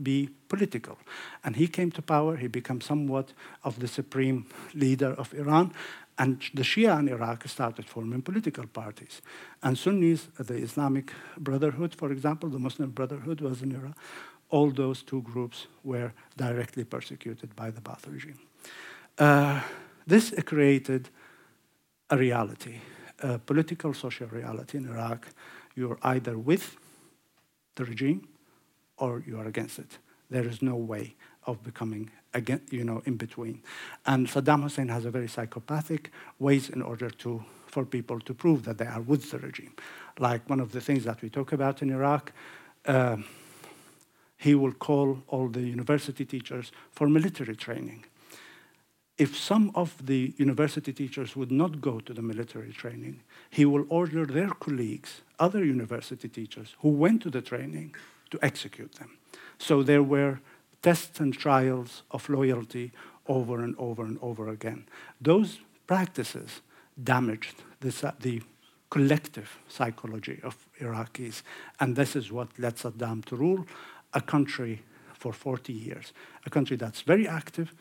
be 0.02 0.28
political. 0.48 0.98
And 1.44 1.56
he 1.56 1.68
came 1.68 1.90
to 1.92 2.02
power, 2.02 2.36
he 2.36 2.48
became 2.48 2.80
somewhat 2.80 3.32
of 3.62 3.78
the 3.78 3.88
supreme 3.88 4.46
leader 4.74 5.12
of 5.12 5.32
Iran, 5.34 5.72
and 6.18 6.40
the 6.54 6.62
Shia 6.62 6.98
in 7.00 7.08
Iraq 7.08 7.48
started 7.48 7.86
forming 7.86 8.22
political 8.22 8.66
parties. 8.66 9.20
And 9.62 9.76
Sunnis, 9.76 10.28
the 10.38 10.54
Islamic 10.54 11.12
Brotherhood, 11.36 11.94
for 11.94 12.12
example, 12.12 12.48
the 12.48 12.58
Muslim 12.58 12.90
Brotherhood 12.90 13.40
was 13.40 13.62
in 13.62 13.72
Iraq, 13.72 13.96
all 14.50 14.70
those 14.70 15.02
two 15.02 15.22
groups 15.22 15.66
were 15.82 16.12
directly 16.36 16.84
persecuted 16.84 17.56
by 17.56 17.70
the 17.70 17.80
Ba'ath 17.80 18.06
regime. 18.12 18.38
Uh, 19.18 19.60
this 20.06 20.32
created 20.44 21.08
a 22.10 22.16
reality, 22.16 22.80
a 23.20 23.38
political 23.38 23.94
social 23.94 24.28
reality 24.28 24.78
in 24.78 24.86
Iraq. 24.86 25.26
You're 25.74 25.98
either 26.02 26.38
with 26.38 26.76
the 27.74 27.84
regime 27.84 28.28
or 28.98 29.22
you 29.26 29.38
are 29.38 29.46
against 29.46 29.78
it. 29.78 29.98
There 30.30 30.46
is 30.46 30.62
no 30.62 30.76
way 30.76 31.16
of 31.46 31.62
becoming 31.62 32.10
again, 32.32 32.62
you 32.70 32.84
know, 32.84 33.02
in 33.04 33.16
between. 33.16 33.62
And 34.06 34.26
Saddam 34.26 34.62
Hussein 34.62 34.88
has 34.88 35.04
a 35.04 35.10
very 35.10 35.28
psychopathic 35.28 36.10
ways 36.38 36.68
in 36.68 36.82
order 36.82 37.10
to 37.10 37.44
for 37.74 37.84
people 37.84 38.20
to 38.20 38.32
prove 38.32 38.64
that 38.64 38.78
they 38.78 38.86
are 38.86 39.00
with 39.00 39.32
the 39.32 39.38
regime. 39.38 39.74
Like 40.20 40.48
one 40.48 40.60
of 40.60 40.70
the 40.70 40.80
things 40.80 41.02
that 41.04 41.20
we 41.22 41.28
talk 41.28 41.52
about 41.52 41.82
in 41.82 41.90
Iraq, 41.90 42.32
uh, 42.86 43.16
he 44.36 44.54
will 44.54 44.72
call 44.72 45.24
all 45.26 45.48
the 45.48 45.60
university 45.60 46.24
teachers 46.24 46.70
for 46.92 47.08
military 47.08 47.56
training. 47.56 48.04
If 49.18 49.36
some 49.36 49.72
of 49.74 50.06
the 50.06 50.34
university 50.36 50.92
teachers 50.92 51.34
would 51.34 51.50
not 51.50 51.80
go 51.80 51.98
to 51.98 52.12
the 52.14 52.22
military 52.22 52.72
training, 52.72 53.22
he 53.50 53.64
will 53.64 53.86
order 53.88 54.24
their 54.24 54.50
colleagues, 54.50 55.22
other 55.40 55.64
university 55.64 56.28
teachers 56.28 56.76
who 56.80 56.90
went 56.90 57.22
to 57.22 57.30
the 57.30 57.42
training, 57.42 57.94
to 58.34 58.44
execute 58.44 58.92
them. 58.94 59.10
So 59.58 59.82
there 59.82 60.02
were 60.02 60.40
tests 60.82 61.20
and 61.20 61.32
trials 61.32 62.02
of 62.10 62.28
loyalty 62.28 62.92
over 63.26 63.62
and 63.62 63.74
over 63.78 64.04
and 64.04 64.18
over 64.20 64.48
again. 64.48 64.86
Those 65.20 65.60
practices 65.86 66.60
damaged 67.02 67.56
uh, 67.82 68.10
the 68.20 68.42
collective 68.90 69.58
psychology 69.68 70.40
of 70.42 70.56
Iraqis, 70.80 71.42
and 71.80 71.96
this 71.96 72.16
is 72.16 72.30
what 72.30 72.48
led 72.58 72.76
Saddam 72.76 73.24
to 73.26 73.36
rule 73.36 73.66
a 74.12 74.20
country 74.20 74.82
for 75.14 75.32
40 75.32 75.72
years, 75.72 76.12
a 76.46 76.50
country 76.50 76.76
that's 76.76 77.02
very 77.02 77.26
active 77.26 77.72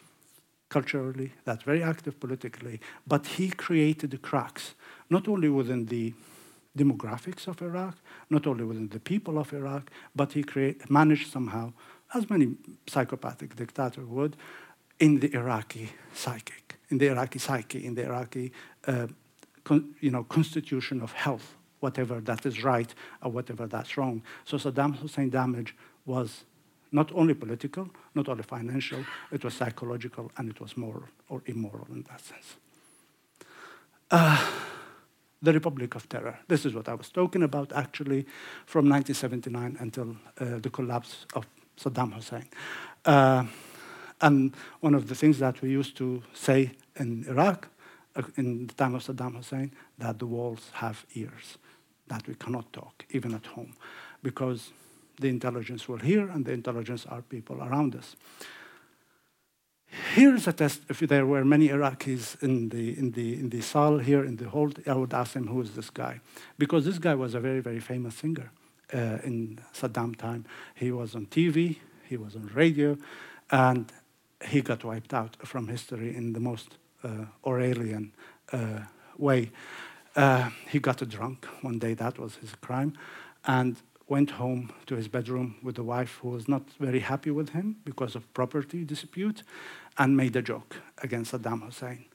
culturally, 0.69 1.33
that's 1.45 1.63
very 1.63 1.83
active 1.83 2.19
politically, 2.19 2.79
but 3.05 3.27
he 3.37 3.49
created 3.49 4.11
the 4.11 4.17
cracks, 4.17 4.73
not 5.09 5.27
only 5.27 5.49
within 5.49 5.85
the 5.85 6.13
demographics 6.77 7.47
of 7.47 7.61
Iraq, 7.61 7.95
not 8.29 8.47
only 8.47 8.63
within 8.63 8.89
the 8.89 8.99
people 8.99 9.37
of 9.37 9.53
Iraq, 9.53 9.91
but 10.15 10.33
he 10.33 10.43
create, 10.43 10.89
managed 10.89 11.31
somehow, 11.31 11.73
as 12.13 12.29
many 12.29 12.55
psychopathic 12.87 13.55
dictators 13.55 14.05
would, 14.07 14.35
in 14.99 15.19
the 15.19 15.33
Iraqi 15.33 15.89
psychic, 16.13 16.79
in 16.89 16.97
the 16.97 17.07
Iraqi 17.07 17.39
psyche, 17.39 17.85
in 17.85 17.95
the 17.95 18.03
Iraqi 18.03 18.51
uh, 18.87 19.07
con, 19.63 19.95
you 19.99 20.11
know, 20.11 20.23
constitution 20.23 21.01
of 21.01 21.11
health, 21.11 21.55
whatever 21.79 22.21
that 22.21 22.45
is 22.45 22.63
right 22.63 22.93
or 23.21 23.31
whatever 23.31 23.67
that's 23.67 23.97
wrong. 23.97 24.21
So 24.45 24.57
Saddam 24.57 24.95
Hussein 24.95 25.29
damage 25.29 25.75
was 26.05 26.45
not 26.91 27.11
only 27.13 27.33
political, 27.33 27.89
not 28.13 28.29
only 28.29 28.43
financial, 28.43 29.03
it 29.31 29.43
was 29.43 29.55
psychological 29.55 30.31
and 30.37 30.49
it 30.49 30.61
was 30.61 30.77
moral 30.77 31.05
or 31.27 31.41
immoral 31.47 31.87
in 31.89 32.03
that 32.03 32.21
sense. 32.21 32.55
Uh, 34.11 34.47
the 35.43 35.51
Republic 35.51 35.93
of 35.95 36.07
Terror. 36.07 36.39
This 36.47 36.65
is 36.65 36.73
what 36.73 36.87
I 36.87 36.93
was 36.93 37.09
talking 37.09 37.43
about 37.43 37.73
actually 37.73 38.25
from 38.65 38.89
1979 38.89 39.77
until 39.79 40.15
uh, 40.39 40.59
the 40.59 40.69
collapse 40.69 41.25
of 41.35 41.45
Saddam 41.77 42.13
Hussein. 42.13 42.45
Uh, 43.03 43.45
and 44.21 44.55
one 44.79 44.95
of 44.95 45.09
the 45.09 45.15
things 45.15 45.39
that 45.39 45.61
we 45.61 45.69
used 45.69 45.97
to 45.97 46.23
say 46.33 46.71
in 46.95 47.25
Iraq 47.27 47.67
uh, 48.15 48.23
in 48.37 48.67
the 48.67 48.73
time 48.73 48.95
of 48.95 49.03
Saddam 49.03 49.35
Hussein, 49.35 49.73
that 49.97 50.17
the 50.17 50.25
walls 50.25 50.69
have 50.75 51.05
ears, 51.13 51.57
that 52.07 52.25
we 52.25 52.35
cannot 52.35 52.71
talk, 52.71 53.05
even 53.09 53.33
at 53.33 53.45
home, 53.47 53.75
because 54.21 54.71
the 55.19 55.27
intelligence 55.27 55.89
will 55.89 55.97
hear 55.97 56.29
and 56.29 56.45
the 56.45 56.53
intelligence 56.53 57.05
are 57.07 57.21
people 57.21 57.61
around 57.61 57.95
us. 57.95 58.15
Here's 60.15 60.47
a 60.47 60.53
test. 60.53 60.81
If 60.89 60.99
there 60.99 61.25
were 61.25 61.45
many 61.45 61.69
Iraqis 61.69 62.41
in 62.41 62.69
the, 62.69 62.97
in 62.97 63.11
the, 63.11 63.33
in 63.33 63.49
the 63.49 63.61
saal 63.61 63.99
here 63.99 64.23
in 64.23 64.37
the 64.37 64.49
hall, 64.49 64.71
I 64.87 64.93
would 64.93 65.13
ask 65.13 65.33
them, 65.33 65.47
who 65.47 65.61
is 65.61 65.75
this 65.75 65.89
guy? 65.89 66.19
Because 66.57 66.85
this 66.85 66.97
guy 66.97 67.13
was 67.13 67.35
a 67.35 67.39
very, 67.39 67.59
very 67.59 67.79
famous 67.79 68.15
singer 68.15 68.51
uh, 68.93 69.19
in 69.23 69.59
Saddam 69.73 70.15
time. 70.15 70.45
He 70.73 70.91
was 70.91 71.15
on 71.15 71.27
TV, 71.27 71.77
he 72.07 72.17
was 72.17 72.35
on 72.35 72.49
radio, 72.53 72.97
and 73.51 73.91
he 74.45 74.61
got 74.61 74.83
wiped 74.83 75.13
out 75.13 75.37
from 75.45 75.67
history 75.67 76.15
in 76.15 76.33
the 76.33 76.39
most 76.39 76.77
uh, 77.03 77.25
Orwellian 77.45 78.11
uh, 78.51 78.79
way. 79.17 79.51
Uh, 80.15 80.49
he 80.69 80.79
got 80.79 81.07
drunk 81.07 81.45
one 81.61 81.79
day, 81.79 81.93
that 81.93 82.17
was 82.17 82.35
his 82.35 82.55
crime, 82.55 82.93
and 83.45 83.77
went 84.07 84.31
home 84.31 84.71
to 84.85 84.95
his 84.95 85.07
bedroom 85.07 85.55
with 85.63 85.77
a 85.77 85.83
wife 85.83 86.19
who 86.21 86.29
was 86.29 86.47
not 86.47 86.69
very 86.79 86.99
happy 86.99 87.31
with 87.31 87.49
him 87.49 87.77
because 87.85 88.15
of 88.15 88.31
property 88.33 88.83
dispute 88.83 89.43
and 89.97 90.17
made 90.17 90.35
a 90.35 90.41
joke 90.41 90.77
against 91.01 91.33
Saddam 91.33 91.63
Hussein 91.63 92.05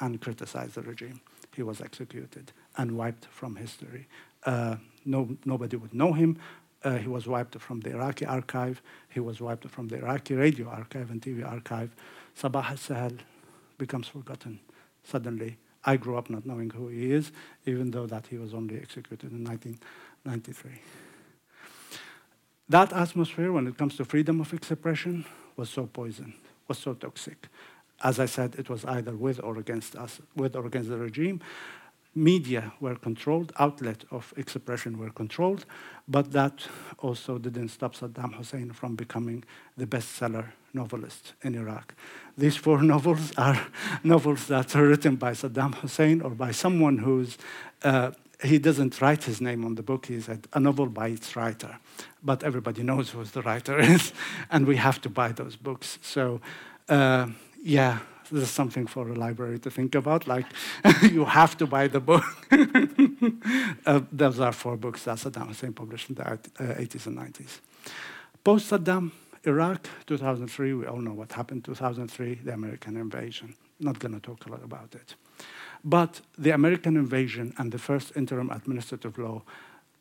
and 0.00 0.20
criticized 0.20 0.74
the 0.74 0.82
regime. 0.82 1.20
He 1.54 1.62
was 1.62 1.80
executed 1.80 2.52
and 2.76 2.96
wiped 2.96 3.26
from 3.26 3.56
history. 3.56 4.06
Uh, 4.44 4.76
no, 5.04 5.36
nobody 5.44 5.76
would 5.76 5.94
know 5.94 6.12
him. 6.12 6.38
Uh, 6.82 6.96
he 6.96 7.08
was 7.08 7.26
wiped 7.26 7.58
from 7.60 7.80
the 7.80 7.90
Iraqi 7.90 8.26
archive. 8.26 8.82
He 9.08 9.20
was 9.20 9.40
wiped 9.40 9.68
from 9.68 9.88
the 9.88 9.96
Iraqi 9.98 10.34
radio 10.34 10.68
archive 10.68 11.10
and 11.10 11.22
TV 11.22 11.48
archive. 11.48 11.94
Sabah 12.38 12.70
al-Sahel 12.70 13.12
becomes 13.78 14.08
forgotten 14.08 14.60
suddenly. 15.02 15.56
I 15.84 15.96
grew 15.96 16.16
up 16.16 16.30
not 16.30 16.46
knowing 16.46 16.70
who 16.70 16.88
he 16.88 17.12
is, 17.12 17.30
even 17.66 17.90
though 17.90 18.06
that 18.06 18.26
he 18.28 18.38
was 18.38 18.54
only 18.54 18.76
executed 18.76 19.32
in 19.32 19.44
1993. 19.44 20.80
That 22.68 22.92
atmosphere, 22.92 23.52
when 23.52 23.66
it 23.66 23.76
comes 23.76 23.96
to 23.96 24.04
freedom 24.04 24.40
of 24.40 24.52
expression, 24.52 25.26
was 25.56 25.68
so 25.68 25.86
poisoned 25.86 26.34
was 26.68 26.78
so 26.78 26.94
toxic. 26.94 27.48
As 28.02 28.18
I 28.18 28.26
said, 28.26 28.56
it 28.58 28.68
was 28.68 28.84
either 28.84 29.16
with 29.16 29.40
or 29.42 29.58
against 29.58 29.96
us, 29.96 30.20
with 30.34 30.56
or 30.56 30.66
against 30.66 30.90
the 30.90 30.98
regime. 30.98 31.40
Media 32.14 32.72
were 32.80 32.94
controlled, 32.94 33.52
outlet 33.58 34.04
of 34.10 34.32
expression 34.36 34.98
were 34.98 35.10
controlled, 35.10 35.64
but 36.06 36.30
that 36.30 36.66
also 36.98 37.38
didn't 37.38 37.70
stop 37.70 37.96
Saddam 37.96 38.34
Hussein 38.34 38.70
from 38.72 38.94
becoming 38.94 39.42
the 39.76 39.86
bestseller 39.86 40.46
novelist 40.72 41.32
in 41.42 41.56
Iraq. 41.56 41.94
These 42.38 42.56
four 42.56 42.82
novels 42.94 43.32
are 43.36 43.60
novels 44.04 44.46
that 44.46 44.76
are 44.76 44.86
written 44.86 45.16
by 45.16 45.32
Saddam 45.32 45.74
Hussein 45.76 46.20
or 46.20 46.30
by 46.30 46.52
someone 46.52 46.98
who's 46.98 47.36
uh, 47.82 48.12
he 48.42 48.58
doesn't 48.58 49.00
write 49.00 49.24
his 49.24 49.40
name 49.40 49.64
on 49.64 49.74
the 49.74 49.82
book. 49.82 50.06
He 50.06 50.20
said 50.20 50.46
a 50.52 50.60
novel 50.60 50.86
by 50.86 51.08
its 51.08 51.36
writer, 51.36 51.78
but 52.22 52.42
everybody 52.42 52.82
knows 52.82 53.10
who 53.10 53.24
the 53.24 53.42
writer 53.42 53.78
is, 53.94 54.12
and 54.50 54.66
we 54.66 54.76
have 54.76 55.00
to 55.02 55.08
buy 55.08 55.32
those 55.32 55.56
books. 55.56 55.98
So, 56.02 56.40
uh, 56.88 57.28
yeah, 57.62 57.98
this 58.30 58.42
is 58.42 58.50
something 58.50 58.86
for 58.86 59.08
a 59.08 59.14
library 59.14 59.58
to 59.60 59.70
think 59.70 59.94
about. 59.94 60.26
Like, 60.26 60.46
you 61.02 61.24
have 61.24 61.56
to 61.58 61.66
buy 61.66 61.88
the 61.88 62.00
book. 62.00 62.24
uh, 63.86 64.00
those 64.12 64.40
are 64.40 64.52
four 64.52 64.76
books 64.76 65.04
that 65.04 65.18
Saddam 65.18 65.48
Hussein 65.48 65.72
published 65.72 66.08
in 66.08 66.16
the 66.16 66.22
80s 66.22 67.06
uh, 67.06 67.10
and 67.10 67.34
90s. 67.34 67.60
Post 68.42 68.70
Saddam, 68.70 69.12
Iraq, 69.44 69.88
2003, 70.06 70.74
we 70.74 70.86
all 70.86 71.00
know 71.00 71.12
what 71.12 71.32
happened 71.32 71.64
2003, 71.64 72.40
the 72.44 72.52
American 72.52 72.96
invasion. 72.96 73.54
Not 73.80 73.98
going 73.98 74.14
to 74.14 74.20
talk 74.20 74.46
a 74.46 74.50
lot 74.50 74.62
about 74.62 74.94
it. 74.94 75.14
But 75.84 76.22
the 76.38 76.50
American 76.50 76.96
invasion 76.96 77.52
and 77.58 77.70
the 77.70 77.78
first 77.78 78.16
interim 78.16 78.50
administrative 78.50 79.18
law 79.18 79.42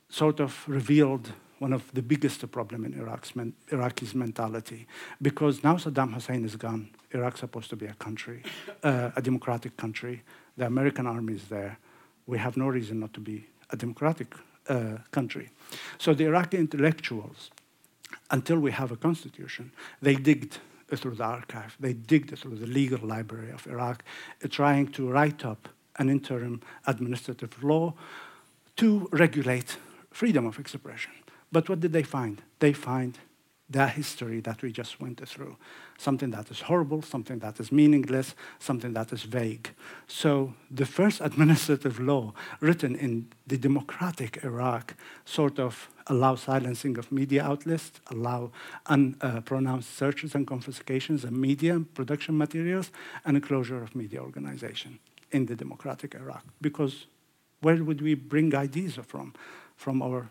sort 0.09 0.39
of 0.39 0.63
revealed 0.67 1.33
one 1.59 1.73
of 1.73 1.83
the 1.93 2.01
biggest 2.01 2.49
problem 2.51 2.85
in 2.85 2.93
Iraq's 2.93 3.35
men, 3.35 3.53
Iraqi's 3.71 4.13
mentality, 4.15 4.87
because 5.21 5.63
now 5.63 5.75
Saddam 5.75 6.13
Hussein 6.13 6.43
is 6.45 6.55
gone. 6.55 6.89
Iraq's 7.11 7.39
supposed 7.39 7.69
to 7.69 7.75
be 7.75 7.85
a 7.85 7.93
country, 7.93 8.43
uh, 8.83 9.11
a 9.15 9.21
democratic 9.21 9.77
country. 9.77 10.23
The 10.57 10.65
American 10.65 11.07
army 11.07 11.33
is 11.33 11.47
there. 11.47 11.77
We 12.27 12.37
have 12.37 12.57
no 12.57 12.67
reason 12.67 12.99
not 12.99 13.13
to 13.13 13.19
be 13.19 13.45
a 13.69 13.77
democratic 13.77 14.35
uh, 14.67 14.97
country. 15.11 15.49
So 15.97 16.13
the 16.13 16.25
Iraqi 16.25 16.57
intellectuals, 16.57 17.51
until 18.29 18.59
we 18.59 18.71
have 18.71 18.91
a 18.91 18.97
constitution, 18.97 19.71
they 20.01 20.15
digged 20.15 20.59
through 20.95 21.15
the 21.15 21.23
archive, 21.23 21.75
they 21.79 21.93
digged 21.93 22.37
through 22.37 22.55
the 22.55 22.67
legal 22.67 23.07
library 23.07 23.51
of 23.51 23.65
Iraq, 23.67 24.03
uh, 24.43 24.47
trying 24.49 24.87
to 24.87 25.09
write 25.09 25.45
up 25.45 25.69
an 25.97 26.09
interim 26.09 26.61
administrative 26.87 27.63
law 27.63 27.93
to 28.75 29.07
regulate 29.11 29.77
freedom 30.11 30.45
of 30.45 30.59
expression. 30.59 31.11
But 31.51 31.69
what 31.69 31.79
did 31.79 31.93
they 31.93 32.03
find? 32.03 32.41
They 32.59 32.73
find 32.73 33.17
that 33.69 33.91
history 33.91 34.39
that 34.41 34.61
we 34.61 34.71
just 34.71 34.99
went 34.99 35.27
through 35.27 35.57
something 35.97 36.31
that 36.31 36.51
is 36.51 36.61
horrible, 36.61 37.01
something 37.01 37.39
that 37.39 37.59
is 37.59 37.71
meaningless, 37.71 38.35
something 38.59 38.93
that 38.93 39.13
is 39.13 39.23
vague. 39.23 39.69
So 40.07 40.53
the 40.69 40.85
first 40.85 41.21
administrative 41.21 41.99
law 41.99 42.33
written 42.59 42.95
in 42.95 43.31
the 43.47 43.57
democratic 43.57 44.43
Iraq 44.43 44.95
sort 45.25 45.59
of 45.59 45.89
allow 46.07 46.35
silencing 46.35 46.97
of 46.97 47.11
media 47.11 47.43
outlets, 47.43 47.91
allow 48.11 48.51
unpronounced 48.87 49.95
searches 49.95 50.35
and 50.35 50.45
confiscations 50.47 51.23
of 51.23 51.31
media 51.31 51.79
production 51.93 52.37
materials, 52.37 52.91
and 53.25 53.37
a 53.37 53.41
closure 53.41 53.81
of 53.81 53.95
media 53.95 54.21
organization 54.21 54.99
in 55.31 55.45
the 55.45 55.55
democratic 55.55 56.15
Iraq. 56.15 56.43
Because 56.61 57.07
where 57.61 57.83
would 57.83 58.01
we 58.01 58.13
bring 58.13 58.55
ideas 58.55 58.99
from? 59.07 59.33
From 59.75 60.01
our 60.01 60.29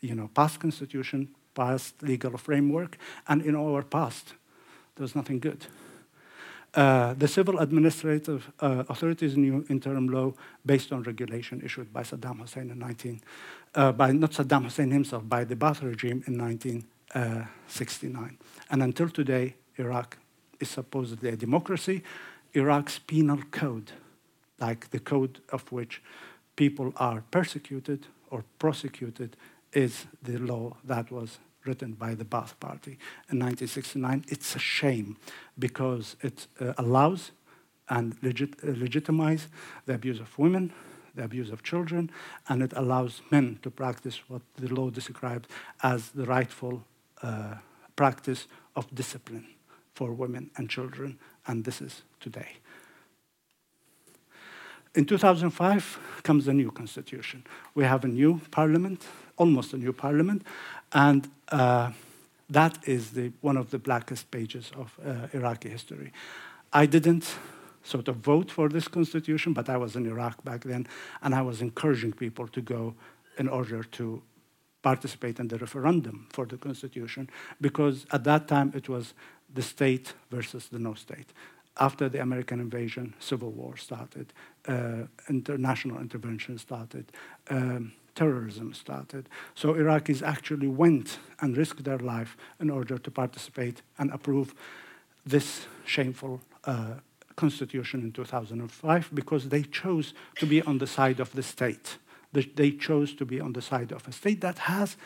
you 0.00 0.14
know, 0.14 0.28
past 0.34 0.60
constitution, 0.60 1.34
past 1.54 2.02
legal 2.02 2.36
framework, 2.36 2.98
and 3.26 3.42
in 3.42 3.56
our 3.56 3.82
past, 3.82 4.34
there's 4.96 5.14
nothing 5.14 5.38
good. 5.38 5.66
Uh, 6.74 7.14
the 7.14 7.28
civil 7.28 7.58
administrative 7.60 8.50
uh, 8.60 8.82
authorities 8.88 9.36
new 9.36 9.64
interim 9.70 10.08
law 10.08 10.32
based 10.66 10.92
on 10.92 11.04
regulation 11.04 11.62
issued 11.64 11.92
by 11.92 12.02
Saddam 12.02 12.40
Hussein 12.40 12.68
in 12.70 12.80
19, 12.80 13.20
uh, 13.74 13.92
by 13.92 14.12
not 14.12 14.32
Saddam 14.32 14.64
Hussein 14.64 14.90
himself, 14.90 15.26
by 15.28 15.44
the 15.44 15.56
Ba'ath 15.56 15.82
regime 15.82 16.22
in 16.26 16.38
1969. 16.38 18.38
And 18.70 18.82
until 18.82 19.08
today, 19.08 19.54
Iraq 19.76 20.18
is 20.60 20.70
supposedly 20.70 21.30
a 21.30 21.36
democracy. 21.36 22.02
Iraq's 22.52 22.98
penal 22.98 23.40
code, 23.50 23.92
like 24.60 24.90
the 24.90 25.00
code 25.00 25.40
of 25.50 25.72
which 25.72 26.02
people 26.56 26.92
are 26.96 27.24
persecuted 27.30 28.06
or 28.30 28.44
prosecuted, 28.58 29.36
is 29.72 30.06
the 30.22 30.38
law 30.38 30.76
that 30.84 31.10
was 31.10 31.38
written 31.64 31.92
by 31.92 32.14
the 32.14 32.24
Ba'ath 32.24 32.58
Party 32.60 32.98
in 33.30 33.40
1969. 33.40 34.24
It's 34.28 34.54
a 34.54 34.58
shame 34.58 35.16
because 35.58 36.16
it 36.22 36.46
uh, 36.60 36.74
allows 36.78 37.32
and 37.88 38.16
legit 38.22 38.54
uh, 38.62 38.68
legitimizes 38.68 39.46
the 39.86 39.94
abuse 39.94 40.20
of 40.20 40.38
women, 40.38 40.72
the 41.14 41.24
abuse 41.24 41.50
of 41.50 41.62
children, 41.62 42.10
and 42.48 42.62
it 42.62 42.72
allows 42.74 43.22
men 43.30 43.58
to 43.62 43.70
practice 43.70 44.20
what 44.28 44.42
the 44.56 44.68
law 44.68 44.90
describes 44.90 45.48
as 45.82 46.10
the 46.10 46.24
rightful 46.24 46.84
uh, 47.22 47.54
practice 47.96 48.46
of 48.76 48.92
discipline 48.94 49.46
for 49.94 50.12
women 50.12 50.50
and 50.56 50.68
children, 50.68 51.18
and 51.46 51.64
this 51.64 51.80
is 51.80 52.02
today. 52.20 52.48
In 54.94 55.04
2005 55.04 56.20
comes 56.22 56.46
a 56.46 56.52
new 56.52 56.70
constitution. 56.70 57.44
We 57.74 57.84
have 57.84 58.04
a 58.04 58.08
new 58.08 58.40
parliament, 58.50 59.04
almost 59.36 59.72
a 59.72 59.76
new 59.76 59.92
parliament, 59.92 60.42
and 60.92 61.28
uh, 61.48 61.90
that 62.50 62.78
is 62.86 63.10
the, 63.10 63.32
one 63.40 63.56
of 63.56 63.70
the 63.70 63.78
blackest 63.78 64.30
pages 64.30 64.70
of 64.76 64.98
uh, 65.04 65.26
Iraqi 65.32 65.68
history. 65.68 66.12
I 66.72 66.86
didn't 66.86 67.34
sort 67.84 68.08
of 68.08 68.16
vote 68.16 68.50
for 68.50 68.68
this 68.68 68.88
constitution, 68.88 69.52
but 69.52 69.68
I 69.68 69.76
was 69.76 69.94
in 69.94 70.06
Iraq 70.06 70.42
back 70.42 70.64
then, 70.64 70.86
and 71.22 71.34
I 71.34 71.42
was 71.42 71.60
encouraging 71.60 72.14
people 72.14 72.48
to 72.48 72.60
go 72.60 72.94
in 73.38 73.48
order 73.48 73.84
to 73.84 74.22
participate 74.82 75.38
in 75.38 75.48
the 75.48 75.58
referendum 75.58 76.26
for 76.30 76.46
the 76.46 76.56
constitution, 76.56 77.30
because 77.60 78.06
at 78.10 78.24
that 78.24 78.48
time 78.48 78.72
it 78.74 78.88
was 78.88 79.14
the 79.54 79.62
state 79.62 80.14
versus 80.30 80.68
the 80.68 80.78
no 80.78 80.94
state. 80.94 81.32
After 81.76 82.08
the 82.08 82.20
American 82.20 82.60
invasion, 82.60 83.14
civil 83.18 83.50
war 83.50 83.76
started, 83.76 84.32
uh, 84.68 85.06
international 85.28 86.00
intervention 86.00 86.58
started. 86.58 87.12
Um, 87.50 87.92
terrorism 88.14 88.72
started. 88.72 89.28
So 89.54 89.74
Iraqis 89.74 90.22
actually 90.22 90.68
went 90.68 91.18
and 91.40 91.56
risked 91.56 91.82
their 91.84 91.98
life 91.98 92.36
in 92.60 92.70
order 92.70 92.98
to 92.98 93.10
participate 93.10 93.82
and 93.98 94.10
approve 94.12 94.54
this 95.26 95.66
shameful 95.84 96.40
uh, 96.64 96.94
constitution 97.36 98.00
in 98.02 98.12
2005 98.12 99.10
because 99.12 99.48
they 99.48 99.62
chose 99.62 100.14
to 100.36 100.46
be 100.46 100.62
on 100.62 100.78
the 100.78 100.86
side 100.86 101.20
of 101.20 101.32
the 101.32 101.42
state. 101.42 101.98
They 102.32 102.72
chose 102.72 103.14
to 103.14 103.24
be 103.24 103.40
on 103.40 103.52
the 103.52 103.62
side 103.62 103.92
of 103.92 104.08
a 104.08 104.12
state 104.12 104.40
that 104.40 104.58
has 104.58 104.96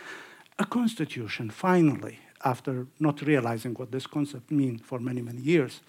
a 0.58 0.64
constitution, 0.64 1.50
finally, 1.50 2.18
after 2.44 2.86
not 2.98 3.20
realizing 3.22 3.74
what 3.74 3.92
this 3.92 4.06
concept 4.06 4.50
means 4.50 4.80
for 4.82 4.98
many, 4.98 5.20
many 5.20 5.40
years. 5.40 5.80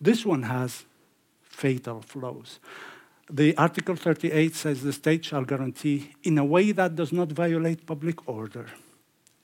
This 0.00 0.26
one 0.26 0.42
has 0.42 0.84
fatal 1.42 2.02
flaws 2.02 2.58
the 3.32 3.56
Article 3.56 3.96
38 3.96 4.54
says 4.54 4.82
the 4.82 4.92
state 4.92 5.24
shall 5.24 5.44
guarantee, 5.44 6.12
in 6.22 6.36
a 6.36 6.44
way 6.44 6.70
that 6.72 6.94
does 6.94 7.12
not 7.12 7.32
violate 7.32 7.86
public 7.86 8.28
order 8.28 8.66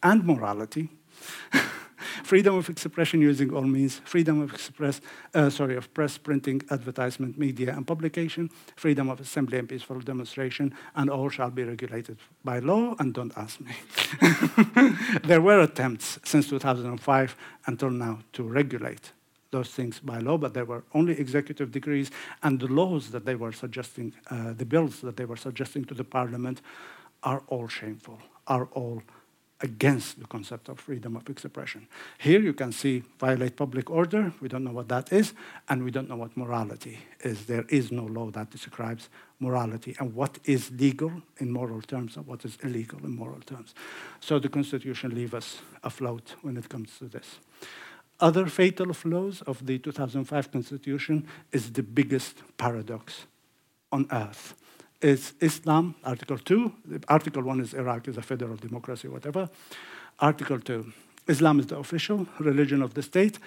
and 0.03 0.25
morality, 0.25 0.91
freedom 2.29 2.57
of 2.57 2.69
expression 2.69 3.23
using 3.23 3.55
all 3.55 3.63
means, 3.63 4.03
freedom 4.05 4.43
of 4.43 4.53
express, 4.53 5.01
uh, 5.35 5.49
sorry, 5.49 5.77
of 5.77 5.93
press, 5.95 6.19
printing, 6.19 6.61
advertisement, 6.71 7.39
media, 7.39 7.73
and 7.75 7.87
publication, 7.87 8.51
freedom 8.77 9.09
of 9.09 9.19
assembly 9.19 9.59
and 9.59 9.67
peaceful 9.67 9.99
demonstration, 10.01 10.75
and 10.95 11.09
all 11.09 11.31
shall 11.31 11.51
be 11.51 11.65
regulated 11.65 12.19
by 12.45 12.59
law. 12.59 12.95
And 12.99 13.15
don't 13.15 13.33
ask 13.39 13.59
me. 13.61 13.73
there 15.25 15.41
were 15.41 15.61
attempts 15.61 16.19
since 16.23 16.51
2005 16.51 17.35
until 17.65 17.91
now 17.91 18.19
to 18.35 18.43
regulate 18.43 19.13
those 19.51 19.71
things 19.71 19.99
by 19.99 20.19
law, 20.19 20.37
but 20.37 20.53
there 20.53 20.67
were 20.67 20.85
only 20.93 21.19
executive 21.19 21.73
decrees, 21.73 22.11
and 22.43 22.61
the 22.61 22.67
laws 22.67 23.11
that 23.11 23.25
they 23.25 23.37
were 23.37 23.53
suggesting, 23.53 24.13
uh, 24.31 24.53
the 24.53 24.67
bills 24.67 25.01
that 25.01 25.17
they 25.17 25.25
were 25.25 25.39
suggesting 25.39 25.83
to 25.87 25.95
the 25.95 26.05
parliament, 26.05 26.61
are 27.23 27.43
all 27.49 27.69
shameful, 27.69 28.19
are 28.47 28.69
all 28.73 29.03
against 29.61 30.21
the 30.21 30.27
concept 30.27 30.69
of 30.69 30.79
freedom 30.79 31.17
of 31.17 31.29
expression. 31.29 31.89
Here 32.19 32.41
you 32.41 32.53
can 32.53 32.71
see 32.73 33.03
violate 33.19 33.57
public 33.57 33.91
order, 33.91 34.33
we 34.41 34.49
don't 34.49 34.65
know 34.65 34.73
what 34.73 34.89
that 34.89 35.13
is, 35.13 35.33
and 35.69 35.83
we 35.83 35.91
don't 35.91 36.09
know 36.09 36.17
what 36.17 36.37
morality 36.37 36.99
is. 37.21 37.47
There 37.47 37.65
is 37.69 37.91
no 37.91 38.05
law 38.05 38.31
that 38.31 38.51
describes 38.51 39.09
morality 39.41 39.97
and 39.99 40.15
what 40.15 40.39
is 40.45 40.71
legal 40.71 41.13
in 41.39 41.51
moral 41.51 41.83
terms 41.83 42.17
and 42.17 42.27
what 42.27 42.45
is 42.45 42.57
illegal 42.63 43.01
in 43.05 43.17
moral 43.17 43.41
terms. 43.41 43.75
So 44.21 44.39
the 44.39 44.49
Constitution 44.49 45.15
leaves 45.15 45.35
us 45.35 45.59
afloat 45.83 46.37
when 46.43 46.57
it 46.57 46.69
comes 46.69 46.97
to 46.99 47.07
this. 47.07 47.39
Other 48.21 48.47
fatal 48.47 48.93
flaws 48.93 49.43
of 49.43 49.65
the 49.67 49.79
2005 49.79 50.53
Constitution 50.53 51.27
is 51.53 51.73
the 51.73 51.83
biggest 51.83 52.43
paradox 52.57 53.27
on 53.93 54.07
earth. 54.11 54.55
Is 55.01 55.33
Islam, 55.41 55.95
Article 56.03 56.39
2, 56.39 56.73
Article 57.09 57.43
1 57.43 57.61
is 57.61 57.75
Iraq 57.75 58.09
is 58.09 58.17
a 58.17 58.23
federal 58.23 58.57
democracy, 58.57 59.07
whatever. 59.07 59.49
Article 60.19 60.59
2, 60.59 60.93
Islam 61.29 61.61
is 61.61 61.67
the 61.67 61.77
official 61.77 62.27
religion 62.41 62.83
of 62.83 62.95
the 62.95 63.03
state 63.03 63.39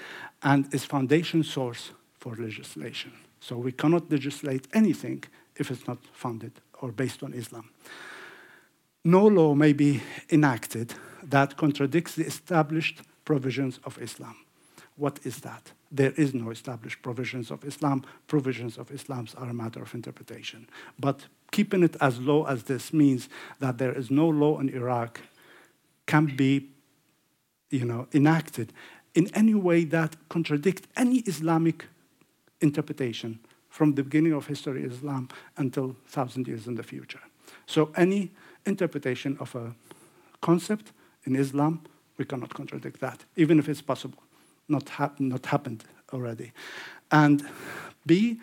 and 0.44 0.74
is 0.74 0.86
foundation 0.86 1.44
source 1.44 1.92
for 2.20 2.36
legislation. 2.36 3.12
So 3.42 3.58
we 3.58 3.74
cannot 3.74 4.10
legislate 4.10 4.68
anything 4.74 5.26
if 5.58 5.72
it's 5.72 5.88
not 5.88 5.98
founded 6.14 6.54
or 6.80 6.94
based 6.94 7.22
on 7.22 7.34
Islam. 7.34 7.70
No 9.04 9.26
law 9.28 9.54
may 9.54 9.74
be 9.74 10.02
enacted 10.30 10.94
that 11.24 11.58
contradicts 11.58 12.16
the 12.16 12.26
established 12.26 13.02
provisions 13.26 13.80
of 13.84 14.02
Islam. 14.02 14.36
What 14.96 15.20
is 15.24 15.40
that? 15.40 15.72
There 15.92 16.14
is 16.16 16.34
no 16.34 16.52
established 16.52 17.02
provisions 17.02 17.52
of 17.52 17.66
Islam. 17.66 18.06
Provisions 18.28 18.78
of 18.78 18.92
Islam 18.92 19.28
are 19.38 19.50
a 19.50 19.54
matter 19.54 19.82
of 19.82 19.94
interpretation. 19.94 20.68
But 21.00 21.26
keeping 21.52 21.84
it 21.84 21.96
as 22.00 22.20
low 22.20 22.46
as 22.46 22.64
this 22.64 22.94
means 22.94 23.30
that 23.60 23.78
there 23.78 23.94
is 23.94 24.10
no 24.10 24.28
law 24.28 24.60
in 24.60 24.70
Iraq 24.70 25.22
can 26.06 26.26
be 26.36 26.70
you 27.70 27.86
know, 27.86 28.08
enacted 28.14 28.74
in 29.14 29.28
any 29.34 29.54
way 29.54 29.84
that 29.86 30.16
contradicts 30.30 30.88
any 30.98 31.18
Islamic 31.20 31.86
interpretation 32.60 33.40
from 33.70 33.96
the 33.96 34.04
beginning 34.04 34.34
of 34.34 34.48
history 34.48 34.86
of 34.86 34.92
Islam 34.92 35.30
until 35.58 35.96
thousand 36.08 36.48
years 36.48 36.68
in 36.68 36.76
the 36.76 36.84
future. 36.84 37.22
So 37.66 37.92
any 37.96 38.32
interpretation 38.66 39.38
of 39.40 39.56
a 39.56 39.74
concept 40.42 40.92
in 41.26 41.36
Islam 41.36 41.82
We 42.22 42.26
cannot 42.26 42.54
contradict 42.54 43.00
that, 43.00 43.26
even 43.36 43.58
if 43.58 43.68
it's 43.68 43.82
possible, 43.82 44.22
not, 44.68 44.90
hap- 44.90 45.20
not 45.20 45.48
happened 45.48 45.84
already. 46.14 46.52
And 47.12 47.44
B, 48.06 48.40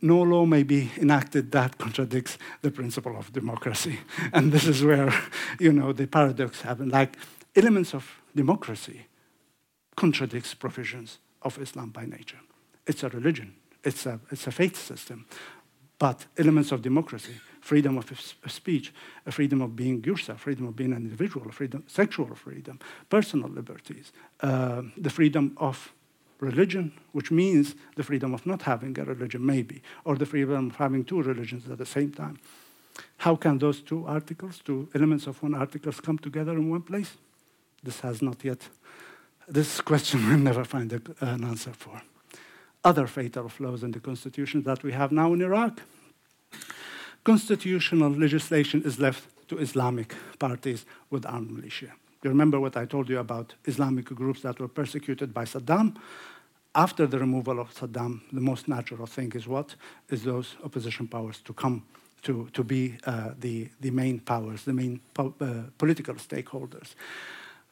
no 0.00 0.22
law 0.22 0.44
may 0.44 0.62
be 0.62 0.90
enacted 0.98 1.50
that 1.52 1.78
contradicts 1.78 2.38
the 2.62 2.70
principle 2.70 3.16
of 3.16 3.32
democracy. 3.32 3.98
And 4.32 4.52
this 4.52 4.66
is 4.66 4.84
where, 4.84 5.12
you 5.58 5.72
know, 5.72 5.92
the 5.92 6.06
paradox 6.06 6.62
happens. 6.62 6.92
Like 6.92 7.16
elements 7.54 7.94
of 7.94 8.10
democracy 8.34 9.06
contradicts 9.96 10.54
provisions 10.54 11.18
of 11.42 11.58
Islam 11.58 11.90
by 11.90 12.04
nature. 12.04 12.38
It's 12.86 13.02
a 13.02 13.08
religion. 13.08 13.54
It's 13.82 14.06
a, 14.06 14.20
it's 14.30 14.46
a 14.46 14.52
faith 14.52 14.76
system. 14.76 15.26
But 15.98 16.26
elements 16.36 16.72
of 16.72 16.82
democracy, 16.82 17.40
freedom 17.60 17.96
of 17.96 18.36
speech, 18.46 18.92
a 19.24 19.32
freedom 19.32 19.62
of 19.62 19.74
being 19.74 20.04
yourself, 20.04 20.40
freedom 20.40 20.66
of 20.66 20.76
being 20.76 20.92
an 20.92 20.98
individual, 20.98 21.50
freedom, 21.50 21.84
sexual 21.86 22.34
freedom, 22.34 22.78
personal 23.08 23.48
liberties, 23.48 24.12
uh, 24.40 24.82
the 24.98 25.08
freedom 25.08 25.56
of 25.56 25.94
religion, 26.40 26.92
which 27.12 27.30
means 27.30 27.74
the 27.96 28.02
freedom 28.02 28.34
of 28.34 28.46
not 28.46 28.62
having 28.62 28.98
a 28.98 29.04
religion, 29.04 29.44
maybe, 29.44 29.82
or 30.04 30.16
the 30.16 30.26
freedom 30.26 30.70
of 30.70 30.76
having 30.76 31.04
two 31.04 31.22
religions 31.22 31.68
at 31.70 31.78
the 31.78 31.86
same 31.86 32.12
time. 32.12 32.38
How 33.18 33.36
can 33.36 33.58
those 33.58 33.80
two 33.80 34.06
articles, 34.06 34.60
two 34.64 34.88
elements 34.94 35.26
of 35.26 35.42
one 35.42 35.54
article, 35.54 35.92
come 35.92 36.18
together 36.18 36.52
in 36.52 36.70
one 36.70 36.82
place? 36.82 37.16
This 37.82 38.00
has 38.00 38.22
not 38.22 38.44
yet, 38.44 38.68
this 39.48 39.80
question 39.80 40.26
we'll 40.28 40.38
never 40.38 40.64
find 40.64 40.92
a, 40.92 41.00
an 41.20 41.44
answer 41.44 41.72
for. 41.72 42.02
Other 42.84 43.06
fatal 43.06 43.48
flaws 43.48 43.82
in 43.82 43.90
the 43.90 44.00
constitution 44.00 44.62
that 44.62 44.82
we 44.82 44.92
have 44.92 45.12
now 45.12 45.32
in 45.32 45.42
Iraq. 45.42 45.82
Constitutional 47.24 48.10
legislation 48.10 48.82
is 48.84 49.00
left 49.00 49.24
to 49.48 49.58
Islamic 49.58 50.14
parties 50.38 50.84
with 51.10 51.26
armed 51.26 51.50
militia. 51.50 51.92
You 52.22 52.30
remember 52.30 52.58
what 52.58 52.76
I 52.76 52.86
told 52.86 53.08
you 53.08 53.18
about 53.18 53.54
Islamic 53.64 54.06
groups 54.06 54.42
that 54.42 54.58
were 54.58 54.68
persecuted 54.68 55.32
by 55.32 55.44
Saddam? 55.44 55.96
After 56.74 57.06
the 57.06 57.18
removal 57.18 57.60
of 57.60 57.72
Saddam, 57.74 58.20
the 58.32 58.40
most 58.40 58.68
natural 58.68 59.06
thing 59.06 59.32
is 59.34 59.46
what? 59.46 59.74
Is 60.10 60.22
those 60.22 60.56
opposition 60.64 61.08
powers 61.08 61.40
to 61.44 61.52
come 61.52 61.84
to, 62.22 62.48
to 62.52 62.64
be 62.64 62.98
uh, 63.04 63.30
the, 63.38 63.68
the 63.80 63.90
main 63.90 64.18
powers, 64.20 64.64
the 64.64 64.72
main 64.72 65.00
po 65.14 65.34
uh, 65.40 65.70
political 65.78 66.14
stakeholders. 66.16 66.94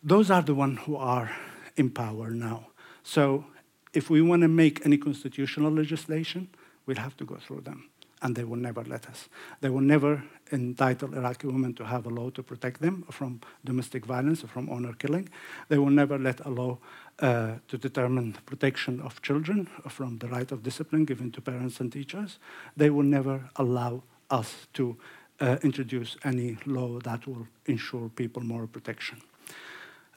Those 0.02 0.30
are 0.30 0.42
the 0.42 0.54
ones 0.54 0.78
who 0.84 0.96
are 0.96 1.30
in 1.76 1.90
power 1.90 2.30
now. 2.30 2.68
So 3.02 3.46
if 3.92 4.10
we 4.10 4.22
want 4.22 4.42
to 4.42 4.48
make 4.48 4.84
any 4.86 4.98
constitutional 4.98 5.72
legislation, 5.72 6.48
we'll 6.86 6.98
have 6.98 7.16
to 7.16 7.24
go 7.24 7.36
through 7.36 7.62
them 7.62 7.90
and 8.24 8.34
they 8.34 8.42
will 8.42 8.56
never 8.56 8.82
let 8.84 9.06
us. 9.06 9.28
They 9.60 9.68
will 9.68 9.82
never 9.82 10.24
entitle 10.50 11.14
Iraqi 11.14 11.46
women 11.46 11.74
to 11.74 11.84
have 11.84 12.06
a 12.06 12.08
law 12.08 12.30
to 12.30 12.42
protect 12.42 12.80
them 12.80 13.04
from 13.10 13.40
domestic 13.64 14.06
violence 14.06 14.42
or 14.42 14.48
from 14.48 14.68
honor 14.70 14.94
killing. 14.94 15.28
They 15.68 15.78
will 15.78 15.90
never 15.90 16.18
let 16.18 16.40
a 16.40 16.48
law 16.48 16.78
uh, 17.20 17.56
to 17.68 17.78
determine 17.78 18.36
protection 18.46 19.00
of 19.00 19.20
children 19.22 19.68
from 19.88 20.18
the 20.18 20.28
right 20.28 20.50
of 20.50 20.62
discipline 20.62 21.04
given 21.04 21.30
to 21.32 21.40
parents 21.40 21.80
and 21.80 21.92
teachers. 21.92 22.38
They 22.76 22.90
will 22.90 23.04
never 23.04 23.50
allow 23.56 24.02
us 24.30 24.66
to 24.72 24.96
uh, 25.40 25.58
introduce 25.62 26.16
any 26.24 26.56
law 26.64 26.98
that 27.00 27.26
will 27.26 27.46
ensure 27.66 28.08
people 28.08 28.42
more 28.42 28.66
protection. 28.66 29.20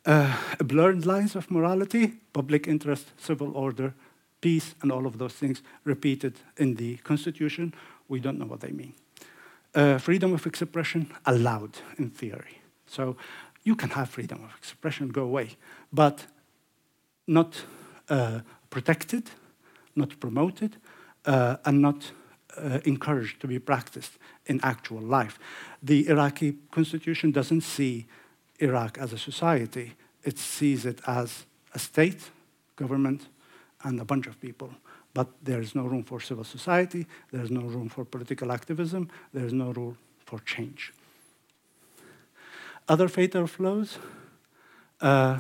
Uh, 0.06 0.34
blurred 0.60 1.06
lines 1.06 1.36
of 1.36 1.52
morality, 1.52 2.14
public 2.32 2.68
interest, 2.68 3.12
civil 3.18 3.52
order, 3.58 3.94
peace, 4.40 4.76
and 4.82 4.92
all 4.92 5.06
of 5.06 5.18
those 5.18 5.34
things 5.34 5.62
repeated 5.84 6.40
in 6.58 6.76
the 6.76 6.98
Constitution 6.98 7.74
we 8.10 8.20
don't 8.20 8.38
know 8.38 8.46
what 8.46 8.62
they 8.62 8.72
mean. 8.72 8.94
Uh, 9.76 9.98
freedom 9.98 10.34
of 10.34 10.46
expression 10.46 11.12
allowed 11.26 11.78
in 11.98 12.10
theory. 12.10 12.62
So 12.88 13.18
you 13.64 13.76
can 13.76 13.90
have 13.92 14.10
freedom 14.10 14.44
of 14.44 14.56
expression, 14.58 15.10
go 15.10 15.24
away, 15.24 15.58
but 15.92 16.26
not 17.28 17.66
uh, 18.10 18.40
protected, 18.70 19.30
not 19.96 20.20
promoted, 20.20 20.78
uh, 21.26 21.58
and 21.66 21.82
not 21.82 22.12
uh, 22.58 22.80
encouraged 22.86 23.42
to 23.42 23.48
be 23.48 23.60
practiced 23.60 24.18
in 24.46 24.60
actual 24.64 25.02
life. 25.02 25.38
The 25.84 26.08
Iraqi 26.08 26.56
constitution 26.72 27.32
doesn't 27.32 27.62
see 27.62 28.08
Iraq 28.60 28.98
as 28.98 29.14
a 29.14 29.18
society, 29.18 29.94
it 30.24 30.40
sees 30.40 30.86
it 30.86 31.02
as 31.06 31.46
a 31.74 31.80
state, 31.80 32.32
government, 32.76 33.28
and 33.84 34.00
a 34.00 34.06
bunch 34.06 34.28
of 34.28 34.40
people 34.42 34.72
but 35.18 35.30
there 35.42 35.62
is 35.62 35.74
no 35.74 35.82
room 35.82 36.04
for 36.04 36.20
civil 36.22 36.44
society, 36.44 37.08
there 37.32 37.42
is 37.42 37.50
no 37.50 37.62
room 37.62 37.90
for 37.90 38.06
political 38.06 38.52
activism, 38.52 39.10
there 39.34 39.48
is 39.48 39.52
no 39.52 39.72
room 39.72 39.98
for 40.24 40.38
change. 40.42 40.94
Other 42.88 43.08
fatal 43.08 43.48
flaws, 43.48 43.98
uh, 45.02 45.40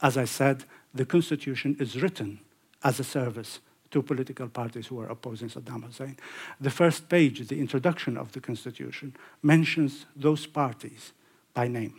as 0.00 0.16
I 0.16 0.24
said, 0.24 0.64
the 0.92 1.04
constitution 1.04 1.76
is 1.78 2.02
written 2.02 2.40
as 2.82 2.98
a 2.98 3.04
service 3.04 3.60
to 3.92 4.02
political 4.02 4.48
parties 4.48 4.88
who 4.88 4.98
are 4.98 5.08
opposing 5.08 5.48
Saddam 5.48 5.84
Hussein. 5.84 6.16
The 6.60 6.70
first 6.70 7.08
page, 7.08 7.46
the 7.46 7.60
introduction 7.60 8.16
of 8.16 8.32
the 8.32 8.40
constitution, 8.40 9.14
mentions 9.40 10.04
those 10.16 10.48
parties 10.48 11.12
by 11.54 11.68
name. 11.68 11.94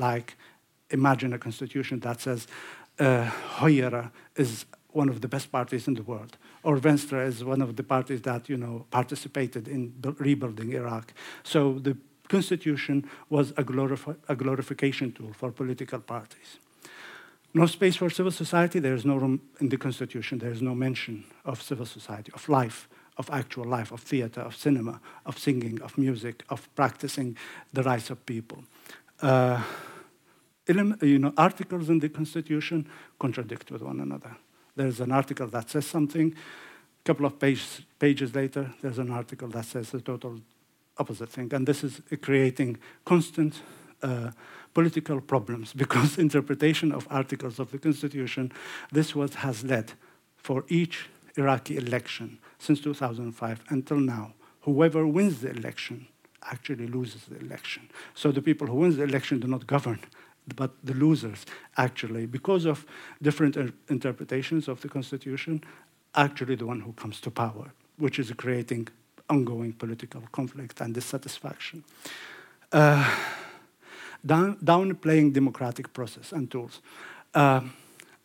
Like, 0.00 0.34
imagine 0.90 1.32
a 1.32 1.38
constitution 1.38 2.00
that 2.00 2.22
says 2.22 2.48
uh, 2.98 3.30
Høyre 3.60 4.10
is 4.34 4.66
one 4.96 5.10
of 5.10 5.20
the 5.20 5.28
best 5.28 5.52
parties 5.52 5.86
in 5.86 5.94
the 5.94 6.02
world. 6.02 6.38
Or 6.62 6.76
Venstre 6.78 7.22
is 7.22 7.44
one 7.44 7.60
of 7.60 7.76
the 7.76 7.82
parties 7.82 8.22
that, 8.22 8.48
you 8.48 8.56
know, 8.56 8.86
participated 8.90 9.68
in 9.68 9.92
rebuilding 10.18 10.72
Iraq. 10.72 11.12
So 11.42 11.78
the 11.78 11.96
constitution 12.28 13.08
was 13.28 13.50
a, 13.50 13.62
glorifi 13.62 14.16
a 14.28 14.34
glorification 14.34 15.12
tool 15.12 15.32
for 15.34 15.52
political 15.52 16.00
parties. 16.00 16.58
No 17.52 17.66
space 17.66 17.96
for 17.96 18.10
civil 18.10 18.32
society. 18.32 18.80
There 18.80 18.94
is 18.94 19.04
no 19.04 19.16
room 19.16 19.40
in 19.60 19.68
the 19.68 19.76
constitution. 19.76 20.38
There 20.38 20.52
is 20.52 20.62
no 20.62 20.74
mention 20.74 21.24
of 21.44 21.60
civil 21.60 21.86
society, 21.86 22.32
of 22.34 22.48
life, 22.48 22.88
of 23.18 23.30
actual 23.30 23.64
life, 23.64 23.92
of 23.92 24.00
theater, 24.00 24.40
of 24.40 24.56
cinema, 24.56 25.00
of 25.24 25.38
singing, 25.38 25.80
of 25.82 25.96
music, 25.98 26.44
of 26.48 26.68
practicing 26.74 27.36
the 27.72 27.82
rights 27.82 28.10
of 28.10 28.24
people. 28.24 28.64
Uh, 29.22 29.62
you 31.02 31.18
know, 31.18 31.32
articles 31.36 31.88
in 31.88 31.98
the 32.00 32.08
Constitution 32.08 32.88
contradict 33.18 33.70
with 33.70 33.82
one 33.82 34.00
another. 34.00 34.36
There's 34.76 35.00
an 35.00 35.10
article 35.10 35.46
that 35.48 35.70
says 35.70 35.86
something. 35.86 36.34
A 36.34 37.04
couple 37.04 37.26
of 37.26 37.38
page, 37.38 37.86
pages 37.98 38.34
later, 38.34 38.72
there's 38.82 38.98
an 38.98 39.10
article 39.10 39.48
that 39.48 39.64
says 39.64 39.90
the 39.90 40.00
total 40.00 40.40
opposite 40.98 41.30
thing. 41.30 41.52
And 41.52 41.66
this 41.66 41.82
is 41.82 42.00
creating 42.22 42.78
constant 43.04 43.60
uh, 44.02 44.30
political 44.74 45.20
problems 45.20 45.72
because 45.82 46.18
interpretation 46.18 46.92
of 46.92 47.06
articles 47.10 47.58
of 47.58 47.70
the 47.70 47.78
Constitution, 47.78 48.52
this 48.92 49.14
what 49.14 49.34
has 49.34 49.64
led 49.64 49.92
for 50.36 50.64
each 50.68 51.08
Iraqi 51.36 51.76
election 51.76 52.38
since 52.58 52.80
2005 52.80 53.64
until 53.68 53.98
now, 53.98 54.34
whoever 54.62 55.06
wins 55.06 55.40
the 55.40 55.50
election 55.50 56.06
actually 56.42 56.86
loses 56.86 57.24
the 57.24 57.38
election. 57.38 57.88
So 58.14 58.32
the 58.32 58.42
people 58.42 58.66
who 58.66 58.76
win 58.76 58.96
the 58.96 59.02
election 59.02 59.40
do 59.40 59.48
not 59.48 59.66
govern 59.66 60.00
but 60.54 60.70
the 60.84 60.94
losers 60.94 61.44
actually, 61.76 62.26
because 62.26 62.64
of 62.66 62.86
different 63.20 63.56
interpretations 63.88 64.68
of 64.68 64.80
the 64.80 64.88
Constitution, 64.88 65.62
actually 66.14 66.54
the 66.54 66.66
one 66.66 66.80
who 66.80 66.92
comes 66.92 67.20
to 67.20 67.30
power, 67.30 67.72
which 67.98 68.18
is 68.18 68.30
creating 68.32 68.88
ongoing 69.28 69.72
political 69.72 70.22
conflict 70.32 70.80
and 70.80 70.94
dissatisfaction. 70.94 71.82
Uh, 72.72 73.16
down, 74.24 74.56
downplaying 74.56 75.32
democratic 75.32 75.92
process 75.92 76.32
and 76.32 76.50
tools. 76.50 76.80
Uh, 77.34 77.60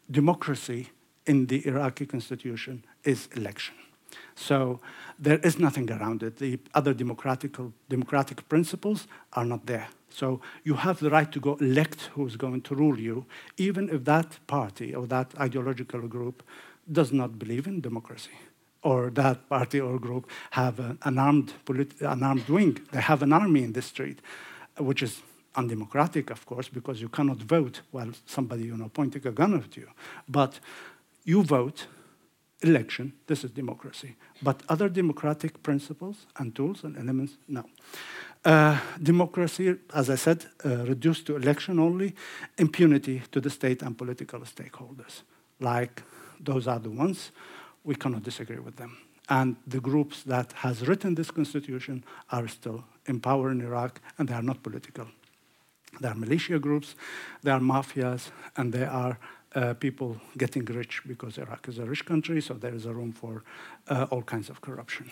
democracy 0.10 0.90
in 1.26 1.48
the 1.48 1.66
Iraqi 1.68 2.06
constitution 2.06 2.84
is 3.04 3.28
election. 3.36 3.76
So 4.36 4.80
there 5.20 5.40
is 5.40 5.60
nothing 5.60 5.92
around 5.92 6.24
it. 6.24 6.38
The 6.38 6.60
other 6.74 6.94
democratic, 6.94 7.58
democratic 7.90 8.48
principles 8.50 9.08
are 9.34 9.46
not 9.46 9.66
there. 9.66 9.88
So 10.10 10.42
you 10.64 10.76
have 10.76 11.00
the 11.00 11.10
right 11.10 11.32
to 11.32 11.40
go 11.40 11.56
elect 11.56 12.10
who's 12.14 12.36
going 12.36 12.62
to 12.64 12.76
rule 12.76 13.00
you, 13.00 13.26
even 13.58 13.90
if 13.90 14.04
that 14.06 14.40
party 14.48 14.94
or 14.94 15.08
that 15.08 15.34
ideological 15.40 16.02
group 16.08 16.44
does 16.92 17.12
not 17.12 17.40
believe 17.40 17.68
in 17.68 17.82
democracy, 17.82 18.38
or 18.84 19.10
that 19.12 19.48
party 19.48 19.80
or 19.80 20.00
group 20.00 20.30
have 20.52 20.80
an, 20.80 21.18
armed 21.18 21.54
an 22.02 22.24
armed 22.24 22.50
wing. 22.50 22.80
They 22.92 23.02
have 23.02 23.22
an 23.22 23.32
army 23.32 23.64
in 23.64 23.74
the 23.74 23.82
street, 23.82 24.20
which 24.78 25.04
is 25.04 25.22
undemocratic, 25.56 26.30
of 26.30 26.46
course, 26.46 26.68
because 26.68 27.02
you 27.02 27.10
cannot 27.10 27.38
vote 27.38 27.82
while 27.92 28.12
somebody 28.26 28.64
you 28.64 28.78
know 28.78 28.90
pointing 28.90 29.26
a 29.28 29.32
gun 29.32 29.54
at 29.54 29.78
you. 29.78 29.88
But 30.28 30.60
you 31.24 31.44
vote 31.44 31.88
election. 32.62 33.14
This 33.28 33.44
is 33.44 33.52
democracy. 33.52 34.16
But 34.42 34.64
other 34.70 34.90
democratic 34.90 35.62
principles 35.64 36.26
and 36.38 36.56
tools 36.56 36.84
and 36.84 36.98
elements, 36.98 37.38
no. 37.48 37.66
Uh, 38.44 38.80
democracy, 39.02 39.76
as 39.94 40.10
I 40.10 40.16
said, 40.16 40.46
uh, 40.66 40.86
reduced 40.86 41.26
to 41.28 41.36
election 41.36 41.80
only, 41.80 42.16
impunity 42.58 43.22
to 43.32 43.42
the 43.42 43.50
state 43.50 43.82
and 43.82 43.98
political 43.98 44.40
stakeholders. 44.42 45.22
Like 45.60 46.04
those 46.40 46.68
are 46.68 46.80
the 46.80 46.90
ones, 46.90 47.32
we 47.84 47.96
cannot 47.96 48.24
disagree 48.24 48.60
with 48.60 48.76
them. 48.78 48.98
And 49.30 49.56
the 49.68 49.80
groups 49.80 50.24
that 50.24 50.52
has 50.54 50.88
written 50.88 51.16
this 51.16 51.32
constitution 51.32 52.04
are 52.32 52.48
still 52.48 52.84
in 53.06 53.20
power 53.20 53.52
in 53.52 53.62
Iraq, 53.62 54.02
and 54.18 54.28
they 54.28 54.34
are 54.34 54.42
not 54.42 54.64
political. 54.64 55.08
They 56.00 56.08
are 56.08 56.16
militia 56.16 56.60
groups, 56.60 56.96
they 57.44 57.52
are 57.52 57.60
mafias, 57.60 58.32
and 58.58 58.74
they 58.74 58.86
are 58.86 59.20
uh, 59.56 59.74
people 59.74 60.18
getting 60.38 60.66
rich 60.66 61.02
because 61.08 61.38
Iraq 61.38 61.68
is 61.68 61.80
a 61.80 61.86
rich 61.86 62.06
country, 62.06 62.42
so 62.42 62.54
there 62.54 62.74
is 62.74 62.86
a 62.86 62.94
room 62.94 63.12
for 63.12 63.44
uh, 63.88 64.08
all 64.10 64.22
kinds 64.22 64.50
of 64.50 64.62
corruption. 64.62 65.12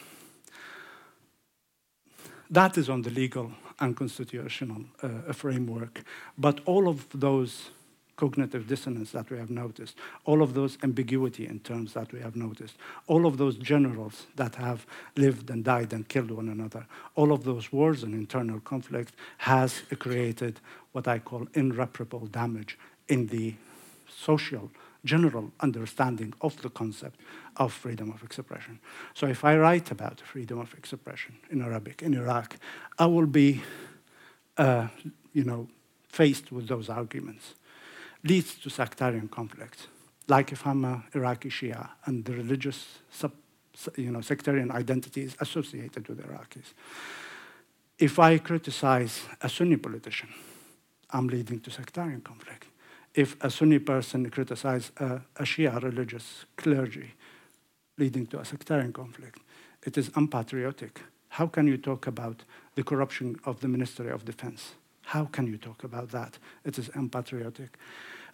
That 2.49 2.77
is 2.77 2.89
on 2.89 3.03
the 3.03 3.11
legal 3.11 3.51
and 3.79 3.95
constitutional 3.95 4.83
uh, 5.03 5.33
framework. 5.33 6.03
But 6.37 6.61
all 6.65 6.87
of 6.87 7.05
those 7.13 7.69
cognitive 8.19 8.67
dissonance 8.67 9.11
that 9.11 9.29
we 9.29 9.37
have 9.37 9.49
noticed, 9.49 9.95
all 10.25 10.41
of 10.41 10.53
those 10.53 10.77
ambiguity 10.83 11.47
in 11.47 11.59
terms 11.59 11.93
that 11.93 12.11
we 12.11 12.19
have 12.19 12.35
noticed, 12.35 12.75
all 13.07 13.25
of 13.25 13.37
those 13.37 13.55
generals 13.55 14.27
that 14.35 14.55
have 14.55 14.85
lived 15.15 15.49
and 15.49 15.63
died 15.63 15.93
and 15.93 16.09
killed 16.09 16.31
one 16.31 16.49
another, 16.49 16.85
all 17.15 17.31
of 17.31 17.45
those 17.45 17.71
wars 17.71 18.03
and 18.03 18.13
internal 18.13 18.59
conflict 18.59 19.13
has 19.37 19.83
created 19.99 20.59
what 20.91 21.07
I 21.07 21.19
call 21.19 21.47
irreparable 21.53 22.25
damage 22.27 22.77
in 23.07 23.27
the 23.27 23.53
social 24.09 24.71
general 25.05 25.51
understanding 25.61 26.33
of 26.41 26.61
the 26.61 26.69
concept 26.69 27.19
of 27.57 27.73
freedom 27.73 28.11
of 28.11 28.23
expression. 28.23 28.79
So 29.13 29.27
if 29.27 29.43
I 29.43 29.57
write 29.57 29.91
about 29.91 30.21
freedom 30.21 30.59
of 30.59 30.73
expression 30.73 31.37
in 31.49 31.61
Arabic 31.61 32.01
in 32.01 32.13
Iraq, 32.13 32.57
I 32.97 33.05
will 33.05 33.25
be, 33.25 33.61
uh, 34.57 34.87
you 35.33 35.43
know, 35.43 35.67
faced 36.09 36.51
with 36.51 36.67
those 36.67 36.89
arguments. 36.89 37.55
Leads 38.23 38.55
to 38.55 38.69
sectarian 38.69 39.29
conflict. 39.29 39.87
Like 40.27 40.51
if 40.51 40.67
I'm 40.67 40.83
an 40.85 41.03
Iraqi 41.13 41.49
Shia 41.49 41.89
and 42.05 42.25
the 42.25 42.33
religious, 42.33 42.99
sub, 43.09 43.31
you 43.95 44.11
know, 44.11 44.21
sectarian 44.21 44.71
identity 44.71 45.21
is 45.21 45.35
associated 45.39 46.07
with 46.09 46.19
Iraqis. 46.19 46.73
If 47.97 48.19
I 48.19 48.37
criticize 48.37 49.23
a 49.41 49.49
Sunni 49.49 49.77
politician, 49.77 50.29
I'm 51.11 51.27
leading 51.27 51.61
to 51.61 51.71
sectarian 51.71 52.21
conflict 52.21 52.68
if 53.13 53.35
a 53.43 53.49
Sunni 53.49 53.79
person 53.79 54.29
criticizes 54.29 54.91
a, 54.97 55.21
a 55.35 55.43
Shia 55.43 55.81
religious 55.81 56.45
clergy, 56.55 57.13
leading 57.97 58.25
to 58.27 58.39
a 58.39 58.45
sectarian 58.45 58.93
conflict. 58.93 59.39
It 59.83 59.97
is 59.97 60.09
unpatriotic. 60.15 61.01
How 61.29 61.47
can 61.47 61.67
you 61.67 61.77
talk 61.77 62.07
about 62.07 62.43
the 62.75 62.83
corruption 62.83 63.35
of 63.45 63.59
the 63.59 63.67
Ministry 63.67 64.09
of 64.09 64.25
Defense? 64.25 64.73
How 65.03 65.25
can 65.25 65.47
you 65.47 65.57
talk 65.57 65.83
about 65.83 66.09
that? 66.11 66.37
It 66.63 66.77
is 66.77 66.89
unpatriotic. 66.93 67.77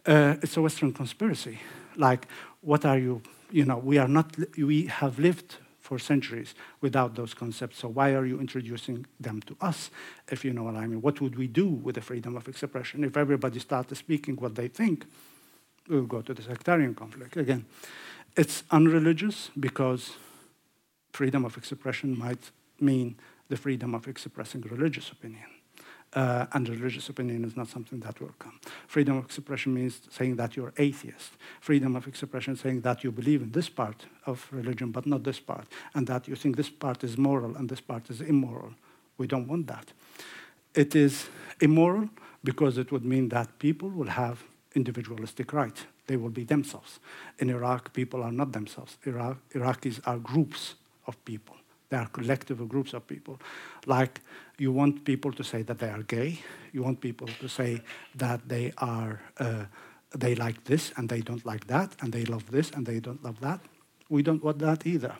Uh, 0.05 0.35
it's 0.41 0.57
a 0.57 0.61
Western 0.61 0.93
conspiracy. 0.93 1.59
Like, 1.95 2.27
what 2.61 2.85
are 2.85 2.97
you? 2.97 3.21
You 3.51 3.65
know, 3.65 3.77
we 3.77 3.97
are 3.97 4.07
not. 4.07 4.35
We 4.57 4.85
have 4.87 5.17
lived 5.19 5.57
for 5.85 5.99
centuries 5.99 6.55
without 6.81 7.13
those 7.15 7.35
concepts. 7.35 7.77
So 7.77 7.87
why 7.87 8.13
are 8.13 8.25
you 8.25 8.39
introducing 8.39 9.05
them 9.19 9.39
to 9.41 9.55
us, 9.61 9.91
if 10.31 10.43
you 10.43 10.51
know 10.51 10.63
what 10.63 10.75
I 10.75 10.87
mean? 10.87 10.99
What 10.99 11.21
would 11.21 11.37
we 11.37 11.47
do 11.47 11.67
with 11.67 11.93
the 11.95 12.01
freedom 12.01 12.35
of 12.35 12.47
expression? 12.47 13.03
If 13.03 13.15
everybody 13.15 13.59
started 13.59 13.95
speaking 13.95 14.35
what 14.37 14.55
they 14.55 14.67
think, 14.67 15.05
we'll 15.87 16.07
go 16.07 16.21
to 16.23 16.33
the 16.33 16.41
sectarian 16.41 16.95
conflict. 16.95 17.37
Again, 17.37 17.65
it's 18.35 18.63
unreligious 18.71 19.51
because 19.59 20.13
freedom 21.13 21.45
of 21.45 21.55
expression 21.55 22.17
might 22.17 22.51
mean 22.79 23.15
the 23.47 23.55
freedom 23.55 23.93
of 23.93 24.07
expressing 24.07 24.61
religious 24.61 25.11
opinion 25.11 25.54
uh, 26.15 26.45
and 26.53 26.69
religious 26.69 27.09
opinion 27.09 27.43
is 27.43 27.57
not 27.57 27.67
something 27.67 27.99
that 27.99 28.19
will 28.21 28.33
come. 28.39 28.57
Freedom 28.87 29.17
of 29.17 29.25
expression 29.25 29.73
means 29.73 30.01
saying 30.09 30.37
that 30.37 30.55
you're 30.55 30.73
atheist. 30.77 31.31
Freedom 31.59 31.95
of 31.95 32.07
expression 32.07 32.55
saying 32.55 32.81
that 32.81 33.03
you 33.03 33.11
believe 33.11 33.41
in 33.41 33.51
this 33.51 33.69
part 33.69 34.05
of 34.25 34.47
religion 34.51 34.91
but 34.91 35.05
not 35.05 35.23
this 35.23 35.39
part, 35.39 35.67
and 35.93 36.07
that 36.07 36.27
you 36.27 36.35
think 36.35 36.55
this 36.55 36.69
part 36.69 37.03
is 37.03 37.17
moral 37.17 37.55
and 37.57 37.69
this 37.69 37.81
part 37.81 38.09
is 38.09 38.21
immoral. 38.21 38.73
We 39.17 39.27
don't 39.27 39.47
want 39.47 39.67
that. 39.67 39.91
It 40.73 40.95
is 40.95 41.27
immoral 41.61 42.09
because 42.43 42.77
it 42.77 42.91
would 42.91 43.05
mean 43.05 43.29
that 43.29 43.59
people 43.59 43.89
will 43.89 44.09
have 44.09 44.43
individualistic 44.73 45.53
rights. 45.53 45.85
They 46.07 46.17
will 46.17 46.29
be 46.29 46.43
themselves. 46.43 46.99
In 47.39 47.49
Iraq, 47.49 47.93
people 47.93 48.21
are 48.23 48.31
not 48.31 48.51
themselves. 48.51 48.97
Iraq, 49.05 49.37
Iraqis 49.53 49.99
are 50.05 50.17
groups 50.17 50.75
of 51.07 51.23
people. 51.25 51.55
They 51.89 51.97
are 51.97 52.07
collective 52.07 52.67
groups 52.67 52.93
of 52.93 53.07
people. 53.07 53.39
Like 53.85 54.21
you 54.57 54.71
want 54.71 55.03
people 55.05 55.31
to 55.33 55.43
say 55.43 55.63
that 55.63 55.79
they 55.79 55.89
are 55.89 56.03
gay. 56.03 56.39
You 56.71 56.83
want 56.83 56.99
people 56.99 57.27
to 57.39 57.47
say 57.47 57.81
that 58.15 58.47
they 58.47 58.73
are 58.77 59.21
uh, 59.39 59.65
they 60.17 60.35
like 60.35 60.63
this 60.63 60.93
and 60.97 61.09
they 61.09 61.21
don't 61.21 61.45
like 61.45 61.67
that, 61.67 61.95
and 62.01 62.11
they 62.11 62.25
love 62.25 62.49
this 62.51 62.71
and 62.71 62.85
they 62.85 62.99
don't 62.99 63.23
love 63.23 63.39
that. 63.41 63.59
We 64.09 64.23
don't 64.23 64.43
want 64.43 64.59
that 64.59 64.85
either. 64.85 65.15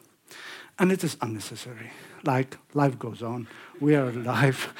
And 0.77 0.91
it 0.91 1.03
is 1.03 1.17
unnecessary. 1.21 1.91
Like 2.23 2.57
life 2.73 2.97
goes 2.97 3.21
on. 3.21 3.47
We 3.79 3.95
are 3.95 4.09
alive. 4.21 4.73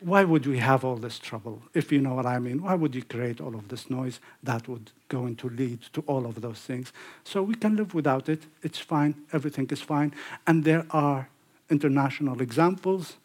Why 0.00 0.24
would 0.24 0.46
we 0.46 0.58
have 0.58 0.84
all 0.84 0.96
this 0.96 1.18
trouble? 1.18 1.62
If 1.72 1.90
you 1.90 2.00
know 2.00 2.14
what 2.14 2.26
I 2.26 2.38
mean, 2.38 2.62
why 2.62 2.74
would 2.74 2.94
you 2.94 3.02
create 3.02 3.40
all 3.40 3.54
of 3.54 3.68
this 3.68 3.88
noise 3.88 4.20
that 4.42 4.68
would 4.68 4.90
going 5.08 5.36
to 5.36 5.48
lead 5.48 5.82
to 5.94 6.02
all 6.06 6.26
of 6.26 6.42
those 6.42 6.60
things? 6.60 6.92
So 7.24 7.42
we 7.42 7.54
can 7.54 7.76
live 7.76 7.94
without 7.94 8.28
it. 8.28 8.42
It's 8.62 8.78
fine. 8.78 9.14
Everything 9.32 9.66
is 9.70 9.80
fine. 9.80 10.12
And 10.46 10.64
there 10.64 10.84
are 10.90 11.28
international 11.70 12.42
examples 12.42 13.16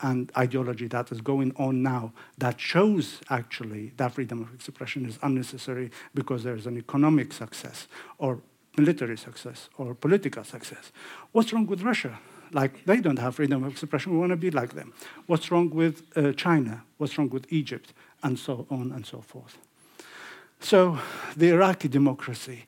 and 0.00 0.30
ideology 0.36 0.86
that 0.88 1.10
is 1.10 1.20
going 1.20 1.54
on 1.56 1.82
now 1.82 2.12
that 2.38 2.60
shows 2.60 3.20
actually 3.30 3.92
that 3.96 4.12
freedom 4.12 4.42
of 4.42 4.54
expression 4.54 5.06
is 5.06 5.18
unnecessary 5.22 5.90
because 6.14 6.44
there 6.44 6.54
is 6.54 6.66
an 6.66 6.76
economic 6.76 7.32
success 7.32 7.88
or 8.18 8.40
military 8.76 9.16
success 9.16 9.68
or 9.78 9.94
political 9.94 10.44
success. 10.44 10.92
What's 11.32 11.52
wrong 11.52 11.66
with 11.66 11.82
Russia? 11.82 12.18
Like, 12.52 12.84
they 12.84 13.00
don't 13.00 13.18
have 13.18 13.34
freedom 13.36 13.64
of 13.64 13.72
expression. 13.72 14.12
We 14.12 14.18
want 14.18 14.30
to 14.30 14.36
be 14.36 14.50
like 14.50 14.74
them. 14.74 14.92
What's 15.26 15.50
wrong 15.50 15.70
with 15.70 16.02
uh, 16.16 16.32
China? 16.32 16.82
What's 16.98 17.18
wrong 17.18 17.30
with 17.30 17.52
Egypt? 17.52 17.92
And 18.22 18.38
so 18.38 18.66
on 18.70 18.92
and 18.92 19.04
so 19.04 19.20
forth. 19.20 19.58
So, 20.60 20.98
the 21.36 21.50
Iraqi 21.50 21.88
democracy 21.88 22.66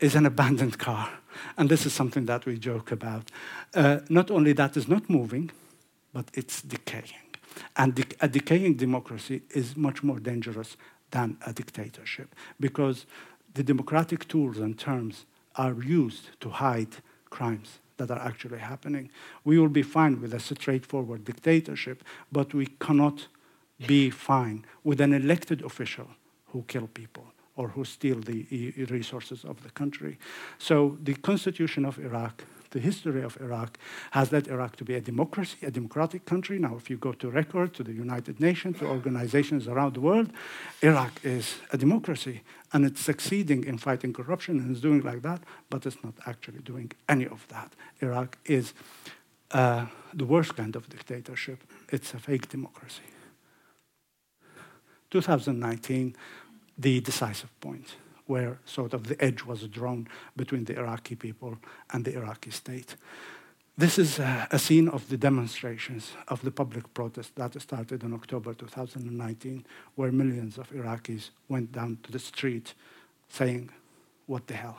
is 0.00 0.14
an 0.14 0.26
abandoned 0.26 0.78
car. 0.78 1.10
And 1.56 1.68
this 1.68 1.86
is 1.86 1.92
something 1.92 2.26
that 2.26 2.46
we 2.46 2.58
joke 2.58 2.92
about. 2.92 3.30
Uh, 3.74 4.00
not 4.08 4.30
only 4.30 4.52
that 4.54 4.76
is 4.76 4.88
not 4.88 5.08
moving, 5.08 5.50
but 6.12 6.26
it's 6.34 6.62
decaying. 6.62 7.36
And 7.76 7.94
de 7.94 8.04
a 8.20 8.28
decaying 8.28 8.76
democracy 8.76 9.42
is 9.50 9.76
much 9.76 10.02
more 10.02 10.20
dangerous 10.20 10.76
than 11.10 11.36
a 11.46 11.52
dictatorship 11.52 12.34
because 12.58 13.06
the 13.54 13.62
democratic 13.62 14.28
tools 14.28 14.58
and 14.58 14.78
terms 14.78 15.26
are 15.56 15.74
used 15.82 16.40
to 16.40 16.50
hide 16.50 16.96
crimes 17.30 17.80
that 18.00 18.10
are 18.10 18.26
actually 18.26 18.58
happening. 18.58 19.10
We 19.44 19.58
will 19.58 19.68
be 19.68 19.82
fine 19.82 20.20
with 20.20 20.34
a 20.34 20.40
straightforward 20.40 21.24
dictatorship, 21.24 22.02
but 22.32 22.54
we 22.54 22.66
cannot 22.66 23.28
be 23.86 24.10
fine 24.10 24.64
with 24.84 25.00
an 25.00 25.12
elected 25.12 25.62
official 25.62 26.08
who 26.46 26.64
kill 26.66 26.88
people 26.88 27.26
or 27.56 27.68
who 27.68 27.84
steal 27.84 28.20
the 28.20 28.46
eh, 28.50 28.86
resources 28.90 29.44
of 29.44 29.62
the 29.62 29.70
country. 29.70 30.18
So 30.58 30.96
the 31.02 31.14
constitution 31.14 31.84
of 31.84 31.98
Iraq 31.98 32.44
the 32.70 32.80
history 32.80 33.22
of 33.22 33.36
Iraq 33.40 33.78
has 34.12 34.32
led 34.32 34.48
Iraq 34.48 34.76
to 34.76 34.84
be 34.84 34.94
a 34.94 35.00
democracy, 35.00 35.56
a 35.66 35.70
democratic 35.70 36.24
country. 36.24 36.58
Now, 36.58 36.76
if 36.76 36.88
you 36.88 36.96
go 36.96 37.12
to 37.12 37.30
record, 37.30 37.74
to 37.74 37.82
the 37.82 37.92
United 37.92 38.40
Nations, 38.40 38.78
to 38.78 38.86
organizations 38.86 39.66
around 39.66 39.94
the 39.94 40.00
world, 40.00 40.30
Iraq 40.82 41.20
is 41.24 41.56
a 41.72 41.76
democracy 41.76 42.42
and 42.72 42.84
it's 42.84 43.00
succeeding 43.00 43.64
in 43.64 43.78
fighting 43.78 44.12
corruption 44.12 44.58
and 44.58 44.70
is 44.70 44.80
doing 44.80 45.02
like 45.02 45.22
that, 45.22 45.42
but 45.68 45.84
it's 45.86 46.02
not 46.04 46.14
actually 46.26 46.60
doing 46.60 46.92
any 47.08 47.26
of 47.26 47.46
that. 47.48 47.72
Iraq 48.00 48.38
is 48.44 48.72
uh, 49.50 49.86
the 50.14 50.24
worst 50.24 50.56
kind 50.56 50.76
of 50.76 50.88
dictatorship. 50.88 51.62
It's 51.88 52.14
a 52.14 52.18
fake 52.18 52.48
democracy. 52.48 53.02
2019, 55.10 56.14
the 56.78 57.00
decisive 57.00 57.60
point 57.60 57.96
where 58.30 58.60
sort 58.64 58.94
of 58.94 59.08
the 59.08 59.20
edge 59.20 59.44
was 59.44 59.66
drawn 59.66 60.06
between 60.36 60.64
the 60.64 60.78
Iraqi 60.78 61.16
people 61.16 61.58
and 61.92 62.04
the 62.04 62.14
Iraqi 62.14 62.52
state. 62.52 62.94
This 63.76 63.98
is 63.98 64.20
a, 64.20 64.46
a 64.52 64.58
scene 64.58 64.88
of 64.88 65.08
the 65.08 65.16
demonstrations 65.16 66.12
of 66.28 66.40
the 66.42 66.52
public 66.52 66.94
protest 66.94 67.34
that 67.34 67.60
started 67.60 68.04
in 68.04 68.14
October 68.14 68.54
2019, 68.54 69.66
where 69.96 70.12
millions 70.12 70.58
of 70.58 70.70
Iraqis 70.70 71.30
went 71.48 71.72
down 71.72 71.98
to 72.04 72.12
the 72.12 72.20
street 72.20 72.74
saying, 73.28 73.70
What 74.26 74.46
the 74.46 74.54
hell? 74.54 74.78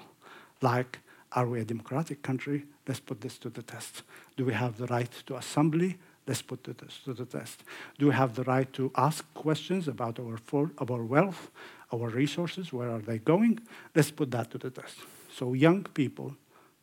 Like, 0.62 1.00
are 1.34 1.48
we 1.48 1.60
a 1.60 1.66
democratic 1.66 2.22
country? 2.22 2.64
Let's 2.88 3.02
put 3.02 3.20
this 3.20 3.38
to 3.40 3.50
the 3.50 3.64
test. 3.64 4.04
Do 4.38 4.46
we 4.46 4.54
have 4.54 4.78
the 4.78 4.88
right 4.88 5.12
to 5.26 5.36
assembly? 5.36 5.98
Let's 6.26 6.42
put 6.42 6.64
this 6.64 7.00
to 7.04 7.14
the 7.14 7.26
test. 7.26 7.64
Do 8.00 8.08
we 8.08 8.14
have 8.14 8.36
the 8.36 8.44
right 8.44 8.72
to 8.74 8.92
ask 8.96 9.26
questions 9.34 9.90
about 9.90 10.20
our, 10.20 10.38
for, 10.38 10.72
our 10.78 11.04
wealth, 11.04 11.52
our 11.94 12.10
resources, 12.10 12.72
where 12.72 12.90
are 12.90 13.00
they 13.02 13.20
going? 13.20 13.60
Let's 13.96 14.12
put 14.12 14.32
that 14.32 14.52
to 14.52 14.58
the 14.58 14.70
test. 14.70 14.98
So 15.36 15.54
young 15.54 15.84
people, 15.84 16.36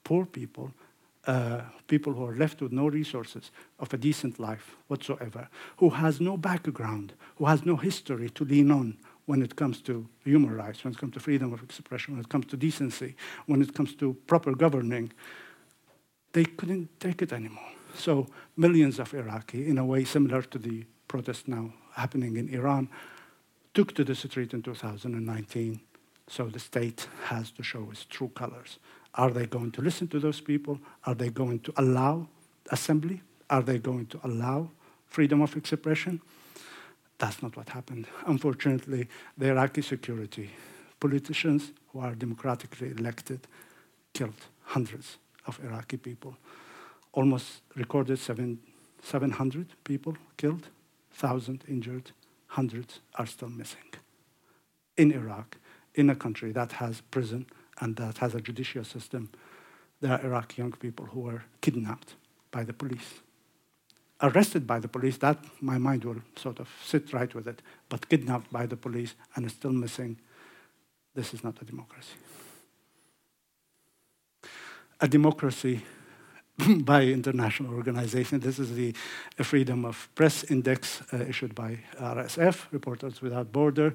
poor 0.05 0.27
people, 0.27 0.73
uh, 1.27 1.63
people 1.87 2.13
who 2.13 2.25
are 2.25 2.35
left 2.35 2.63
with 2.63 2.73
no 2.73 2.89
resources 2.89 3.51
of 3.79 3.93
a 3.93 3.99
decent 3.99 4.39
life 4.39 4.77
whatsoever, 4.89 5.49
who 5.77 5.91
has 5.91 6.21
no 6.21 6.37
background, 6.37 7.13
who 7.37 7.47
has 7.47 7.65
no 7.65 7.77
history 7.77 8.31
to 8.31 8.45
lean 8.45 8.71
on 8.71 8.97
when 9.27 9.43
it 9.43 9.55
comes 9.57 9.83
to 9.83 10.09
human 10.25 10.55
rights, 10.55 10.85
when 10.85 10.95
it 10.95 10.99
comes 10.99 11.13
to 11.13 11.21
freedom 11.21 11.53
of 11.53 11.63
expression, 11.63 12.15
when 12.15 12.21
it 12.23 12.31
comes 12.31 12.47
to 12.47 12.57
decency, 12.57 13.15
when 13.47 13.61
it 13.61 13.75
comes 13.75 13.95
to 13.95 14.15
proper 14.27 14.55
governing, 14.55 15.13
they 16.33 16.45
couldn't 16.45 16.89
take 16.99 17.21
it 17.21 17.33
anymore. 17.33 17.73
So 17.95 18.27
millions 18.57 18.99
of 18.99 19.13
Iraqi, 19.13 19.69
in 19.69 19.77
a 19.77 19.85
way 19.85 20.05
similar 20.05 20.43
to 20.43 20.59
the 20.59 20.87
protest 21.09 21.49
now 21.49 21.73
happening 21.93 22.37
in 22.37 22.49
Iran 22.49 22.89
took 23.75 23.95
to 23.95 24.05
the 24.05 24.15
street 24.15 24.55
in 24.55 24.63
2019. 24.63 25.81
So 26.29 26.45
the 26.47 26.59
state 26.59 27.09
has 27.25 27.51
to 27.53 27.63
show 27.63 27.89
its 27.91 28.05
true 28.05 28.29
colors. 28.29 28.79
Are 29.15 29.31
they 29.31 29.47
going 29.47 29.73
to 29.73 29.83
listen 29.83 30.09
to 30.09 30.21
those 30.21 30.41
people? 30.41 30.79
Are 31.05 31.15
they 31.15 31.31
going 31.31 31.61
to 31.61 31.73
allow 31.77 32.29
assembly? 32.71 33.23
Are 33.49 33.63
they 33.63 33.79
going 33.79 34.07
to 34.07 34.21
allow 34.25 34.71
freedom 35.07 35.41
of 35.41 35.57
expression? 35.57 36.21
That's 37.19 37.43
not 37.43 37.57
what 37.57 37.71
happened. 37.71 38.07
Unfortunately, 38.27 39.09
the 39.37 39.49
Iraqi 39.49 39.83
security 39.83 40.51
politicians 41.01 41.73
who 41.93 42.01
are 42.01 42.15
democratically 42.15 42.91
elected 42.91 43.41
killed 44.13 44.41
hundreds 44.65 45.19
of 45.47 45.59
Iraqi 45.65 45.97
people. 45.97 46.37
Almost 47.13 47.63
recorded 47.75 48.19
seven, 48.19 48.59
700 49.03 49.67
people 49.85 50.17
killed, 50.37 50.69
1,000 51.19 51.65
injured, 51.69 52.13
hundreds 52.49 53.01
are 53.15 53.27
still 53.27 53.49
missing. 53.49 53.95
In 54.97 55.13
Iraq, 55.13 55.57
in 55.95 56.11
a 56.11 56.17
country 56.17 56.53
that 56.53 56.73
has 56.73 57.01
prison 57.01 57.47
and 57.81 57.97
that 57.97 58.19
has 58.19 58.35
a 58.35 58.41
judicial 58.41 58.85
system, 58.85 59.31
there 60.01 60.13
are 60.13 60.25
Iraqi 60.25 60.63
young 60.63 60.73
people 60.73 61.07
who 61.07 61.21
were 61.21 61.45
kidnapped 61.61 62.15
by 62.51 62.65
the 62.65 62.73
police. 62.73 63.21
Arrested 64.21 64.67
by 64.67 64.81
the 64.81 64.89
police, 64.89 65.19
that 65.19 65.39
my 65.61 65.79
mind 65.79 66.05
will 66.05 66.23
sort 66.37 66.59
of 66.59 66.69
sit 66.85 67.13
right 67.13 67.33
with 67.35 67.47
it, 67.47 67.63
but 67.89 68.09
kidnapped 68.09 68.53
by 68.53 68.67
the 68.67 68.77
police 68.77 69.15
and 69.37 69.51
still 69.51 69.73
missing. 69.73 70.19
This 71.15 71.35
is 71.35 71.45
not 71.45 71.61
a 71.63 71.65
democracy. 71.65 72.17
A 75.01 75.07
democracy 75.07 75.85
by 76.85 77.05
international 77.05 77.75
organization. 77.75 78.41
This 78.41 78.59
is 78.59 78.75
the 78.75 78.95
Freedom 79.43 79.85
of 79.85 80.09
Press 80.15 80.45
Index 80.45 81.03
uh, 81.13 81.19
issued 81.19 81.55
by 81.55 81.79
RSF, 82.01 82.67
Reporters 82.73 83.23
Without 83.23 83.53
Border, 83.53 83.95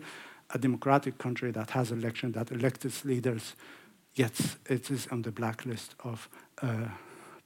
a 0.52 0.58
democratic 0.58 1.18
country 1.18 1.52
that 1.52 1.72
has 1.72 1.92
election, 1.92 2.32
that 2.34 2.52
elects 2.52 2.86
its 2.86 3.04
leaders, 3.04 3.56
yet 4.16 4.40
it 4.70 4.90
is 4.92 5.08
on 5.08 5.24
the 5.24 5.32
blacklist 5.32 5.96
of 6.04 6.30
uh, 6.62 6.88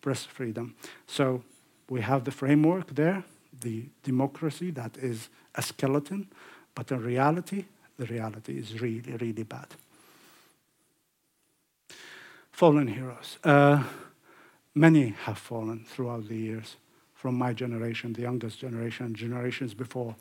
press 0.02 0.26
freedom. 0.26 0.76
So 1.08 1.44
we 1.90 2.02
have 2.02 2.24
the 2.24 2.32
framework 2.32 2.94
there, 2.94 3.24
the 3.62 3.86
democracy 4.04 4.72
that 4.72 4.98
is 4.98 5.30
a 5.56 5.62
skeleton, 5.62 6.28
but 6.76 6.92
in 6.92 7.02
reality, 7.02 7.66
the 7.98 8.06
reality 8.06 8.60
is 8.60 8.80
really, 8.80 9.14
really 9.14 9.44
bad. 9.44 9.68
Fallen 12.52 12.88
heroes. 12.88 13.38
Uh, 13.44 13.84
many 14.78 15.10
have 15.26 15.38
fallen 15.38 15.86
throughout 15.86 16.28
the 16.28 16.38
years 16.38 16.78
from 17.14 17.36
my 17.36 17.52
generation, 17.52 18.14
the 18.14 18.22
youngest 18.22 18.60
generation, 18.60 19.16
generations 19.16 19.74
before, 19.74 20.16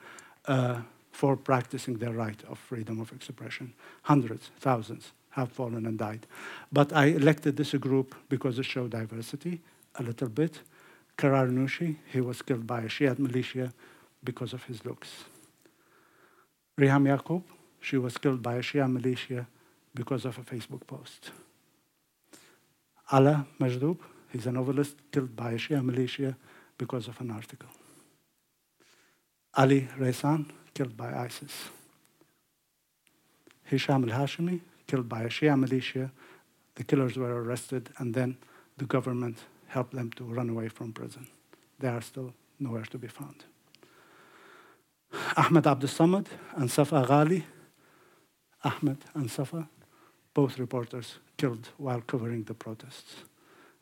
uh, 0.46 0.80
for 1.12 1.36
practicing 1.36 1.98
their 1.98 2.12
right 2.12 2.42
of 2.48 2.58
freedom 2.58 3.00
of 3.00 3.12
expression. 3.12 3.72
Hundreds, 4.02 4.50
thousands 4.58 5.12
have 5.30 5.52
fallen 5.52 5.86
and 5.86 5.98
died. 5.98 6.26
But 6.72 6.92
I 6.92 7.06
elected 7.06 7.56
this 7.56 7.74
group 7.74 8.14
because 8.28 8.58
it 8.58 8.64
showed 8.64 8.90
diversity 8.90 9.60
a 9.96 10.02
little 10.02 10.28
bit. 10.28 10.60
Karar 11.16 11.48
Nushi, 11.48 11.96
he 12.12 12.20
was 12.20 12.42
killed 12.42 12.66
by 12.66 12.82
a 12.82 12.88
Shiite 12.88 13.18
militia 13.18 13.72
because 14.24 14.52
of 14.52 14.64
his 14.64 14.84
looks. 14.84 15.24
Riham 16.78 17.06
Yaqub, 17.06 17.42
she 17.80 17.96
was 17.96 18.18
killed 18.18 18.42
by 18.42 18.54
a 18.56 18.60
Shia 18.60 18.90
militia 18.90 19.46
because 19.94 20.24
of 20.24 20.38
a 20.38 20.42
Facebook 20.42 20.86
post. 20.86 21.30
Ala 23.12 23.46
Majdoub, 23.60 23.98
he's 24.30 24.46
a 24.46 24.52
novelist 24.52 24.96
killed 25.12 25.34
by 25.34 25.52
a 25.52 25.56
Shia 25.56 25.84
militia 25.84 26.36
because 26.78 27.08
of 27.08 27.20
an 27.20 27.30
article. 27.30 27.68
Ali 29.54 29.88
Raysan, 29.98 30.50
killed 30.74 30.96
by 30.96 31.14
ISIS. 31.14 31.70
Hisham 33.64 34.08
al 34.08 34.18
Hashimi, 34.18 34.60
killed 34.86 35.08
by 35.08 35.22
a 35.22 35.28
Shia 35.28 35.58
militia. 35.58 36.10
The 36.74 36.84
killers 36.84 37.16
were 37.16 37.42
arrested, 37.42 37.88
and 37.98 38.14
then 38.14 38.36
the 38.76 38.84
government 38.84 39.38
helped 39.68 39.94
them 39.94 40.10
to 40.12 40.24
run 40.24 40.50
away 40.50 40.68
from 40.68 40.92
prison. 40.92 41.26
They 41.78 41.88
are 41.88 42.02
still 42.02 42.34
nowhere 42.60 42.84
to 42.84 42.98
be 42.98 43.08
found. 43.08 43.44
Ahmed 45.36 45.66
Abdul 45.66 45.88
Samad 45.88 46.26
and 46.54 46.70
Safa 46.70 47.04
Ghali, 47.08 47.42
Ahmed 48.64 48.98
and 49.14 49.30
Safa, 49.30 49.68
both 50.34 50.58
reporters 50.58 51.18
killed 51.36 51.68
while 51.78 52.02
covering 52.02 52.44
the 52.44 52.54
protests. 52.54 53.24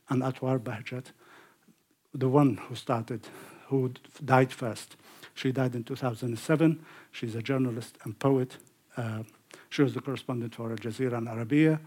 And 0.09 0.23
Atwar 0.23 0.59
Bahjat, 0.59 1.07
the 2.13 2.29
one 2.29 2.57
who 2.57 2.75
started, 2.75 3.27
who 3.69 3.93
died 4.25 4.53
first. 4.53 4.97
She 5.35 5.51
died 5.51 5.75
in 5.75 5.85
2007. 5.85 6.85
She's 7.11 7.35
a 7.35 7.43
journalist 7.43 7.97
and 8.05 8.19
poet. 8.19 8.57
Uh, 8.97 9.25
she 9.69 9.83
was 9.83 9.95
the 9.95 10.01
correspondent 10.01 10.55
for 10.55 10.71
Al 10.71 10.77
Jazeera 10.77 11.19
and 11.19 11.29
Arabiya, 11.29 11.81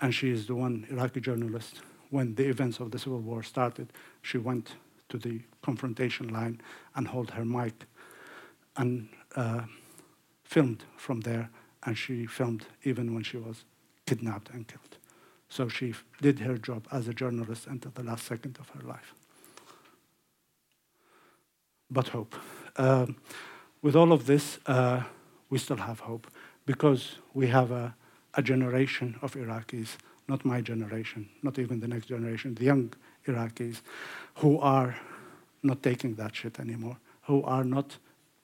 and 0.00 0.14
she 0.14 0.30
is 0.30 0.46
the 0.46 0.54
one 0.54 0.86
Iraqi 0.90 1.20
journalist. 1.20 1.80
When 2.10 2.34
the 2.36 2.46
events 2.46 2.78
of 2.78 2.92
the 2.92 2.98
civil 2.98 3.20
war 3.20 3.42
started, 3.42 3.92
she 4.22 4.38
went 4.38 4.74
to 5.08 5.18
the 5.18 5.40
confrontation 5.62 6.28
line 6.28 6.60
and 6.94 7.08
held 7.08 7.32
her 7.32 7.44
mic 7.44 7.86
and 8.76 9.08
uh, 9.34 9.62
filmed 10.44 10.84
from 10.96 11.20
there, 11.22 11.50
and 11.84 11.96
she 11.98 12.26
filmed 12.26 12.66
even 12.84 13.14
when 13.14 13.22
she 13.22 13.36
was 13.36 13.64
kidnapped 14.06 14.50
and 14.50 14.68
killed. 14.68 14.98
So 15.48 15.68
she 15.68 15.94
did 16.20 16.40
her 16.40 16.58
job 16.58 16.86
as 16.90 17.08
a 17.08 17.14
journalist 17.14 17.66
until 17.66 17.92
the 17.92 18.02
last 18.02 18.24
second 18.24 18.58
of 18.58 18.68
her 18.70 18.86
life. 18.86 19.14
But 21.90 22.08
hope. 22.08 22.34
Um, 22.76 23.16
with 23.82 23.94
all 23.94 24.12
of 24.12 24.26
this, 24.26 24.58
uh, 24.66 25.02
we 25.50 25.58
still 25.58 25.76
have 25.76 26.00
hope 26.00 26.26
because 26.66 27.16
we 27.34 27.48
have 27.48 27.70
a, 27.70 27.94
a 28.34 28.42
generation 28.42 29.16
of 29.22 29.34
Iraqis, 29.34 29.96
not 30.26 30.44
my 30.44 30.60
generation, 30.60 31.28
not 31.42 31.58
even 31.58 31.80
the 31.80 31.88
next 31.88 32.06
generation, 32.06 32.54
the 32.54 32.64
young 32.64 32.92
Iraqis, 33.26 33.82
who 34.36 34.58
are 34.58 34.96
not 35.62 35.82
taking 35.82 36.14
that 36.16 36.34
shit 36.34 36.58
anymore, 36.58 36.96
who 37.22 37.42
are 37.42 37.64
not, 37.64 37.98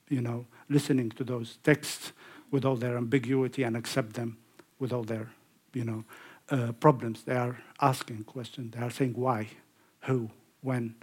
you 0.08 0.20
know, 0.20 0.46
listening 0.68 1.10
to 1.10 1.24
those 1.24 1.58
texts 1.64 2.12
with 2.50 2.64
all 2.64 2.76
their 2.76 2.96
ambiguity 2.96 3.62
and 3.62 3.76
accept 3.76 4.14
them 4.14 4.36
with 4.78 4.92
all 4.92 5.04
their, 5.04 5.30
you 5.72 5.84
know, 5.84 6.04
uh, 6.50 6.72
problems. 6.72 7.22
They 7.22 7.36
are 7.36 7.58
asking 7.80 8.24
questions. 8.24 8.74
They 8.74 8.80
are 8.80 8.90
saying 8.90 9.14
why, 9.14 9.48
who, 10.02 10.30
when, 10.62 10.94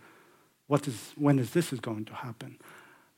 what 0.68 0.88
is, 0.88 1.14
when 1.16 1.40
is 1.40 1.52
this 1.52 1.74
is 1.74 1.80
going 1.80 2.06
to 2.06 2.14
happen? 2.14 2.58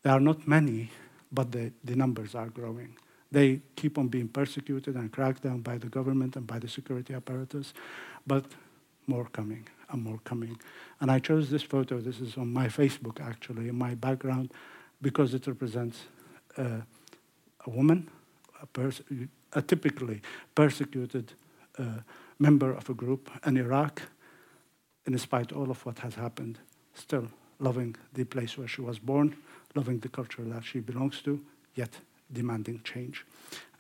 There 0.04 0.14
are 0.14 0.20
not 0.20 0.48
many, 0.48 0.92
but 1.32 1.52
the, 1.52 1.72
the 1.84 1.96
numbers 1.96 2.36
are 2.36 2.48
growing. 2.48 2.96
They 3.32 3.62
keep 3.76 3.98
on 3.98 4.08
being 4.08 4.28
persecuted 4.28 4.96
and 4.96 5.12
cracked 5.12 5.44
down 5.44 5.60
by 5.62 5.78
the 5.78 5.88
government 5.88 6.36
and 6.36 6.48
by 6.48 6.60
the 6.60 6.68
security 6.68 7.14
apparatus, 7.14 7.74
but 8.26 8.46
more 9.08 9.26
coming 9.26 9.68
and 9.90 10.04
more 10.04 10.20
coming. 10.24 10.58
And 11.00 11.12
I 11.12 11.20
chose 11.20 11.50
this 11.50 11.64
photo, 11.64 12.00
this 12.00 12.20
is 12.20 12.38
on 12.38 12.52
my 12.52 12.68
Facebook 12.68 13.20
actually, 13.22 13.70
in 13.70 13.76
my 13.76 13.96
background, 13.96 14.52
because 15.02 15.34
it 15.34 15.48
represents 15.48 16.04
uh, 16.58 16.82
a 17.66 17.70
woman, 17.70 18.10
a, 18.76 18.92
a 19.54 19.62
typically 19.62 20.22
persecuted 20.56 21.34
member 22.38 22.72
of 22.72 22.90
a 22.90 22.94
group 22.94 23.30
in 23.46 23.58
Iraq, 23.58 24.02
in 25.06 25.18
spite 25.18 25.52
of 25.52 25.58
all 25.58 25.72
of 25.72 25.86
what 25.86 26.00
has 26.00 26.16
happened, 26.16 26.60
still 26.94 27.28
loving 27.60 27.96
the 28.14 28.24
place 28.24 28.58
where 28.58 28.68
she 28.68 28.82
was 28.82 29.00
born, 29.00 29.36
loving 29.76 30.00
the 30.00 30.10
culture 30.10 30.44
that 30.44 30.64
she 30.64 30.80
belongs 30.80 31.22
to, 31.22 31.42
yet 31.76 32.00
demanding 32.32 32.82
change. 32.84 33.26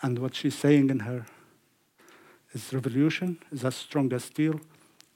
And 0.01 0.19
what 0.19 0.35
she's 0.35 0.55
saying 0.55 0.89
in 0.89 0.99
her 1.01 1.25
is 2.53 2.73
revolution 2.73 3.37
is 3.51 3.63
as 3.63 3.75
strong 3.75 4.11
as 4.13 4.25
steel, 4.25 4.59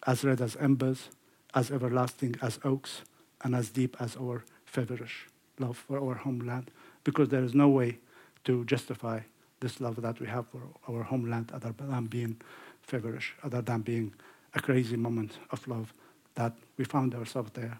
as 0.06 0.24
red 0.24 0.42
as 0.42 0.56
embers, 0.58 1.10
as 1.54 1.72
everlasting 1.72 2.36
as 2.42 2.60
oaks, 2.64 3.02
and 3.44 3.56
as 3.56 3.70
deep 3.70 3.98
as 4.00 4.16
our 4.16 4.44
feverish 4.66 5.28
love 5.60 5.78
for 5.78 6.00
our 6.00 6.16
homeland, 6.16 6.72
because 7.04 7.30
there 7.30 7.44
is 7.44 7.54
no 7.54 7.70
way 7.70 7.98
to 8.44 8.64
justify 8.66 9.20
this 9.60 9.80
love 9.80 10.02
that 10.02 10.20
we 10.20 10.28
have 10.28 10.46
for 10.48 10.62
our 10.90 11.04
homeland 11.04 11.52
other 11.54 11.74
than 11.78 12.06
being 12.06 12.40
feverish, 12.84 13.36
other 13.44 13.62
than 13.62 13.82
being 13.82 14.14
a 14.54 14.62
crazy 14.62 14.96
moment 14.96 15.38
of 15.52 15.68
love 15.68 15.94
that 16.36 16.54
we 16.78 16.86
found 16.86 17.16
ourselves 17.16 17.52
there. 17.54 17.80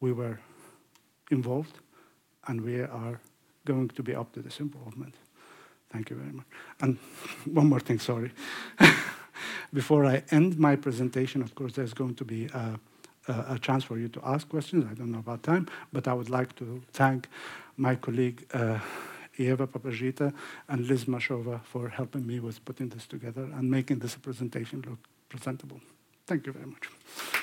We 0.00 0.12
were 0.12 0.38
involved, 1.30 1.78
and 2.46 2.60
we 2.60 2.80
are 2.80 3.20
going 3.64 3.88
to 3.88 4.02
be 4.02 4.14
up 4.14 4.32
to 4.32 4.40
this 4.40 4.60
involvement. 4.60 5.14
Thank 5.92 6.10
you 6.10 6.16
very 6.16 6.32
much. 6.32 6.46
And 6.80 6.98
one 7.44 7.68
more 7.68 7.80
thing, 7.80 7.98
sorry. 7.98 8.32
Before 9.72 10.04
I 10.04 10.22
end 10.30 10.58
my 10.58 10.76
presentation, 10.76 11.42
of 11.42 11.54
course, 11.54 11.74
there's 11.74 11.94
going 11.94 12.14
to 12.16 12.24
be 12.24 12.46
a, 12.46 12.78
a, 13.28 13.44
a, 13.54 13.58
chance 13.58 13.84
for 13.84 13.98
you 13.98 14.08
to 14.08 14.20
ask 14.24 14.48
questions. 14.48 14.86
I 14.90 14.94
don't 14.94 15.10
know 15.10 15.20
about 15.20 15.42
time, 15.42 15.68
but 15.92 16.06
I 16.06 16.12
would 16.12 16.28
like 16.28 16.54
to 16.56 16.82
thank 16.92 17.28
my 17.76 17.94
colleague 17.94 18.46
uh, 18.52 18.78
Eva 19.38 19.66
Papagita 19.66 20.32
and 20.68 20.86
Liz 20.86 21.04
Mashova 21.06 21.62
for 21.64 21.88
helping 21.88 22.26
me 22.26 22.40
with 22.40 22.64
putting 22.64 22.88
this 22.88 23.06
together 23.06 23.44
and 23.54 23.70
making 23.70 23.98
this 23.98 24.14
presentation 24.16 24.82
look 24.88 24.98
presentable. 25.28 25.80
Thank 26.26 26.46
you 26.46 26.52
very 26.52 26.66
much. 26.66 27.41